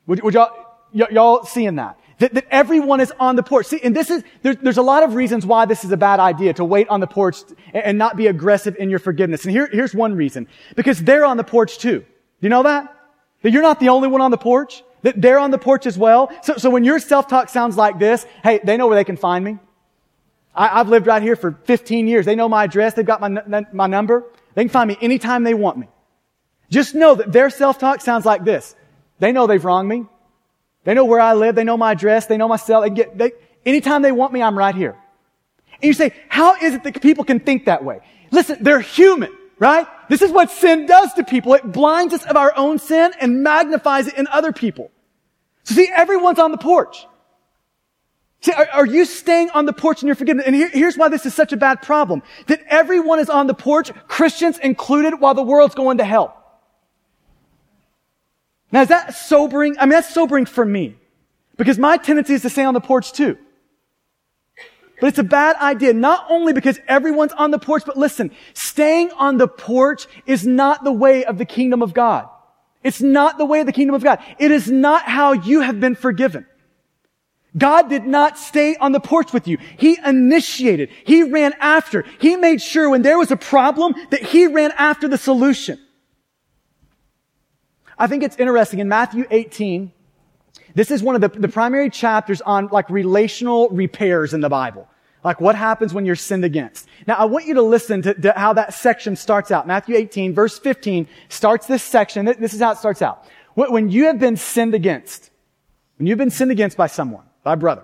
Would, 0.08 0.24
would 0.24 0.34
y'all, 0.34 0.50
y- 0.92 1.08
y'all 1.12 1.46
seeing 1.46 1.76
that? 1.76 2.00
that? 2.18 2.34
That 2.34 2.48
everyone 2.50 3.00
is 3.00 3.14
on 3.20 3.36
the 3.36 3.44
porch. 3.44 3.68
See, 3.68 3.80
and 3.84 3.96
this 3.96 4.10
is, 4.10 4.24
there, 4.42 4.56
there's 4.56 4.78
a 4.78 4.82
lot 4.82 5.04
of 5.04 5.14
reasons 5.14 5.46
why 5.46 5.66
this 5.66 5.84
is 5.84 5.92
a 5.92 5.98
bad 5.98 6.20
idea 6.20 6.52
to 6.56 6.66
wait 6.66 6.90
on 6.90 7.00
the 7.00 7.08
porch 7.08 7.38
and, 7.76 7.84
and 7.84 7.98
not 8.00 8.18
be 8.18 8.26
aggressive 8.26 8.76
in 8.78 8.90
your 8.90 9.00
forgiveness. 9.00 9.44
And 9.44 9.52
here, 9.52 9.70
here's 9.72 9.94
one 9.94 10.16
reason. 10.16 10.48
Because 10.76 11.00
they're 11.04 11.26
on 11.26 11.38
the 11.38 11.44
porch 11.44 11.78
too. 11.78 12.00
Do 12.00 12.06
you 12.42 12.50
know 12.50 12.64
that? 12.64 12.92
That 13.44 13.52
you're 13.52 13.62
not 13.62 13.80
the 13.80 13.90
only 13.90 14.08
one 14.08 14.22
on 14.22 14.32
the 14.32 14.38
porch. 14.38 14.84
They're 15.02 15.40
on 15.40 15.52
the 15.52 15.58
porch 15.58 15.86
as 15.86 15.98
well. 15.98 16.32
So, 16.44 16.58
so 16.58 16.70
when 16.70 16.84
your 16.84 17.00
self-talk 17.00 17.50
sounds 17.50 17.76
like 17.78 17.98
this, 17.98 18.26
hey, 18.44 18.60
they 18.64 18.78
know 18.78 18.88
where 18.88 18.96
they 18.96 19.04
can 19.04 19.18
find 19.18 19.44
me. 19.44 19.58
I, 20.54 20.68
have 20.68 20.90
lived 20.90 21.08
right 21.08 21.22
here 21.22 21.36
for 21.36 21.54
15 21.64 22.08
years. 22.08 22.26
They 22.26 22.36
know 22.36 22.50
my 22.50 22.66
address. 22.66 22.94
They've 22.94 23.06
got 23.06 23.22
my, 23.22 23.66
my 23.72 23.88
number. 23.88 24.26
They 24.54 24.64
can 24.64 24.70
find 24.70 24.88
me 24.88 24.98
anytime 25.02 25.44
they 25.44 25.54
want 25.54 25.78
me. 25.78 25.88
Just 26.70 26.94
know 26.94 27.16
that 27.16 27.32
their 27.32 27.50
self-talk 27.50 28.02
sounds 28.02 28.26
like 28.26 28.44
this. 28.44 28.76
They 29.20 29.32
know 29.32 29.48
they've 29.48 29.64
wronged 29.64 29.88
me. 29.88 30.06
They 30.84 30.94
know 30.94 31.06
where 31.06 31.20
I 31.20 31.34
live. 31.34 31.56
They 31.56 31.64
know 31.64 31.78
my 31.78 31.92
address. 31.92 32.26
They 32.26 32.38
know 32.38 32.48
my 32.48 32.58
cell. 32.58 32.82
They 32.82 32.90
get, 32.90 33.18
they, 33.18 33.32
anytime 33.66 34.02
they 34.02 34.12
want 34.12 34.34
me, 34.34 34.42
I'm 34.42 34.58
right 34.58 34.76
here. 34.76 34.98
And 35.76 35.84
you 35.84 35.94
say, 35.94 36.14
how 36.28 36.56
is 36.56 36.74
it 36.74 36.84
that 36.84 37.02
people 37.02 37.24
can 37.24 37.40
think 37.40 37.66
that 37.66 37.84
way? 37.84 38.00
Listen, 38.32 38.58
they're 38.62 38.80
human, 38.80 39.36
right? 39.60 39.88
This 40.12 40.22
is 40.22 40.30
what 40.30 40.52
sin 40.52 40.88
does 40.88 41.14
to 41.14 41.24
people. 41.24 41.54
It 41.54 41.72
blinds 41.72 42.14
us 42.14 42.26
of 42.26 42.36
our 42.36 42.52
own 42.58 42.80
sin 42.80 43.14
and 43.22 43.44
magnifies 43.44 44.10
it 44.10 44.16
in 44.16 44.28
other 44.28 44.52
people. 44.52 44.92
So 45.64 45.76
see, 45.76 45.90
everyone's 45.90 46.38
on 46.38 46.52
the 46.52 46.58
porch. 46.58 47.08
See, 48.42 48.52
are, 48.52 48.68
are, 48.74 48.86
you 48.86 49.06
staying 49.06 49.52
on 49.52 49.66
the 49.66 49.72
porch 49.72 50.02
and 50.02 50.08
you're 50.08 50.18
forgiven? 50.18 50.44
And 50.46 50.54
here, 50.54 50.68
here's 50.68 50.98
why 50.98 51.08
this 51.08 51.26
is 51.26 51.34
such 51.34 51.54
a 51.54 51.58
bad 51.58 51.82
problem. 51.82 52.24
That 52.48 52.62
everyone 52.68 53.20
is 53.20 53.30
on 53.30 53.48
the 53.48 53.54
porch, 53.54 53.90
Christians 54.10 54.58
included, 54.58 55.22
while 55.22 55.34
the 55.34 55.44
world's 55.44 55.76
going 55.76 56.00
to 56.00 56.04
hell. 56.04 56.36
Now 58.70 58.82
is 58.82 58.90
that 58.90 59.16
sobering? 59.16 59.78
I 59.80 59.86
mean, 59.86 59.92
that's 59.92 60.14
sobering 60.14 60.46
for 60.46 60.66
me. 60.66 60.98
Because 61.56 61.80
my 61.80 61.96
tendency 61.96 62.34
is 62.34 62.42
to 62.42 62.50
stay 62.50 62.66
on 62.66 62.74
the 62.74 62.82
porch 62.82 63.14
too. 63.14 63.38
But 65.02 65.08
it's 65.08 65.18
a 65.18 65.24
bad 65.24 65.56
idea, 65.56 65.94
not 65.94 66.28
only 66.30 66.54
because 66.54 66.80
everyone's 66.88 67.34
on 67.34 67.50
the 67.50 67.58
porch, 67.58 67.82
but 67.88 67.98
listen, 67.98 68.30
staying 68.54 69.10
on 69.14 69.38
the 69.38 69.48
porch 69.48 70.06
is 70.28 70.46
not 70.46 70.84
the 70.84 70.92
way 70.92 71.26
of 71.26 71.40
the 71.40 71.44
kingdom 71.44 71.82
of 71.82 71.96
God. 71.96 72.30
It's 72.84 73.02
not 73.02 73.40
the 73.40 73.46
way 73.46 73.62
of 73.62 73.66
the 73.66 73.74
kingdom 73.74 73.96
of 73.96 74.04
God. 74.04 74.20
It 74.38 74.52
is 74.52 74.70
not 74.70 75.02
how 75.06 75.32
you 75.34 75.62
have 75.62 75.80
been 75.80 75.96
forgiven. 75.96 76.46
God 77.58 77.90
did 77.90 78.06
not 78.06 78.38
stay 78.38 78.76
on 78.76 78.92
the 78.92 79.00
porch 79.00 79.34
with 79.34 79.48
you. 79.48 79.58
He 79.76 79.98
initiated. 80.06 80.90
He 81.04 81.24
ran 81.24 81.54
after. 81.60 82.06
He 82.20 82.36
made 82.36 82.62
sure 82.62 82.88
when 82.88 83.02
there 83.02 83.18
was 83.18 83.32
a 83.32 83.36
problem 83.36 83.96
that 84.12 84.22
he 84.22 84.46
ran 84.46 84.72
after 84.78 85.08
the 85.08 85.18
solution. 85.18 85.80
I 87.98 88.06
think 88.06 88.22
it's 88.22 88.38
interesting 88.38 88.78
in 88.78 88.88
Matthew 88.88 89.26
18, 89.32 89.92
this 90.76 90.92
is 90.92 91.02
one 91.02 91.16
of 91.16 91.22
the, 91.22 91.30
the 91.30 91.48
primary 91.48 91.90
chapters 91.90 92.40
on 92.42 92.68
like 92.68 92.88
relational 92.92 93.70
repairs 93.70 94.36
in 94.36 94.42
the 94.42 94.50
Bible. 94.50 94.88
Like 95.24 95.40
what 95.40 95.56
happens 95.56 95.94
when 95.94 96.06
you're 96.06 96.16
sinned 96.16 96.44
against. 96.44 96.88
Now 97.06 97.16
I 97.16 97.26
want 97.26 97.46
you 97.46 97.54
to 97.56 97.62
listen 97.62 98.02
to, 98.04 98.14
to 98.14 98.34
how 98.36 98.54
that 98.54 98.74
section 98.74 99.16
starts 99.16 99.52
out. 99.52 99.68
Matthew 99.68 99.96
18 99.96 100.34
verse 100.34 100.58
15 100.58 101.08
starts 101.30 101.68
this 101.68 101.84
section. 101.84 102.26
This 102.26 102.54
is 102.54 102.62
how 102.62 102.72
it 102.72 102.78
starts 102.78 103.02
out. 103.02 103.26
When 103.54 103.90
you 103.90 104.06
have 104.06 104.18
been 104.18 104.38
sinned 104.38 104.74
against, 104.74 105.30
when 105.98 106.08
you've 106.08 106.18
been 106.18 106.32
sinned 106.32 106.52
against 106.52 106.78
by 106.78 106.88
someone, 106.88 107.26
thy 107.44 107.56
brother. 107.56 107.84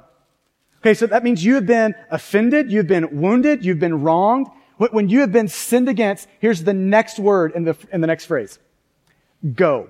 Okay, 0.79 0.93
so 0.93 1.07
that 1.07 1.23
means 1.23 1.43
you 1.43 1.55
have 1.55 1.65
been 1.65 1.95
offended, 2.09 2.71
you've 2.71 2.87
been 2.87 3.19
wounded, 3.19 3.65
you've 3.65 3.79
been 3.79 4.01
wronged. 4.01 4.47
When 4.77 5.09
you 5.09 5.21
have 5.21 5.31
been 5.31 5.47
sinned 5.47 5.89
against, 5.89 6.27
here's 6.39 6.63
the 6.63 6.73
next 6.73 7.19
word 7.19 7.51
in 7.53 7.65
the, 7.65 7.75
in 7.91 7.99
the 8.01 8.07
next 8.07 8.25
phrase. 8.25 8.59
Go. 9.55 9.89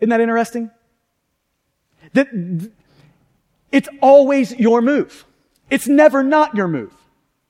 Isn't 0.00 0.08
that 0.08 0.20
interesting? 0.20 0.70
That 2.14 2.28
it's 3.70 3.88
always 4.00 4.58
your 4.58 4.80
move. 4.80 5.26
It's 5.70 5.88
never 5.88 6.22
not 6.22 6.54
your 6.54 6.68
move. 6.68 6.92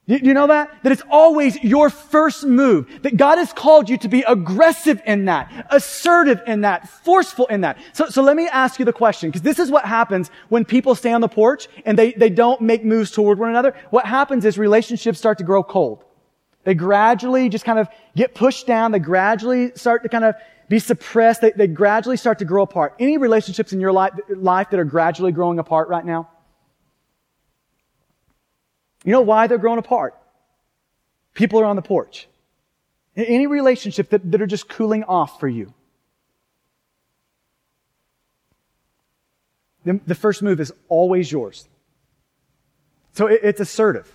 Do 0.09 0.17
you 0.17 0.35
know 0.35 0.49
that? 0.49 0.83
That 0.83 0.91
it's 0.91 1.03
always 1.09 1.63
your 1.63 1.89
first 1.89 2.45
move. 2.45 3.03
That 3.03 3.17
God 3.17 3.39
has 3.39 3.53
called 3.53 3.89
you 3.89 3.97
to 3.99 4.09
be 4.09 4.23
aggressive 4.23 5.01
in 5.07 5.27
that, 5.27 5.69
assertive 5.71 6.41
in 6.49 6.63
that, 6.63 6.89
forceful 6.89 7.47
in 7.47 7.61
that. 7.61 7.79
So, 7.93 8.09
so 8.09 8.21
let 8.21 8.35
me 8.35 8.49
ask 8.49 8.81
you 8.81 8.85
the 8.85 8.93
question, 8.93 9.31
because 9.31 9.43
this 9.43 9.61
is 9.61 9.71
what 9.71 9.85
happens 9.85 10.29
when 10.49 10.65
people 10.65 10.97
stay 10.97 11.13
on 11.13 11.21
the 11.21 11.29
porch 11.29 11.69
and 11.85 11.97
they, 11.97 12.13
they 12.13 12.31
don't 12.31 12.61
make 12.61 12.85
moves 12.85 13.13
toward 13.13 13.39
one 13.39 13.51
another. 13.51 13.73
What 13.91 14.05
happens 14.05 14.45
is 14.45 14.59
relationships 14.59 15.19
start 15.19 15.39
to 15.39 15.45
grow 15.45 15.63
cold. 15.63 16.03
They 16.65 16.75
gradually 16.75 17.49
just 17.49 17.65
kind 17.65 17.79
of 17.79 17.89
get 18.17 18.35
pushed 18.35 18.67
down. 18.67 18.91
They 18.91 18.99
gradually 18.99 19.73
start 19.77 20.03
to 20.03 20.09
kind 20.09 20.25
of 20.25 20.35
be 20.69 20.81
suppressed. 20.81 21.41
They, 21.41 21.53
they 21.53 21.69
gradually 21.69 22.17
start 22.17 22.41
to 22.41 22.45
grow 22.45 22.65
apart. 22.65 22.97
Any 22.99 23.17
relationships 23.17 23.73
in 23.73 23.81
your 23.81 23.93
life, 23.93 24.13
life 24.29 24.71
that 24.71 24.81
are 24.81 24.85
gradually 24.85 25.31
growing 25.31 25.61
apart 25.61 25.89
right 25.89 26.05
now? 26.05 26.29
You 29.05 29.13
know 29.13 29.21
why 29.23 29.47
they're 29.47 29.59
growing 29.59 29.79
apart? 29.79 30.15
People 31.35 31.61
are 31.61 31.65
on 31.65 31.77
the 31.77 31.83
porch. 31.83 32.29
Any 33.17 33.47
relationship 33.47 34.11
that, 34.11 34.31
that 34.31 34.41
are 34.43 34.47
just 34.47 34.69
cooling 34.69 35.05
off 35.05 35.41
for 35.41 35.49
you. 35.49 35.73
The, 39.85 40.01
the 40.07 40.15
first 40.15 40.43
move 40.43 40.61
is 40.61 40.73
always 40.89 41.33
yours. 41.33 41.67
So 43.13 43.27
it, 43.27 43.41
it's 43.43 43.61
assertive. 43.61 44.11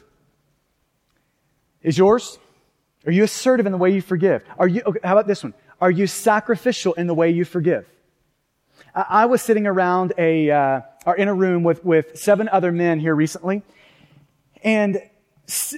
Is 1.82 1.98
yours? 1.98 2.38
Are 3.06 3.12
you 3.12 3.24
assertive 3.24 3.66
in 3.66 3.72
the 3.72 3.78
way 3.78 3.92
you 3.92 4.02
forgive? 4.02 4.44
Are 4.58 4.68
you, 4.68 4.82
okay, 4.86 5.00
how 5.04 5.14
about 5.14 5.28
this 5.28 5.44
one? 5.44 5.54
Are 5.82 5.92
you 5.92 6.08
sacrificial 6.08 6.94
in 6.94 7.08
the 7.08 7.14
way 7.14 7.30
you 7.32 7.46
forgive? 7.46 7.88
I, 8.94 9.06
I 9.10 9.26
was 9.26 9.42
sitting 9.42 9.68
around 9.68 10.14
a, 10.18 10.50
uh, 10.50 10.82
or 11.06 11.16
in 11.16 11.28
a 11.28 11.34
room 11.34 11.64
with, 11.64 11.84
with 11.84 12.18
seven 12.18 12.48
other 12.50 12.72
men 12.72 13.00
here 13.00 13.16
recently, 13.16 13.62
and 14.66 15.00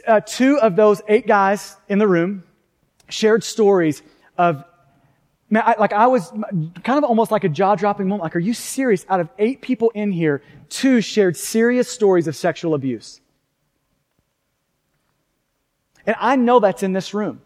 uh, 0.07 0.21
two 0.21 0.57
of 0.59 0.77
those 0.77 1.01
eight 1.09 1.27
guys 1.27 1.75
in 1.89 1.99
the 1.99 2.07
room 2.07 2.43
shared 3.09 3.43
stories 3.43 4.01
of, 4.37 4.63
man, 5.49 5.63
I, 5.65 5.75
like 5.77 5.91
I 5.91 6.07
was 6.07 6.29
kind 6.29 6.97
of 6.97 7.03
almost 7.03 7.31
like 7.31 7.43
a 7.43 7.49
jaw 7.49 7.75
dropping 7.75 8.07
moment. 8.07 8.23
Like, 8.23 8.37
are 8.37 8.39
you 8.39 8.53
serious? 8.53 9.05
Out 9.09 9.19
of 9.19 9.29
eight 9.37 9.61
people 9.61 9.89
in 9.89 10.13
here, 10.13 10.41
two 10.69 11.01
shared 11.01 11.35
serious 11.35 11.89
stories 11.89 12.27
of 12.27 12.35
sexual 12.35 12.73
abuse. 12.73 13.19
And 16.05 16.15
I 16.17 16.37
know 16.37 16.61
that's 16.61 16.81
in 16.81 16.93
this 16.93 17.13
room. 17.13 17.41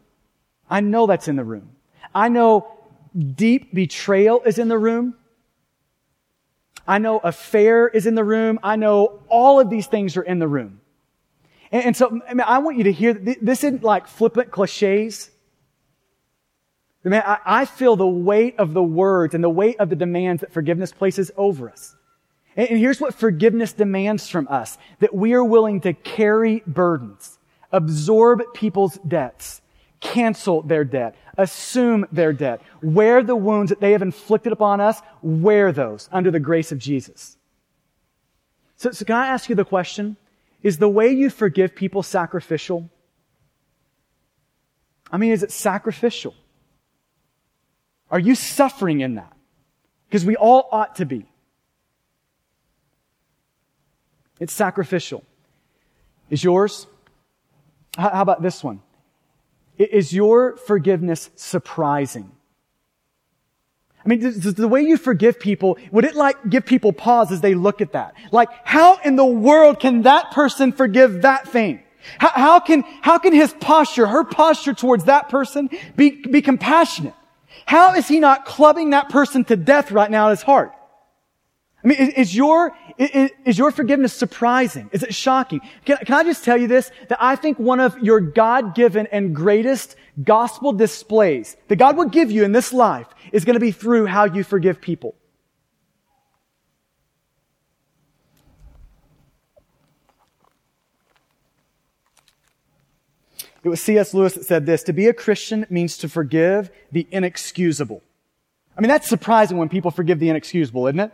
I 0.70 0.82
know 0.82 1.08
that's 1.08 1.28
in 1.28 1.36
the 1.36 1.44
room. 1.44 1.72
I 2.14 2.30
know 2.30 2.72
deep 3.18 3.74
betrayal 3.74 4.42
is 4.46 4.60
in 4.60 4.68
the 4.68 4.78
room. 4.78 5.16
I 6.88 7.00
know 7.00 7.18
affair 7.18 7.88
is 7.88 8.06
in 8.06 8.14
the 8.14 8.24
room. 8.24 8.60
I 8.62 8.76
know 8.76 9.24
all 9.28 9.60
of 9.60 9.72
these 9.72 9.88
things 9.88 10.18
are 10.18 10.22
in 10.22 10.38
the 10.38 10.48
room. 10.48 10.81
And, 11.72 11.86
and 11.86 11.98
so, 11.98 12.22
I, 12.28 12.34
mean, 12.34 12.46
I 12.46 12.60
want 12.60 12.78
you 12.78 12.84
to 12.86 12.92
hear 12.92 13.14
this 13.14 13.64
isn't 13.64 13.84
like 13.84 14.08
flippant 14.08 14.52
cliches. 14.52 15.30
I, 17.06 17.20
I, 17.20 17.38
I 17.46 17.66
feel 17.66 17.96
the 17.96 18.08
weight 18.08 18.56
of 18.60 18.74
the 18.74 18.84
words 18.84 19.34
and 19.34 19.44
the 19.44 19.50
weight 19.50 19.80
of 19.80 19.90
the 19.90 19.96
demands 19.96 20.42
that 20.42 20.52
forgiveness 20.52 20.92
places 20.92 21.32
over 21.38 21.70
us. 21.70 21.96
And, 22.56 22.70
and 22.70 22.80
here's 22.80 23.00
what 23.00 23.14
forgiveness 23.14 23.74
demands 23.74 24.28
from 24.28 24.48
us. 24.50 24.78
That 25.00 25.14
we 25.14 25.34
are 25.34 25.44
willing 25.44 25.82
to 25.82 25.94
carry 25.94 26.64
burdens, 26.68 27.40
absorb 27.72 28.42
people's 28.54 28.98
debts, 29.08 29.62
cancel 30.02 30.62
their 30.64 30.84
debt, 30.84 31.16
assume 31.38 32.06
their 32.12 32.34
debt, 32.34 32.62
wear 32.82 33.24
the 33.24 33.36
wounds 33.36 33.70
that 33.70 33.80
they 33.80 33.92
have 33.92 34.02
inflicted 34.02 34.52
upon 34.52 34.82
us, 34.82 35.00
wear 35.22 35.72
those 35.72 36.10
under 36.12 36.32
the 36.32 36.40
grace 36.40 36.72
of 36.72 36.80
Jesus. 36.80 37.38
So, 38.76 38.92
so 38.92 39.06
can 39.06 39.16
I 39.16 39.28
ask 39.28 39.48
you 39.48 39.56
the 39.56 39.64
question? 39.64 40.18
Is 40.64 40.78
the 40.78 40.90
way 40.90 41.12
you 41.12 41.30
forgive 41.30 41.76
people 41.76 42.04
sacrificial? 42.04 42.90
I 45.12 45.18
mean, 45.18 45.32
is 45.32 45.44
it 45.44 45.52
sacrificial? 45.52 46.36
Are 48.10 48.20
you 48.20 48.36
suffering 48.36 49.02
in 49.02 49.16
that? 49.16 49.34
Because 50.08 50.26
we 50.26 50.36
all 50.36 50.68
ought 50.72 50.96
to 50.98 51.06
be. 51.06 51.26
It's 54.40 54.54
sacrificial. 54.54 55.24
Is 56.30 56.44
yours? 56.44 56.88
How 57.98 58.22
about 58.22 58.42
this 58.42 58.64
one? 58.64 58.82
Is 59.78 60.14
your 60.14 60.58
forgiveness 60.58 61.30
surprising? 61.36 62.32
I 64.04 64.10
mean, 64.10 64.20
the 64.20 64.68
way 64.68 64.82
you 64.82 64.98
forgive 64.98 65.40
people, 65.40 65.78
would 65.92 66.06
it 66.06 66.16
like 66.16 66.50
give 66.50 66.66
people 66.66 66.92
pause 66.92 67.32
as 67.32 67.42
they 67.42 67.54
look 67.54 67.82
at 67.82 67.92
that? 67.92 68.16
Like, 68.32 68.50
how 68.64 68.98
in 69.06 69.16
the 69.16 69.26
world 69.26 69.80
can 69.80 70.04
that 70.04 70.32
person 70.32 70.72
forgive 70.72 71.22
that 71.22 71.48
thing? 71.48 71.84
How, 72.18 72.30
how 72.30 72.60
can, 72.60 72.84
how 73.02 73.20
can 73.20 73.32
his 73.32 73.54
posture, 73.54 74.08
her 74.08 74.24
posture 74.24 74.74
towards 74.74 75.04
that 75.06 75.30
person 75.30 75.70
be, 75.96 76.12
be 76.26 76.42
compassionate? 76.42 77.14
How 77.66 77.94
is 77.94 78.08
he 78.08 78.20
not 78.20 78.46
clubbing 78.46 78.90
that 78.90 79.10
person 79.10 79.44
to 79.46 79.56
death 79.56 79.92
right 79.92 80.10
now 80.10 80.28
in 80.28 80.32
his 80.32 80.42
heart? 80.42 80.74
I 81.84 81.88
mean, 81.88 81.98
is, 81.98 82.10
is 82.10 82.36
your, 82.36 82.76
is, 82.98 83.32
is, 83.46 83.58
your 83.58 83.72
forgiveness 83.72 84.14
surprising? 84.14 84.90
Is 84.92 85.04
it 85.04 85.14
shocking? 85.14 85.62
Can, 85.86 85.98
can 85.98 86.16
I 86.16 86.24
just 86.24 86.44
tell 86.44 86.58
you 86.58 86.68
this? 86.68 86.92
That 87.10 87.18
I 87.22 87.36
think 87.36 87.60
one 87.60 87.80
of 87.80 87.98
your 88.00 88.20
God-given 88.20 89.08
and 89.08 89.36
greatest 89.36 89.96
gospel 90.24 90.74
displays 90.74 91.58
that 91.68 91.78
God 91.78 91.98
will 91.98 92.10
give 92.10 92.32
you 92.32 92.44
in 92.44 92.52
this 92.52 92.74
life 92.74 93.08
is 93.32 93.46
going 93.46 93.56
to 93.56 93.60
be 93.60 93.72
through 93.72 94.06
how 94.06 94.26
you 94.26 94.44
forgive 94.44 94.82
people. 94.82 95.16
It 103.64 103.70
was 103.70 103.82
C.S. 103.82 104.14
Lewis 104.14 104.34
that 104.34 104.46
said 104.46 104.66
this, 104.66 104.82
to 104.84 104.94
be 104.94 105.08
a 105.08 105.14
Christian 105.14 105.68
means 105.70 105.98
to 106.00 106.10
forgive 106.10 106.72
the 106.92 107.08
inexcusable. 107.12 108.02
I 108.76 108.82
mean, 108.82 108.90
that's 108.90 109.08
surprising 109.08 109.58
when 109.58 109.70
people 109.70 109.92
forgive 109.92 110.20
the 110.20 110.30
inexcusable, 110.30 110.88
isn't 110.88 111.00
it? 111.00 111.12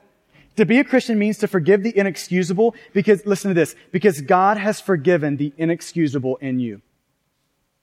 To 0.56 0.66
be 0.66 0.80
a 0.80 0.84
Christian 0.84 1.20
means 1.20 1.38
to 1.40 1.48
forgive 1.48 1.84
the 1.84 1.96
inexcusable 1.96 2.74
because, 2.94 3.26
listen 3.26 3.50
to 3.50 3.54
this, 3.54 3.76
because 3.92 4.22
God 4.22 4.58
has 4.58 4.80
forgiven 4.80 5.38
the 5.38 5.54
inexcusable 5.58 6.38
in 6.38 6.60
you. 6.60 6.82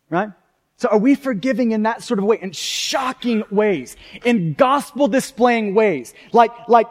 Right? 0.08 0.30
So 0.76 0.88
are 0.88 0.98
we 0.98 1.14
forgiving 1.14 1.72
in 1.72 1.84
that 1.84 2.02
sort 2.02 2.18
of 2.18 2.24
way, 2.24 2.38
in 2.40 2.52
shocking 2.52 3.44
ways, 3.50 3.96
in 4.24 4.54
gospel 4.54 5.08
displaying 5.08 5.74
ways, 5.74 6.14
like, 6.32 6.50
like 6.68 6.88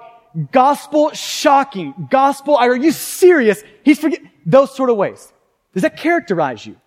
gospel 0.52 1.12
shocking, 1.12 1.94
gospel, 2.10 2.56
are 2.56 2.76
you 2.76 2.92
serious? 2.92 3.64
He's 3.84 4.00
forgiven, 4.00 4.32
those 4.46 4.76
sort 4.76 4.90
of 4.90 4.98
ways. 4.98 5.32
Does 5.74 5.84
that 5.84 5.98
characterize 5.98 6.66
you? 6.66 6.78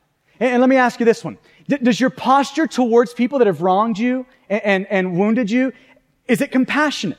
And, 0.41 0.53
and 0.53 0.61
let 0.61 0.71
me 0.71 0.77
ask 0.77 0.99
you 0.99 1.07
this 1.07 1.23
one. 1.23 1.39
D- 1.69 1.79
does 1.79 2.01
your 2.01 2.11
posture 2.11 2.67
towards 2.67 3.13
people 3.13 3.39
that 3.39 3.47
have 3.47 3.61
wronged 3.61 3.99
you 3.99 4.27
and, 4.49 4.63
and, 4.65 4.87
and 4.89 5.19
wounded 5.19 5.51
you, 5.51 5.73
is 6.27 6.41
it 6.41 6.51
compassionate? 6.51 7.19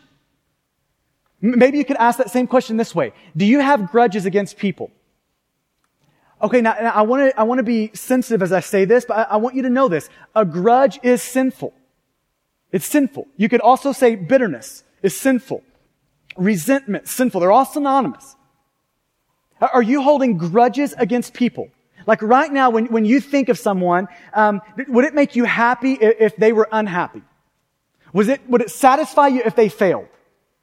Maybe 1.40 1.78
you 1.78 1.86
could 1.86 1.98
ask 1.98 2.18
that 2.18 2.32
same 2.32 2.48
question 2.48 2.78
this 2.78 2.96
way. 2.96 3.14
Do 3.36 3.46
you 3.46 3.60
have 3.60 3.92
grudges 3.92 4.26
against 4.26 4.58
people? 4.58 4.92
Okay, 6.42 6.62
now, 6.62 6.76
now 6.80 6.92
I 6.92 7.02
want 7.02 7.32
to 7.32 7.40
I 7.40 7.44
want 7.44 7.60
to 7.60 7.64
be 7.64 7.92
sensitive 7.94 8.44
as 8.44 8.52
I 8.52 8.60
say 8.60 8.86
this, 8.86 9.06
but 9.06 9.18
I, 9.18 9.24
I 9.24 9.38
want 9.38 9.56
you 9.56 9.64
to 9.64 9.70
know 9.70 9.88
this. 9.88 10.10
A 10.36 10.46
grudge 10.46 11.00
is 11.04 11.22
sinful. 11.22 11.74
It's 12.72 12.86
sinful. 12.86 13.28
You 13.38 13.50
could 13.50 13.62
also 13.62 13.92
say 13.92 14.16
bitterness 14.16 14.84
is 15.02 15.16
sinful. 15.16 15.64
Resentment, 16.36 17.08
sinful. 17.08 17.42
They're 17.42 17.52
all 17.52 17.66
synonymous. 17.66 18.36
Are 19.60 19.82
you 19.82 20.04
holding 20.04 20.38
grudges 20.38 20.94
against 20.98 21.34
people? 21.34 21.70
Like 22.06 22.22
right 22.22 22.52
now, 22.52 22.70
when, 22.70 22.86
when 22.88 23.06
you 23.06 23.20
think 23.20 23.50
of 23.50 23.58
someone, 23.58 24.08
um, 24.34 24.62
would 24.88 25.06
it 25.06 25.14
make 25.14 25.36
you 25.36 25.46
happy 25.46 25.94
if, 25.94 26.16
if 26.20 26.36
they 26.38 26.54
were 26.54 26.70
unhappy? 26.72 27.22
Was 28.14 28.28
it, 28.28 28.48
would 28.50 28.62
it 28.62 28.70
satisfy 28.70 29.28
you 29.28 29.42
if 29.44 29.56
they 29.56 29.70
failed? 29.70 30.08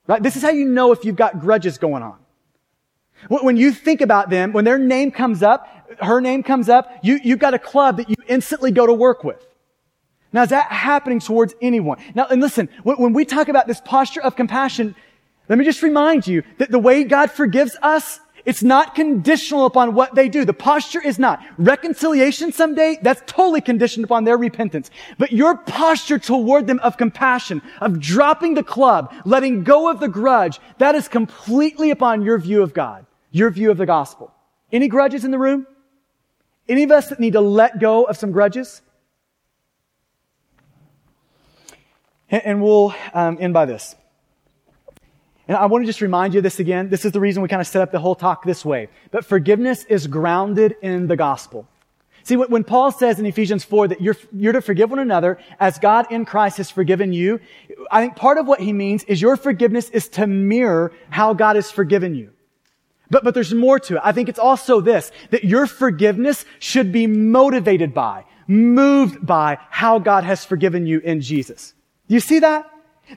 Right? 0.06 0.22
This 0.22 0.36
is 0.36 0.42
how 0.42 0.50
you 0.50 0.64
know 0.64 0.92
if 0.92 1.04
you've 1.04 1.16
got 1.16 1.40
grudges 1.40 1.78
going 1.78 2.02
on. 2.02 2.18
When 3.28 3.56
you 3.56 3.72
think 3.72 4.00
about 4.00 4.30
them, 4.30 4.52
when 4.52 4.64
their 4.64 4.78
name 4.78 5.10
comes 5.10 5.42
up, 5.42 5.68
her 6.00 6.20
name 6.20 6.42
comes 6.42 6.68
up, 6.68 6.90
you, 7.02 7.18
you've 7.22 7.38
got 7.38 7.54
a 7.54 7.58
club 7.58 7.96
that 7.98 8.08
you 8.08 8.16
instantly 8.26 8.70
go 8.70 8.86
to 8.86 8.92
work 8.92 9.24
with. 9.24 9.46
Now, 10.32 10.42
is 10.42 10.50
that 10.50 10.72
happening 10.72 11.20
towards 11.20 11.54
anyone? 11.62 11.98
Now, 12.14 12.26
and 12.26 12.40
listen, 12.40 12.68
when, 12.82 12.96
when 12.96 13.12
we 13.12 13.24
talk 13.24 13.48
about 13.48 13.66
this 13.66 13.80
posture 13.80 14.20
of 14.20 14.34
compassion, 14.34 14.96
let 15.48 15.58
me 15.58 15.64
just 15.64 15.82
remind 15.82 16.26
you 16.26 16.42
that 16.58 16.70
the 16.70 16.78
way 16.78 17.04
God 17.04 17.30
forgives 17.30 17.76
us 17.82 18.20
it's 18.44 18.62
not 18.62 18.94
conditional 18.94 19.64
upon 19.64 19.94
what 19.94 20.14
they 20.14 20.28
do. 20.28 20.44
The 20.44 20.52
posture 20.52 21.00
is 21.00 21.18
not. 21.18 21.42
Reconciliation 21.56 22.52
someday, 22.52 22.98
that's 23.00 23.22
totally 23.26 23.60
conditioned 23.60 24.04
upon 24.04 24.24
their 24.24 24.36
repentance. 24.36 24.90
But 25.18 25.32
your 25.32 25.56
posture 25.56 26.18
toward 26.18 26.66
them 26.66 26.78
of 26.80 26.96
compassion, 26.96 27.62
of 27.80 28.00
dropping 28.00 28.54
the 28.54 28.62
club, 28.62 29.14
letting 29.24 29.64
go 29.64 29.90
of 29.90 30.00
the 30.00 30.08
grudge, 30.08 30.60
that 30.78 30.94
is 30.94 31.08
completely 31.08 31.90
upon 31.90 32.22
your 32.22 32.38
view 32.38 32.62
of 32.62 32.74
God, 32.74 33.06
your 33.34 33.50
view 33.50 33.72
of 33.72 33.76
the 33.76 33.84
gospel. 33.84 34.32
Any 34.72 34.86
grudges 34.86 35.24
in 35.24 35.32
the 35.32 35.38
room? 35.38 35.66
Any 36.68 36.84
of 36.84 36.92
us 36.92 37.08
that 37.08 37.18
need 37.18 37.32
to 37.32 37.40
let 37.40 37.80
go 37.80 38.04
of 38.04 38.16
some 38.16 38.30
grudges? 38.30 38.80
And 42.30 42.62
we'll 42.62 42.94
um, 43.12 43.36
end 43.40 43.52
by 43.52 43.66
this. 43.66 43.96
And 45.48 45.56
I 45.56 45.66
want 45.66 45.82
to 45.82 45.86
just 45.86 46.00
remind 46.00 46.32
you 46.32 46.38
of 46.38 46.44
this 46.44 46.60
again. 46.60 46.88
This 46.88 47.04
is 47.04 47.10
the 47.10 47.20
reason 47.20 47.42
we 47.42 47.48
kind 47.48 47.60
of 47.60 47.66
set 47.66 47.82
up 47.82 47.90
the 47.90 47.98
whole 47.98 48.14
talk 48.14 48.44
this 48.44 48.64
way. 48.64 48.88
But 49.10 49.24
forgiveness 49.24 49.84
is 49.84 50.06
grounded 50.06 50.76
in 50.80 51.08
the 51.08 51.16
gospel. 51.16 51.68
See, 52.22 52.36
when 52.36 52.62
Paul 52.62 52.92
says 52.92 53.18
in 53.18 53.26
Ephesians 53.26 53.64
4 53.64 53.88
that 53.88 54.00
you're, 54.00 54.16
you're 54.32 54.54
to 54.54 54.62
forgive 54.62 54.90
one 54.90 55.00
another 55.00 55.38
as 55.58 55.78
God 55.78 56.10
in 56.10 56.24
Christ 56.24 56.56
has 56.58 56.70
forgiven 56.70 57.12
you, 57.12 57.40
I 57.90 58.00
think 58.00 58.14
part 58.16 58.38
of 58.38 58.46
what 58.46 58.60
he 58.60 58.72
means 58.72 59.02
is 59.04 59.20
your 59.20 59.36
forgiveness 59.36 59.90
is 59.90 60.08
to 60.10 60.26
mirror 60.26 60.92
how 61.10 61.34
God 61.34 61.56
has 61.56 61.70
forgiven 61.70 62.14
you. 62.14 62.33
But, 63.14 63.22
but 63.22 63.32
there's 63.32 63.54
more 63.54 63.78
to 63.78 63.94
it. 63.94 64.00
I 64.02 64.10
think 64.10 64.28
it's 64.28 64.40
also 64.40 64.80
this, 64.80 65.12
that 65.30 65.44
your 65.44 65.68
forgiveness 65.68 66.44
should 66.58 66.90
be 66.90 67.06
motivated 67.06 67.94
by, 67.94 68.24
moved 68.48 69.24
by 69.24 69.58
how 69.70 70.00
God 70.00 70.24
has 70.24 70.44
forgiven 70.44 70.84
you 70.84 70.98
in 70.98 71.20
Jesus. 71.20 71.74
Do 72.08 72.14
you 72.14 72.20
see 72.20 72.40
that? 72.40 72.68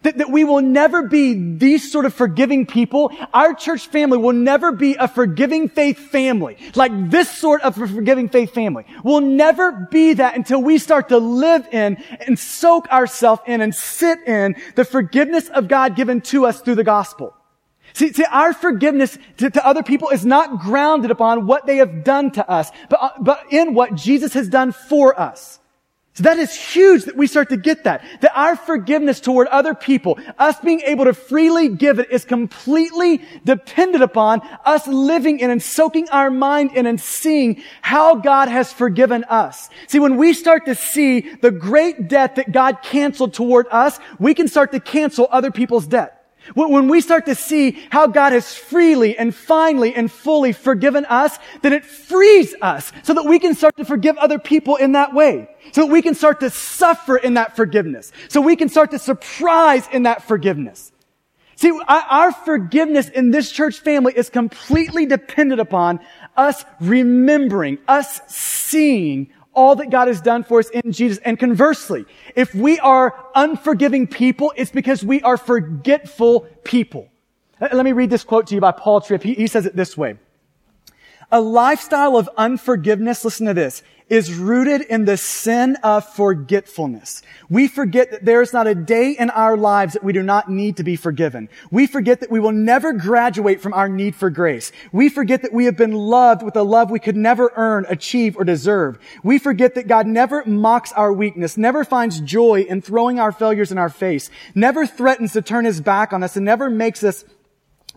That, 0.03 0.19
that 0.19 0.29
we 0.29 0.43
will 0.43 0.61
never 0.61 1.01
be 1.01 1.55
these 1.55 1.91
sort 1.91 2.05
of 2.05 2.13
forgiving 2.13 2.67
people. 2.67 3.11
Our 3.33 3.55
church 3.55 3.87
family 3.87 4.19
will 4.19 4.33
never 4.33 4.71
be 4.71 4.93
a 4.93 5.07
forgiving 5.07 5.67
faith 5.67 5.97
family. 5.97 6.57
Like 6.75 7.09
this 7.09 7.35
sort 7.35 7.63
of 7.63 7.73
forgiving 7.73 8.29
faith 8.29 8.53
family. 8.53 8.85
We'll 9.03 9.21
never 9.21 9.87
be 9.89 10.13
that 10.13 10.35
until 10.35 10.61
we 10.61 10.77
start 10.77 11.09
to 11.09 11.17
live 11.17 11.67
in 11.71 11.97
and 12.19 12.37
soak 12.37 12.87
ourselves 12.89 13.41
in 13.47 13.61
and 13.61 13.73
sit 13.73 14.19
in 14.27 14.57
the 14.75 14.85
forgiveness 14.85 15.49
of 15.49 15.67
God 15.67 15.95
given 15.95 16.21
to 16.21 16.45
us 16.45 16.61
through 16.61 16.75
the 16.75 16.83
gospel. 16.83 17.33
See, 17.97 18.13
see 18.13 18.25
our 18.25 18.53
forgiveness 18.53 19.17
to, 19.37 19.49
to, 19.49 19.65
other 19.65 19.81
people 19.81 20.09
is 20.09 20.23
not 20.23 20.59
grounded 20.59 21.09
upon 21.09 21.47
what 21.47 21.65
they 21.65 21.77
have 21.77 22.03
done 22.03 22.29
to 22.33 22.47
us, 22.47 22.69
but, 22.91 23.01
uh, 23.01 23.09
but 23.19 23.51
in 23.51 23.73
what 23.73 23.95
Jesus 23.95 24.35
has 24.35 24.47
done 24.47 24.71
for 24.71 25.19
us. 25.19 25.59
So 26.13 26.21
that 26.23 26.37
is 26.37 26.53
huge 26.53 27.05
that 27.05 27.17
we 27.17 27.25
start 27.25 27.49
to 27.49 27.57
get 27.57 27.85
that. 27.85 28.03
That 28.21 28.37
our 28.37 28.55
forgiveness 28.55 29.19
toward 29.19 29.47
other 29.47 29.73
people, 29.73 30.19
us 30.37 30.59
being 30.59 30.81
able 30.81 31.05
to 31.05 31.13
freely 31.15 31.69
give 31.69 31.97
it 31.97 32.11
is 32.11 32.23
completely 32.23 33.23
dependent 33.43 34.03
upon 34.03 34.41
us 34.63 34.85
living 34.85 35.39
in 35.39 35.49
and 35.49 35.61
soaking 35.61 36.07
our 36.09 36.29
mind 36.29 36.75
in 36.75 36.85
and 36.85 37.01
seeing 37.01 37.63
how 37.81 38.13
God 38.13 38.47
has 38.47 38.71
forgiven 38.71 39.23
us. 39.23 39.71
See, 39.87 39.99
when 39.99 40.17
we 40.17 40.33
start 40.33 40.65
to 40.67 40.75
see 40.75 41.21
the 41.21 41.51
great 41.51 42.07
debt 42.07 42.35
that 42.35 42.51
God 42.51 42.83
canceled 42.83 43.33
toward 43.33 43.65
us, 43.71 43.99
we 44.19 44.35
can 44.35 44.47
start 44.47 44.71
to 44.73 44.79
cancel 44.79 45.27
other 45.31 45.49
people's 45.49 45.87
debt. 45.87 46.16
When 46.53 46.87
we 46.87 47.01
start 47.01 47.25
to 47.25 47.35
see 47.35 47.77
how 47.89 48.07
God 48.07 48.33
has 48.33 48.55
freely 48.55 49.17
and 49.17 49.33
finally 49.33 49.93
and 49.93 50.11
fully 50.11 50.53
forgiven 50.53 51.05
us, 51.05 51.37
then 51.61 51.73
it 51.73 51.85
frees 51.85 52.55
us 52.61 52.91
so 53.03 53.13
that 53.13 53.25
we 53.25 53.39
can 53.39 53.55
start 53.55 53.77
to 53.77 53.85
forgive 53.85 54.17
other 54.17 54.39
people 54.39 54.75
in 54.75 54.93
that 54.93 55.13
way. 55.13 55.49
So 55.71 55.81
that 55.81 55.91
we 55.91 56.01
can 56.01 56.15
start 56.15 56.39
to 56.39 56.49
suffer 56.49 57.17
in 57.17 57.33
that 57.35 57.55
forgiveness. 57.55 58.11
So 58.29 58.41
we 58.41 58.55
can 58.55 58.69
start 58.69 58.91
to 58.91 58.99
surprise 58.99 59.87
in 59.91 60.03
that 60.03 60.23
forgiveness. 60.23 60.91
See, 61.55 61.71
our 61.87 62.31
forgiveness 62.31 63.09
in 63.09 63.31
this 63.31 63.51
church 63.51 63.79
family 63.79 64.13
is 64.15 64.29
completely 64.29 65.07
dependent 65.07 65.59
upon 65.59 65.99
us 66.35 66.63
remembering, 66.79 67.79
us 67.87 68.21
seeing 68.27 69.29
all 69.57 69.75
that 69.75 69.89
God 69.89 70.07
has 70.07 70.21
done 70.21 70.43
for 70.43 70.59
us 70.59 70.69
in 70.69 70.91
Jesus. 70.91 71.17
And 71.25 71.39
conversely, 71.39 72.05
if 72.35 72.53
we 72.53 72.79
are 72.79 73.27
unforgiving 73.33 74.05
people, 74.05 74.53
it's 74.55 74.69
because 74.69 75.03
we 75.03 75.19
are 75.23 75.35
forgetful 75.35 76.41
people. 76.63 77.09
Let 77.59 77.83
me 77.83 77.91
read 77.91 78.11
this 78.11 78.23
quote 78.23 78.45
to 78.47 78.55
you 78.55 78.61
by 78.61 78.71
Paul 78.71 79.01
Tripp. 79.01 79.23
He, 79.23 79.33
he 79.33 79.47
says 79.47 79.65
it 79.65 79.75
this 79.75 79.97
way. 79.97 80.19
A 81.31 81.41
lifestyle 81.41 82.15
of 82.15 82.29
unforgiveness, 82.37 83.25
listen 83.25 83.47
to 83.47 83.53
this, 83.55 83.81
is 84.09 84.33
rooted 84.33 84.81
in 84.81 85.05
the 85.05 85.17
sin 85.17 85.75
of 85.83 86.07
forgetfulness. 86.13 87.21
We 87.49 87.67
forget 87.67 88.11
that 88.11 88.25
there 88.25 88.41
is 88.41 88.53
not 88.53 88.67
a 88.67 88.75
day 88.75 89.11
in 89.11 89.29
our 89.29 89.57
lives 89.57 89.93
that 89.93 90.03
we 90.03 90.13
do 90.13 90.23
not 90.23 90.49
need 90.49 90.77
to 90.77 90.83
be 90.83 90.95
forgiven. 90.95 91.49
We 91.71 91.87
forget 91.87 92.21
that 92.21 92.31
we 92.31 92.39
will 92.39 92.51
never 92.51 92.93
graduate 92.93 93.61
from 93.61 93.73
our 93.73 93.89
need 93.89 94.15
for 94.15 94.29
grace. 94.29 94.71
We 94.91 95.09
forget 95.09 95.41
that 95.41 95.53
we 95.53 95.65
have 95.65 95.75
been 95.75 95.93
loved 95.93 96.41
with 96.41 96.55
a 96.55 96.63
love 96.63 96.89
we 96.89 96.99
could 96.99 97.17
never 97.17 97.51
earn, 97.55 97.85
achieve, 97.89 98.37
or 98.37 98.43
deserve. 98.43 98.97
We 99.23 99.39
forget 99.39 99.75
that 99.75 99.87
God 99.87 100.07
never 100.07 100.43
mocks 100.45 100.91
our 100.93 101.11
weakness, 101.11 101.57
never 101.57 101.83
finds 101.83 102.21
joy 102.21 102.61
in 102.61 102.81
throwing 102.81 103.19
our 103.19 103.31
failures 103.31 103.71
in 103.71 103.77
our 103.77 103.89
face, 103.89 104.29
never 104.55 104.85
threatens 104.85 105.33
to 105.33 105.41
turn 105.41 105.65
his 105.65 105.81
back 105.81 106.13
on 106.13 106.23
us, 106.23 106.35
and 106.35 106.45
never 106.45 106.69
makes 106.69 107.03
us 107.03 107.25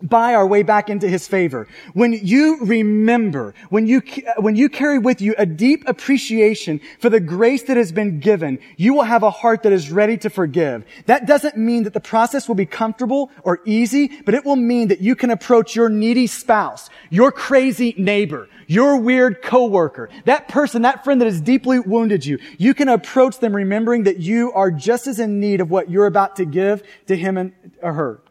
buy 0.01 0.33
our 0.33 0.45
way 0.45 0.63
back 0.63 0.89
into 0.89 1.07
his 1.07 1.27
favor. 1.27 1.67
When 1.93 2.13
you 2.13 2.59
remember, 2.61 3.53
when 3.69 3.87
you, 3.87 4.01
when 4.37 4.55
you 4.55 4.69
carry 4.69 4.99
with 4.99 5.21
you 5.21 5.35
a 5.37 5.45
deep 5.45 5.83
appreciation 5.87 6.81
for 6.99 7.09
the 7.09 7.19
grace 7.19 7.63
that 7.63 7.77
has 7.77 7.91
been 7.91 8.19
given, 8.19 8.59
you 8.77 8.93
will 8.93 9.03
have 9.03 9.23
a 9.23 9.31
heart 9.31 9.63
that 9.63 9.71
is 9.71 9.91
ready 9.91 10.17
to 10.17 10.29
forgive. 10.29 10.85
That 11.05 11.25
doesn't 11.25 11.57
mean 11.57 11.83
that 11.83 11.93
the 11.93 11.99
process 11.99 12.47
will 12.47 12.55
be 12.55 12.65
comfortable 12.65 13.31
or 13.43 13.61
easy, 13.65 14.07
but 14.25 14.33
it 14.33 14.45
will 14.45 14.55
mean 14.55 14.89
that 14.89 15.01
you 15.01 15.15
can 15.15 15.29
approach 15.29 15.75
your 15.75 15.89
needy 15.89 16.27
spouse, 16.27 16.89
your 17.09 17.31
crazy 17.31 17.93
neighbor, 17.97 18.47
your 18.67 18.97
weird 18.97 19.41
coworker, 19.41 20.09
that 20.25 20.47
person, 20.47 20.83
that 20.83 21.03
friend 21.03 21.19
that 21.21 21.25
has 21.25 21.41
deeply 21.41 21.79
wounded 21.79 22.25
you. 22.25 22.39
You 22.57 22.73
can 22.73 22.87
approach 22.87 23.39
them 23.39 23.55
remembering 23.55 24.03
that 24.03 24.19
you 24.19 24.51
are 24.53 24.71
just 24.71 25.07
as 25.07 25.19
in 25.19 25.39
need 25.39 25.61
of 25.61 25.69
what 25.69 25.89
you're 25.89 26.05
about 26.05 26.37
to 26.37 26.45
give 26.45 26.83
to 27.07 27.15
him 27.15 27.37
and 27.37 27.53
or 27.81 27.93
her. 27.93 28.21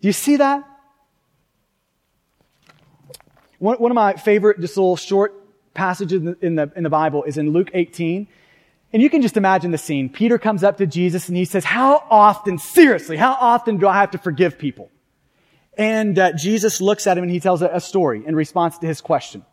Do 0.00 0.08
you 0.08 0.12
see 0.12 0.36
that? 0.36 0.64
One, 3.64 3.78
one 3.78 3.90
of 3.90 3.94
my 3.94 4.12
favorite, 4.12 4.60
just 4.60 4.76
little 4.76 4.94
short 4.94 5.32
passages 5.72 6.20
in 6.20 6.26
the, 6.26 6.36
in 6.42 6.54
the, 6.54 6.70
in 6.76 6.82
the 6.82 6.90
Bible 6.90 7.24
is 7.24 7.38
in 7.38 7.50
Luke 7.50 7.70
18. 7.72 8.28
And 8.92 9.02
you 9.02 9.08
can 9.08 9.22
just 9.22 9.38
imagine 9.38 9.70
the 9.70 9.78
scene. 9.78 10.10
Peter 10.10 10.36
comes 10.36 10.62
up 10.62 10.76
to 10.76 10.86
Jesus 10.86 11.28
and 11.28 11.36
he 11.38 11.46
says, 11.46 11.64
how 11.64 12.04
often, 12.10 12.58
seriously, 12.58 13.16
how 13.16 13.32
often 13.32 13.78
do 13.78 13.88
I 13.88 13.94
have 13.94 14.10
to 14.10 14.18
forgive 14.18 14.58
people? 14.58 14.90
And 15.78 16.18
uh, 16.18 16.32
Jesus 16.34 16.82
looks 16.82 17.06
at 17.06 17.16
him 17.16 17.24
and 17.24 17.32
he 17.32 17.40
tells 17.40 17.62
a, 17.62 17.68
a, 17.68 17.80
story 17.80 18.22
in 18.26 18.36
response 18.36 18.76
to 18.80 18.86
his 18.86 19.00
question. 19.00 19.46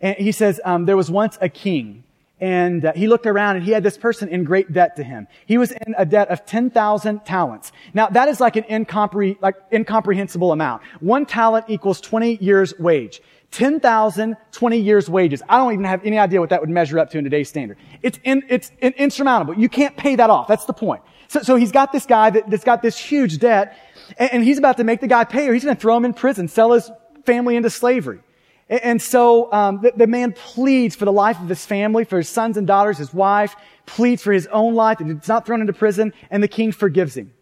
And 0.00 0.16
he 0.16 0.32
says, 0.32 0.60
um, 0.64 0.86
there 0.86 0.96
was 0.96 1.12
once 1.12 1.38
a 1.40 1.48
king 1.48 2.02
and 2.44 2.84
uh, 2.84 2.92
he 2.92 3.08
looked 3.08 3.24
around 3.24 3.56
and 3.56 3.64
he 3.64 3.70
had 3.70 3.82
this 3.82 3.96
person 3.96 4.28
in 4.28 4.44
great 4.44 4.70
debt 4.70 4.96
to 4.96 5.02
him. 5.02 5.26
He 5.46 5.56
was 5.56 5.72
in 5.72 5.94
a 5.96 6.04
debt 6.04 6.28
of 6.28 6.44
10,000 6.44 7.24
talents. 7.24 7.72
Now 7.94 8.08
that 8.08 8.28
is 8.28 8.38
like 8.38 8.56
an 8.56 8.64
incompre- 8.64 9.40
like 9.40 9.54
incomprehensible 9.72 10.52
amount. 10.52 10.82
One 11.00 11.24
talent 11.24 11.64
equals 11.68 12.02
20 12.02 12.36
years 12.42 12.78
wage. 12.78 13.22
10,000, 13.52 14.36
20 14.52 14.78
years 14.78 15.08
wages. 15.08 15.42
I 15.48 15.56
don't 15.56 15.72
even 15.72 15.86
have 15.86 16.04
any 16.04 16.18
idea 16.18 16.38
what 16.38 16.50
that 16.50 16.60
would 16.60 16.68
measure 16.68 16.98
up 16.98 17.08
to 17.10 17.18
in 17.18 17.24
today's 17.24 17.48
standard. 17.48 17.78
It's, 18.02 18.18
in, 18.24 18.42
it's 18.50 18.70
in, 18.80 18.92
insurmountable. 18.92 19.54
You 19.58 19.70
can't 19.70 19.96
pay 19.96 20.16
that 20.16 20.28
off. 20.28 20.46
That's 20.46 20.66
the 20.66 20.74
point. 20.74 21.00
So, 21.28 21.40
so 21.40 21.56
he's 21.56 21.72
got 21.72 21.92
this 21.92 22.04
guy 22.04 22.28
that, 22.28 22.50
that's 22.50 22.64
got 22.64 22.82
this 22.82 22.98
huge 22.98 23.38
debt 23.38 23.78
and, 24.18 24.34
and 24.34 24.44
he's 24.44 24.58
about 24.58 24.76
to 24.76 24.84
make 24.84 25.00
the 25.00 25.06
guy 25.06 25.24
pay 25.24 25.48
or 25.48 25.54
he's 25.54 25.64
going 25.64 25.76
to 25.76 25.80
throw 25.80 25.96
him 25.96 26.04
in 26.04 26.12
prison, 26.12 26.48
sell 26.48 26.72
his 26.72 26.90
family 27.24 27.56
into 27.56 27.70
slavery. 27.70 28.20
And, 28.68 29.00
so 29.00 29.52
um, 29.52 29.80
the, 29.82 29.92
the 29.94 30.06
man 30.06 30.32
pleads 30.32 30.96
for 30.96 31.04
the 31.04 31.12
life 31.12 31.38
of 31.40 31.48
his 31.48 31.66
family, 31.66 32.04
for 32.04 32.16
his 32.16 32.28
sons 32.28 32.56
and 32.56 32.66
daughters, 32.66 32.96
his 32.96 33.12
wife, 33.12 33.54
pleads 33.84 34.22
for 34.22 34.32
his 34.32 34.46
own 34.46 34.74
life 34.74 35.00
and 35.00 35.10
he's 35.20 35.28
not 35.28 35.44
thrown 35.44 35.60
into 35.60 35.74
prison 35.74 36.14
and 36.30 36.42
the 36.42 36.48
king 36.48 36.72
forgives 36.72 37.16
him. 37.16 37.32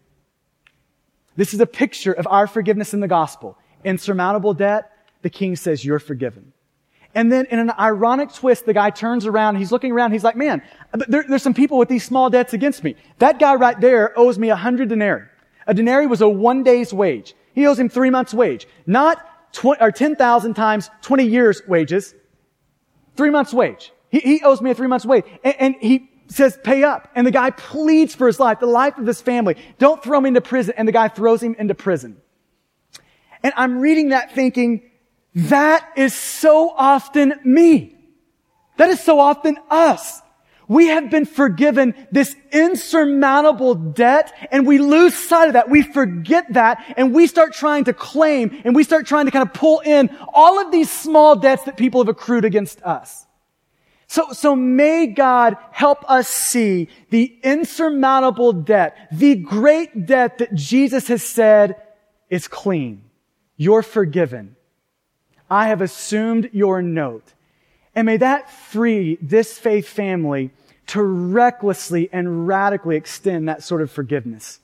This 1.35 1.53
is 1.53 1.59
a 1.59 1.65
picture 1.65 2.11
of 2.11 2.27
our 2.27 2.45
forgiveness 2.45 2.93
in 2.93 2.99
the 2.99 3.07
gospel. 3.07 3.57
Insurmountable 3.83 4.53
debt, 4.53 4.91
the 5.21 5.29
king 5.29 5.55
says, 5.55 5.83
You're 5.83 5.99
forgiven. 5.99 6.53
And 7.15 7.31
then 7.31 7.45
in 7.45 7.59
an 7.59 7.71
ironic 7.79 8.33
twist, 8.33 8.65
the 8.65 8.73
guy 8.73 8.89
turns 8.89 9.25
around, 9.25 9.57
he's 9.57 9.71
looking 9.71 9.91
around, 9.91 10.11
he's 10.11 10.23
like, 10.23 10.35
Man, 10.35 10.61
there, 11.07 11.23
there's 11.27 11.41
some 11.41 11.53
people 11.53 11.77
with 11.77 11.89
these 11.89 12.03
small 12.03 12.29
debts 12.29 12.53
against 12.53 12.83
me. 12.83 12.95
That 13.19 13.39
guy 13.39 13.55
right 13.55 13.79
there 13.79 14.17
owes 14.17 14.37
me 14.37 14.49
a 14.49 14.55
hundred 14.55 14.89
denarii. 14.89 15.27
A 15.65 15.73
denarii 15.73 16.07
was 16.07 16.21
a 16.21 16.29
one 16.29 16.63
day's 16.63 16.93
wage. 16.93 17.33
He 17.53 17.65
owes 17.65 17.79
him 17.79 17.89
three 17.89 18.09
months' 18.09 18.33
wage. 18.33 18.67
Not 18.85 19.25
tw- 19.53 19.79
or 19.79 19.91
10,000 19.91 20.53
times 20.53 20.89
20 21.01 21.25
years' 21.25 21.61
wages. 21.67 22.13
Three 23.15 23.29
months' 23.29 23.53
wage. 23.53 23.93
He, 24.09 24.19
he 24.19 24.41
owes 24.43 24.61
me 24.61 24.71
a 24.71 24.75
three 24.75 24.87
months' 24.87 25.05
wage. 25.05 25.23
And, 25.43 25.55
and 25.59 25.75
he 25.79 26.09
says, 26.27 26.57
pay 26.63 26.83
up. 26.83 27.09
And 27.15 27.25
the 27.25 27.31
guy 27.31 27.51
pleads 27.51 28.15
for 28.15 28.27
his 28.27 28.39
life, 28.39 28.59
the 28.59 28.65
life 28.65 28.97
of 28.97 29.07
his 29.07 29.21
family. 29.21 29.55
Don't 29.77 30.03
throw 30.03 30.19
me 30.19 30.29
into 30.29 30.41
prison. 30.41 30.73
And 30.77 30.87
the 30.87 30.91
guy 30.91 31.07
throws 31.07 31.41
him 31.41 31.55
into 31.57 31.75
prison. 31.75 32.17
And 33.43 33.53
I'm 33.55 33.79
reading 33.79 34.09
that 34.09 34.33
thinking, 34.33 34.89
that 35.35 35.87
is 35.95 36.13
so 36.13 36.69
often 36.75 37.33
me. 37.43 37.95
That 38.77 38.89
is 38.89 38.99
so 38.99 39.19
often 39.19 39.57
us. 39.69 40.21
We 40.67 40.87
have 40.87 41.09
been 41.09 41.25
forgiven 41.25 41.93
this 42.11 42.35
insurmountable 42.51 43.75
debt 43.75 44.33
and 44.51 44.65
we 44.65 44.77
lose 44.77 45.13
sight 45.13 45.47
of 45.47 45.53
that. 45.53 45.69
We 45.69 45.81
forget 45.81 46.53
that 46.53 46.93
and 46.95 47.13
we 47.13 47.27
start 47.27 47.53
trying 47.53 47.83
to 47.85 47.93
claim 47.93 48.61
and 48.63 48.75
we 48.75 48.83
start 48.83 49.05
trying 49.05 49.25
to 49.25 49.31
kind 49.31 49.47
of 49.47 49.53
pull 49.53 49.81
in 49.81 50.15
all 50.33 50.59
of 50.59 50.71
these 50.71 50.89
small 50.91 51.35
debts 51.35 51.63
that 51.63 51.77
people 51.77 52.01
have 52.01 52.07
accrued 52.07 52.45
against 52.45 52.81
us. 52.83 53.25
So, 54.07 54.31
so 54.31 54.55
may 54.55 55.07
God 55.07 55.57
help 55.71 56.09
us 56.09 56.29
see 56.29 56.87
the 57.09 57.35
insurmountable 57.43 58.53
debt, 58.53 58.95
the 59.11 59.35
great 59.35 60.05
debt 60.05 60.37
that 60.37 60.53
Jesus 60.53 61.07
has 61.07 61.23
said 61.23 61.75
is 62.29 62.47
clean. 62.47 63.03
You're 63.57 63.81
forgiven. 63.81 64.55
I 65.49 65.67
have 65.67 65.81
assumed 65.81 66.49
your 66.53 66.81
note. 66.81 67.33
And 67.95 68.05
may 68.05 68.17
that 68.17 68.49
free 68.49 69.17
this 69.21 69.57
faith 69.57 69.87
family 69.87 70.51
to 70.87 71.01
recklessly 71.01 72.09
and 72.11 72.47
radically 72.47 72.95
extend 72.95 73.47
that 73.47 73.63
sort 73.63 73.81
of 73.81 73.91
forgiveness. 73.91 74.59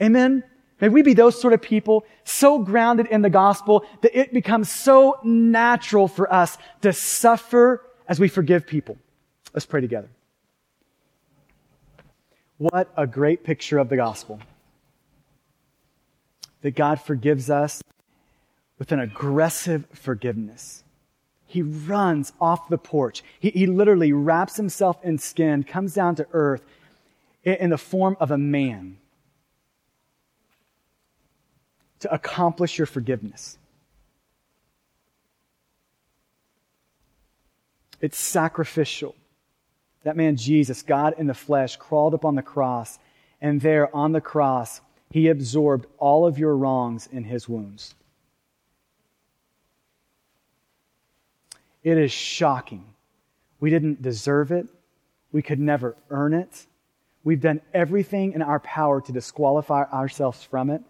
Amen? 0.00 0.44
May 0.80 0.88
we 0.88 1.02
be 1.02 1.14
those 1.14 1.40
sort 1.40 1.52
of 1.52 1.62
people 1.62 2.04
so 2.24 2.58
grounded 2.58 3.06
in 3.06 3.22
the 3.22 3.30
gospel 3.30 3.84
that 4.02 4.16
it 4.18 4.32
becomes 4.32 4.70
so 4.70 5.18
natural 5.24 6.08
for 6.08 6.32
us 6.32 6.58
to 6.82 6.92
suffer 6.92 7.82
as 8.06 8.20
we 8.20 8.28
forgive 8.28 8.66
people. 8.66 8.98
Let's 9.54 9.66
pray 9.66 9.80
together. 9.80 10.10
What 12.58 12.92
a 12.96 13.06
great 13.06 13.44
picture 13.44 13.78
of 13.78 13.88
the 13.88 13.96
gospel. 13.96 14.40
That 16.62 16.74
God 16.74 17.00
forgives 17.00 17.50
us 17.50 17.82
with 18.78 18.92
an 18.92 19.00
aggressive 19.00 19.86
forgiveness. 19.92 20.83
He 21.54 21.62
runs 21.62 22.32
off 22.40 22.68
the 22.68 22.78
porch. 22.78 23.22
He, 23.38 23.50
he 23.50 23.66
literally 23.68 24.12
wraps 24.12 24.56
himself 24.56 24.98
in 25.04 25.18
skin, 25.18 25.62
comes 25.62 25.94
down 25.94 26.16
to 26.16 26.26
earth 26.32 26.64
in, 27.44 27.54
in 27.54 27.70
the 27.70 27.78
form 27.78 28.16
of 28.18 28.32
a 28.32 28.36
man 28.36 28.96
to 32.00 32.12
accomplish 32.12 32.76
your 32.76 32.88
forgiveness. 32.88 33.56
It's 38.00 38.18
sacrificial. 38.18 39.14
That 40.02 40.16
man, 40.16 40.34
Jesus, 40.34 40.82
God 40.82 41.14
in 41.18 41.28
the 41.28 41.34
flesh, 41.34 41.76
crawled 41.76 42.14
up 42.14 42.24
on 42.24 42.34
the 42.34 42.42
cross, 42.42 42.98
and 43.40 43.60
there 43.60 43.94
on 43.94 44.10
the 44.10 44.20
cross, 44.20 44.80
he 45.12 45.28
absorbed 45.28 45.86
all 45.98 46.26
of 46.26 46.36
your 46.36 46.56
wrongs 46.56 47.08
in 47.12 47.22
his 47.22 47.48
wounds. 47.48 47.94
It 51.84 51.98
is 51.98 52.10
shocking. 52.10 52.84
We 53.60 53.70
didn't 53.70 54.02
deserve 54.02 54.50
it. 54.50 54.66
We 55.30 55.42
could 55.42 55.60
never 55.60 55.96
earn 56.10 56.34
it. 56.34 56.66
We've 57.22 57.40
done 57.40 57.60
everything 57.72 58.32
in 58.32 58.42
our 58.42 58.60
power 58.60 59.00
to 59.02 59.12
disqualify 59.12 59.84
ourselves 59.84 60.42
from 60.42 60.70
it. 60.70 60.82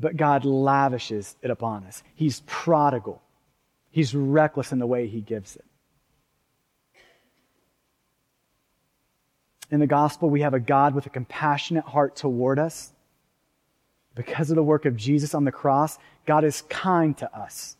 But 0.00 0.16
God 0.16 0.44
lavishes 0.44 1.36
it 1.42 1.50
upon 1.50 1.84
us. 1.84 2.02
He's 2.14 2.42
prodigal. 2.46 3.20
He's 3.90 4.14
reckless 4.14 4.70
in 4.70 4.78
the 4.78 4.86
way 4.86 5.08
he 5.08 5.20
gives 5.20 5.56
it. 5.56 5.64
In 9.70 9.80
the 9.80 9.86
gospel, 9.86 10.30
we 10.30 10.42
have 10.42 10.54
a 10.54 10.60
God 10.60 10.94
with 10.94 11.06
a 11.06 11.10
compassionate 11.10 11.84
heart 11.84 12.16
toward 12.16 12.58
us. 12.58 12.92
Because 14.14 14.50
of 14.50 14.56
the 14.56 14.62
work 14.62 14.84
of 14.84 14.96
Jesus 14.96 15.34
on 15.34 15.44
the 15.44 15.52
cross, 15.52 15.98
God 16.26 16.44
is 16.44 16.62
kind 16.68 17.16
to 17.18 17.36
us. 17.36 17.76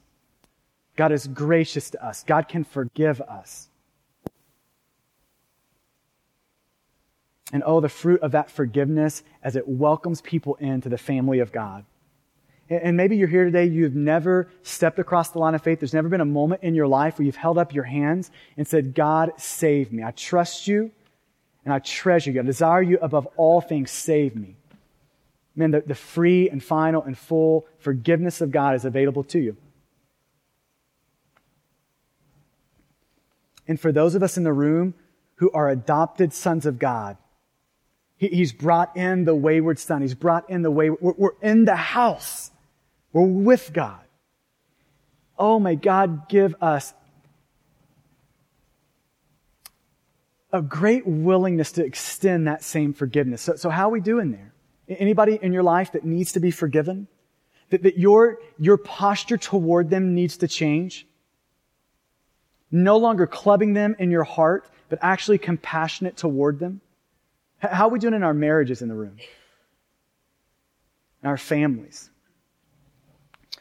God 0.99 1.13
is 1.13 1.29
gracious 1.29 1.91
to 1.91 2.05
us. 2.05 2.25
God 2.25 2.49
can 2.49 2.65
forgive 2.65 3.21
us. 3.21 3.69
And 7.53 7.63
oh, 7.65 7.81
the 7.81 7.89
fruit 7.89 8.21
of 8.21 8.33
that 8.33 8.51
forgiveness 8.51 9.23
as 9.41 9.55
it 9.55 9.69
welcomes 9.69 10.21
people 10.21 10.57
into 10.57 10.89
the 10.89 10.99
family 10.99 11.39
of 11.39 11.53
God. 11.53 11.85
And 12.69 12.97
maybe 12.97 13.17
you're 13.17 13.29
here 13.29 13.45
today, 13.45 13.67
you've 13.67 13.95
never 13.95 14.51
stepped 14.63 14.99
across 14.99 15.31
the 15.31 15.39
line 15.39 15.55
of 15.55 15.63
faith. 15.63 15.79
There's 15.79 15.95
never 15.95 16.09
been 16.09 16.21
a 16.21 16.25
moment 16.25 16.65
in 16.65 16.75
your 16.75 16.89
life 16.89 17.17
where 17.17 17.27
you've 17.27 17.37
held 17.37 17.59
up 17.59 17.73
your 17.73 17.85
hands 17.85 18.33
and 18.57 18.67
said, 18.67 18.93
God, 18.93 19.31
save 19.37 19.93
me. 19.93 20.03
I 20.03 20.11
trust 20.11 20.67
you 20.67 20.91
and 21.65 21.73
I 21.73 21.79
treasure 21.79 22.33
you. 22.33 22.41
I 22.41 22.43
desire 22.43 22.83
you 22.83 22.99
above 23.01 23.29
all 23.37 23.61
things. 23.61 23.93
Save 23.93 24.35
me. 24.35 24.57
Man, 25.55 25.71
the, 25.71 25.81
the 25.81 25.95
free 25.95 26.51
and 26.51 26.63
final 26.63 27.05
and 27.05 27.17
full 27.17 27.69
forgiveness 27.79 28.41
of 28.41 28.51
God 28.51 28.75
is 28.75 28.85
available 28.85 29.23
to 29.23 29.39
you. 29.39 29.57
And 33.69 33.79
for 33.79 33.93
those 33.93 34.15
of 34.15 34.23
us 34.23 34.37
in 34.37 34.43
the 34.43 34.53
room 34.53 34.95
who 35.37 35.51
are 35.53 35.69
adopted 35.69 36.33
sons 36.33 36.67
of 36.67 36.79
God, 36.79 37.19
he, 38.17 38.29
He's 38.29 38.53
brought 38.53 38.97
in 38.97 39.25
the 39.25 39.35
wayward 39.35 39.79
son. 39.79 40.03
He's 40.03 40.15
brought 40.15 40.51
in 40.51 40.63
the 40.63 40.71
wayward, 40.71 41.01
we're, 41.01 41.15
we're 41.17 41.41
in 41.43 41.67
the 41.67 41.77
house. 41.77 42.51
We're 43.13 43.27
with 43.27 43.73
God. 43.73 44.01
Oh, 45.39 45.61
may 45.61 45.77
God 45.77 46.29
give 46.29 46.57
us 46.61 46.93
a 50.53 50.63
great 50.63 51.07
willingness 51.07 51.73
to 51.73 51.85
extend 51.85 52.49
that 52.49 52.65
same 52.65 52.93
forgiveness. 52.93 53.43
So, 53.43 53.57
so 53.57 53.71
how 53.71 53.89
are 53.89 53.93
we 53.93 54.01
doing 54.01 54.33
there? 54.33 54.53
Anybody 54.89 55.39
in 55.41 55.53
your 55.53 55.63
life 55.63 55.93
that 55.93 56.05
needs 56.05 56.33
to 56.33 56.41
be 56.41 56.51
forgiven? 56.51 57.07
That, 57.71 57.83
that 57.83 57.99
your, 57.99 58.39
your 58.59 58.79
posture 58.79 59.37
toward 59.37 59.91
them 59.91 60.15
needs 60.15 60.39
to 60.39 60.49
change? 60.49 61.07
No 62.71 62.97
longer 62.97 63.27
clubbing 63.27 63.75
them 63.75 63.97
in 63.99 64.11
your 64.11 64.25
heart, 64.25 64.69
but 64.89 64.99
actually 65.03 65.39
compassionate 65.39 66.17
toward 66.17 66.59
them? 66.59 66.81
How 67.59 67.89
are 67.89 67.91
we 67.91 67.99
doing 67.99 68.15
in 68.15 68.23
our 68.23 68.35
marriages 68.35 68.83
in 68.83 68.89
the 68.89 68.95
room? 68.95 69.17
In 71.23 71.29
our 71.29 71.37
families? 71.37 72.11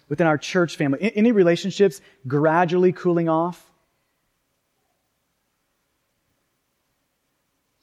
Within 0.09 0.27
our 0.27 0.37
church 0.37 0.75
family? 0.75 1.11
Any 1.15 1.31
relationships 1.31 2.01
gradually 2.27 2.91
cooling 2.91 3.27
off? 3.27 3.63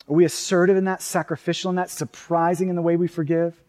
Are 0.09 0.15
we 0.15 0.25
assertive 0.25 0.77
in 0.77 0.85
that, 0.85 1.03
sacrificial 1.03 1.71
in 1.71 1.77
that, 1.77 1.91
surprising 1.91 2.69
in 2.69 2.77
the 2.77 2.83
way 2.83 2.97
we 2.97 3.09
forgive? 3.09 3.61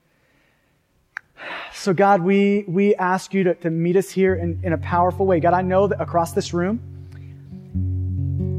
So, 1.74 1.94
God, 1.94 2.22
we, 2.22 2.64
we 2.68 2.96
ask 2.96 3.34
you 3.34 3.44
to, 3.46 3.56
to 3.56 3.70
meet 3.70 3.96
us 3.96 4.10
here 4.10 4.36
in, 4.36 4.60
in 4.64 4.74
a 4.74 4.78
powerful 4.78 5.26
way. 5.26 5.40
God, 5.40 5.54
I 5.54 5.62
know 5.62 5.88
that 5.88 6.00
across 6.02 6.34
this 6.34 6.54
room, 6.54 6.95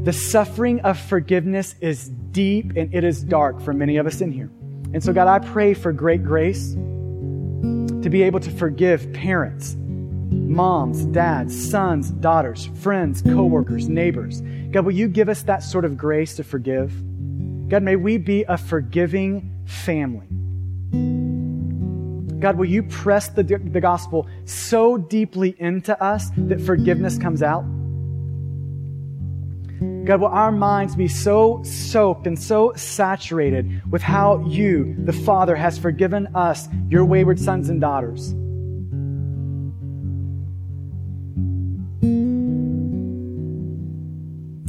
the 0.07 0.13
suffering 0.13 0.79
of 0.85 0.97
forgiveness 0.97 1.75
is 1.81 2.07
deep 2.31 2.71
and 2.77 2.95
it 2.95 3.03
is 3.03 3.21
dark 3.21 3.59
for 3.59 3.73
many 3.73 3.97
of 3.97 4.07
us 4.07 4.21
in 4.21 4.31
here. 4.31 4.49
And 4.93 5.03
so, 5.03 5.11
God, 5.11 5.27
I 5.27 5.45
pray 5.45 5.73
for 5.73 5.91
great 5.91 6.23
grace 6.23 6.75
to 6.75 8.09
be 8.09 8.23
able 8.23 8.39
to 8.39 8.49
forgive 8.51 9.11
parents 9.11 9.75
moms, 9.77 11.03
dads, 11.07 11.69
sons, 11.69 12.11
daughters, 12.11 12.69
friends, 12.75 13.21
coworkers, 13.21 13.89
neighbors. 13.89 14.41
God, 14.71 14.85
will 14.85 14.93
you 14.93 15.09
give 15.09 15.27
us 15.27 15.43
that 15.43 15.61
sort 15.61 15.83
of 15.83 15.97
grace 15.97 16.37
to 16.37 16.43
forgive? 16.45 16.93
God, 17.67 17.83
may 17.83 17.97
we 17.97 18.17
be 18.17 18.43
a 18.43 18.57
forgiving 18.57 19.51
family. 19.65 20.27
God, 22.39 22.55
will 22.55 22.69
you 22.69 22.83
press 22.83 23.27
the, 23.27 23.43
the 23.43 23.81
gospel 23.81 24.25
so 24.45 24.95
deeply 24.97 25.53
into 25.59 26.01
us 26.01 26.29
that 26.37 26.61
forgiveness 26.61 27.17
comes 27.17 27.43
out? 27.43 27.65
God, 29.79 30.21
will 30.21 30.27
our 30.27 30.51
minds 30.51 30.95
be 30.95 31.07
so 31.07 31.61
soaked 31.63 32.25
and 32.25 32.39
so 32.39 32.73
saturated 32.75 33.81
with 33.91 34.01
how 34.01 34.39
you, 34.47 34.95
the 34.97 35.13
Father, 35.13 35.55
has 35.55 35.77
forgiven 35.77 36.27
us, 36.35 36.67
your 36.89 37.05
wayward 37.05 37.39
sons 37.39 37.69
and 37.69 37.79
daughters? 37.79 38.29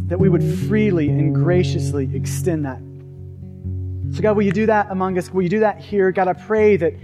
That 0.08 0.18
we 0.18 0.28
would 0.28 0.42
freely 0.68 1.08
and 1.08 1.34
graciously 1.34 2.10
extend 2.14 2.64
that. 2.64 2.80
So, 4.14 4.22
God, 4.22 4.36
will 4.36 4.44
you 4.44 4.52
do 4.52 4.66
that 4.66 4.90
among 4.90 5.16
us? 5.16 5.32
Will 5.32 5.42
you 5.42 5.48
do 5.48 5.60
that 5.60 5.80
here? 5.80 6.10
God, 6.12 6.28
I 6.28 6.32
pray 6.34 6.76
that 6.76 6.94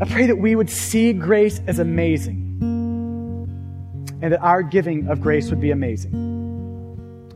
I 0.00 0.04
pray 0.04 0.26
that 0.26 0.36
we 0.36 0.54
would 0.54 0.70
see 0.70 1.12
grace 1.12 1.60
as 1.66 1.80
amazing 1.80 2.48
and 4.20 4.32
that 4.32 4.40
our 4.40 4.62
giving 4.62 5.08
of 5.08 5.20
grace 5.20 5.50
would 5.50 5.60
be 5.60 5.72
amazing. 5.72 6.27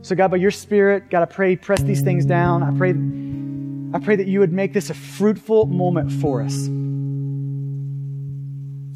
So, 0.03 0.15
God, 0.15 0.31
by 0.31 0.37
your 0.37 0.51
Spirit, 0.51 1.09
God, 1.09 1.21
I 1.21 1.25
pray, 1.25 1.55
press 1.55 1.81
these 1.81 2.01
things 2.01 2.25
down. 2.25 2.61
I 2.61 2.77
pray, 2.77 2.89
I 3.93 3.99
pray 4.03 4.17
that 4.17 4.27
you 4.27 4.41
would 4.41 4.51
make 4.51 4.73
this 4.73 4.89
a 4.89 4.93
fruitful 4.93 5.67
moment 5.67 6.11
for 6.11 6.41
us. 6.41 6.67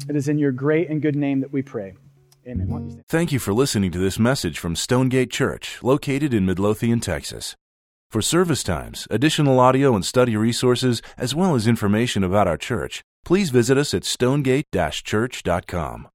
It 0.08 0.16
is 0.16 0.28
in 0.28 0.38
your 0.38 0.52
great 0.52 0.90
and 0.90 1.00
good 1.00 1.16
name 1.16 1.40
that 1.40 1.50
we 1.50 1.62
pray. 1.62 1.94
Amen. 2.46 3.02
Thank 3.08 3.32
you 3.32 3.38
for 3.38 3.54
listening 3.54 3.90
to 3.92 3.98
this 3.98 4.18
message 4.18 4.58
from 4.58 4.76
Stonegate 4.76 5.30
Church, 5.30 5.82
located 5.82 6.34
in 6.34 6.44
Midlothian, 6.44 7.00
Texas. 7.00 7.56
For 8.10 8.20
service 8.22 8.62
times, 8.62 9.06
additional 9.10 9.60
audio 9.60 9.94
and 9.94 10.04
study 10.04 10.36
resources, 10.36 11.00
as 11.16 11.34
well 11.34 11.54
as 11.54 11.66
information 11.66 12.22
about 12.22 12.48
our 12.48 12.58
church, 12.58 13.02
please 13.24 13.48
visit 13.50 13.78
us 13.78 13.92
at 13.92 14.04
stonegate-church.com. 14.04 16.08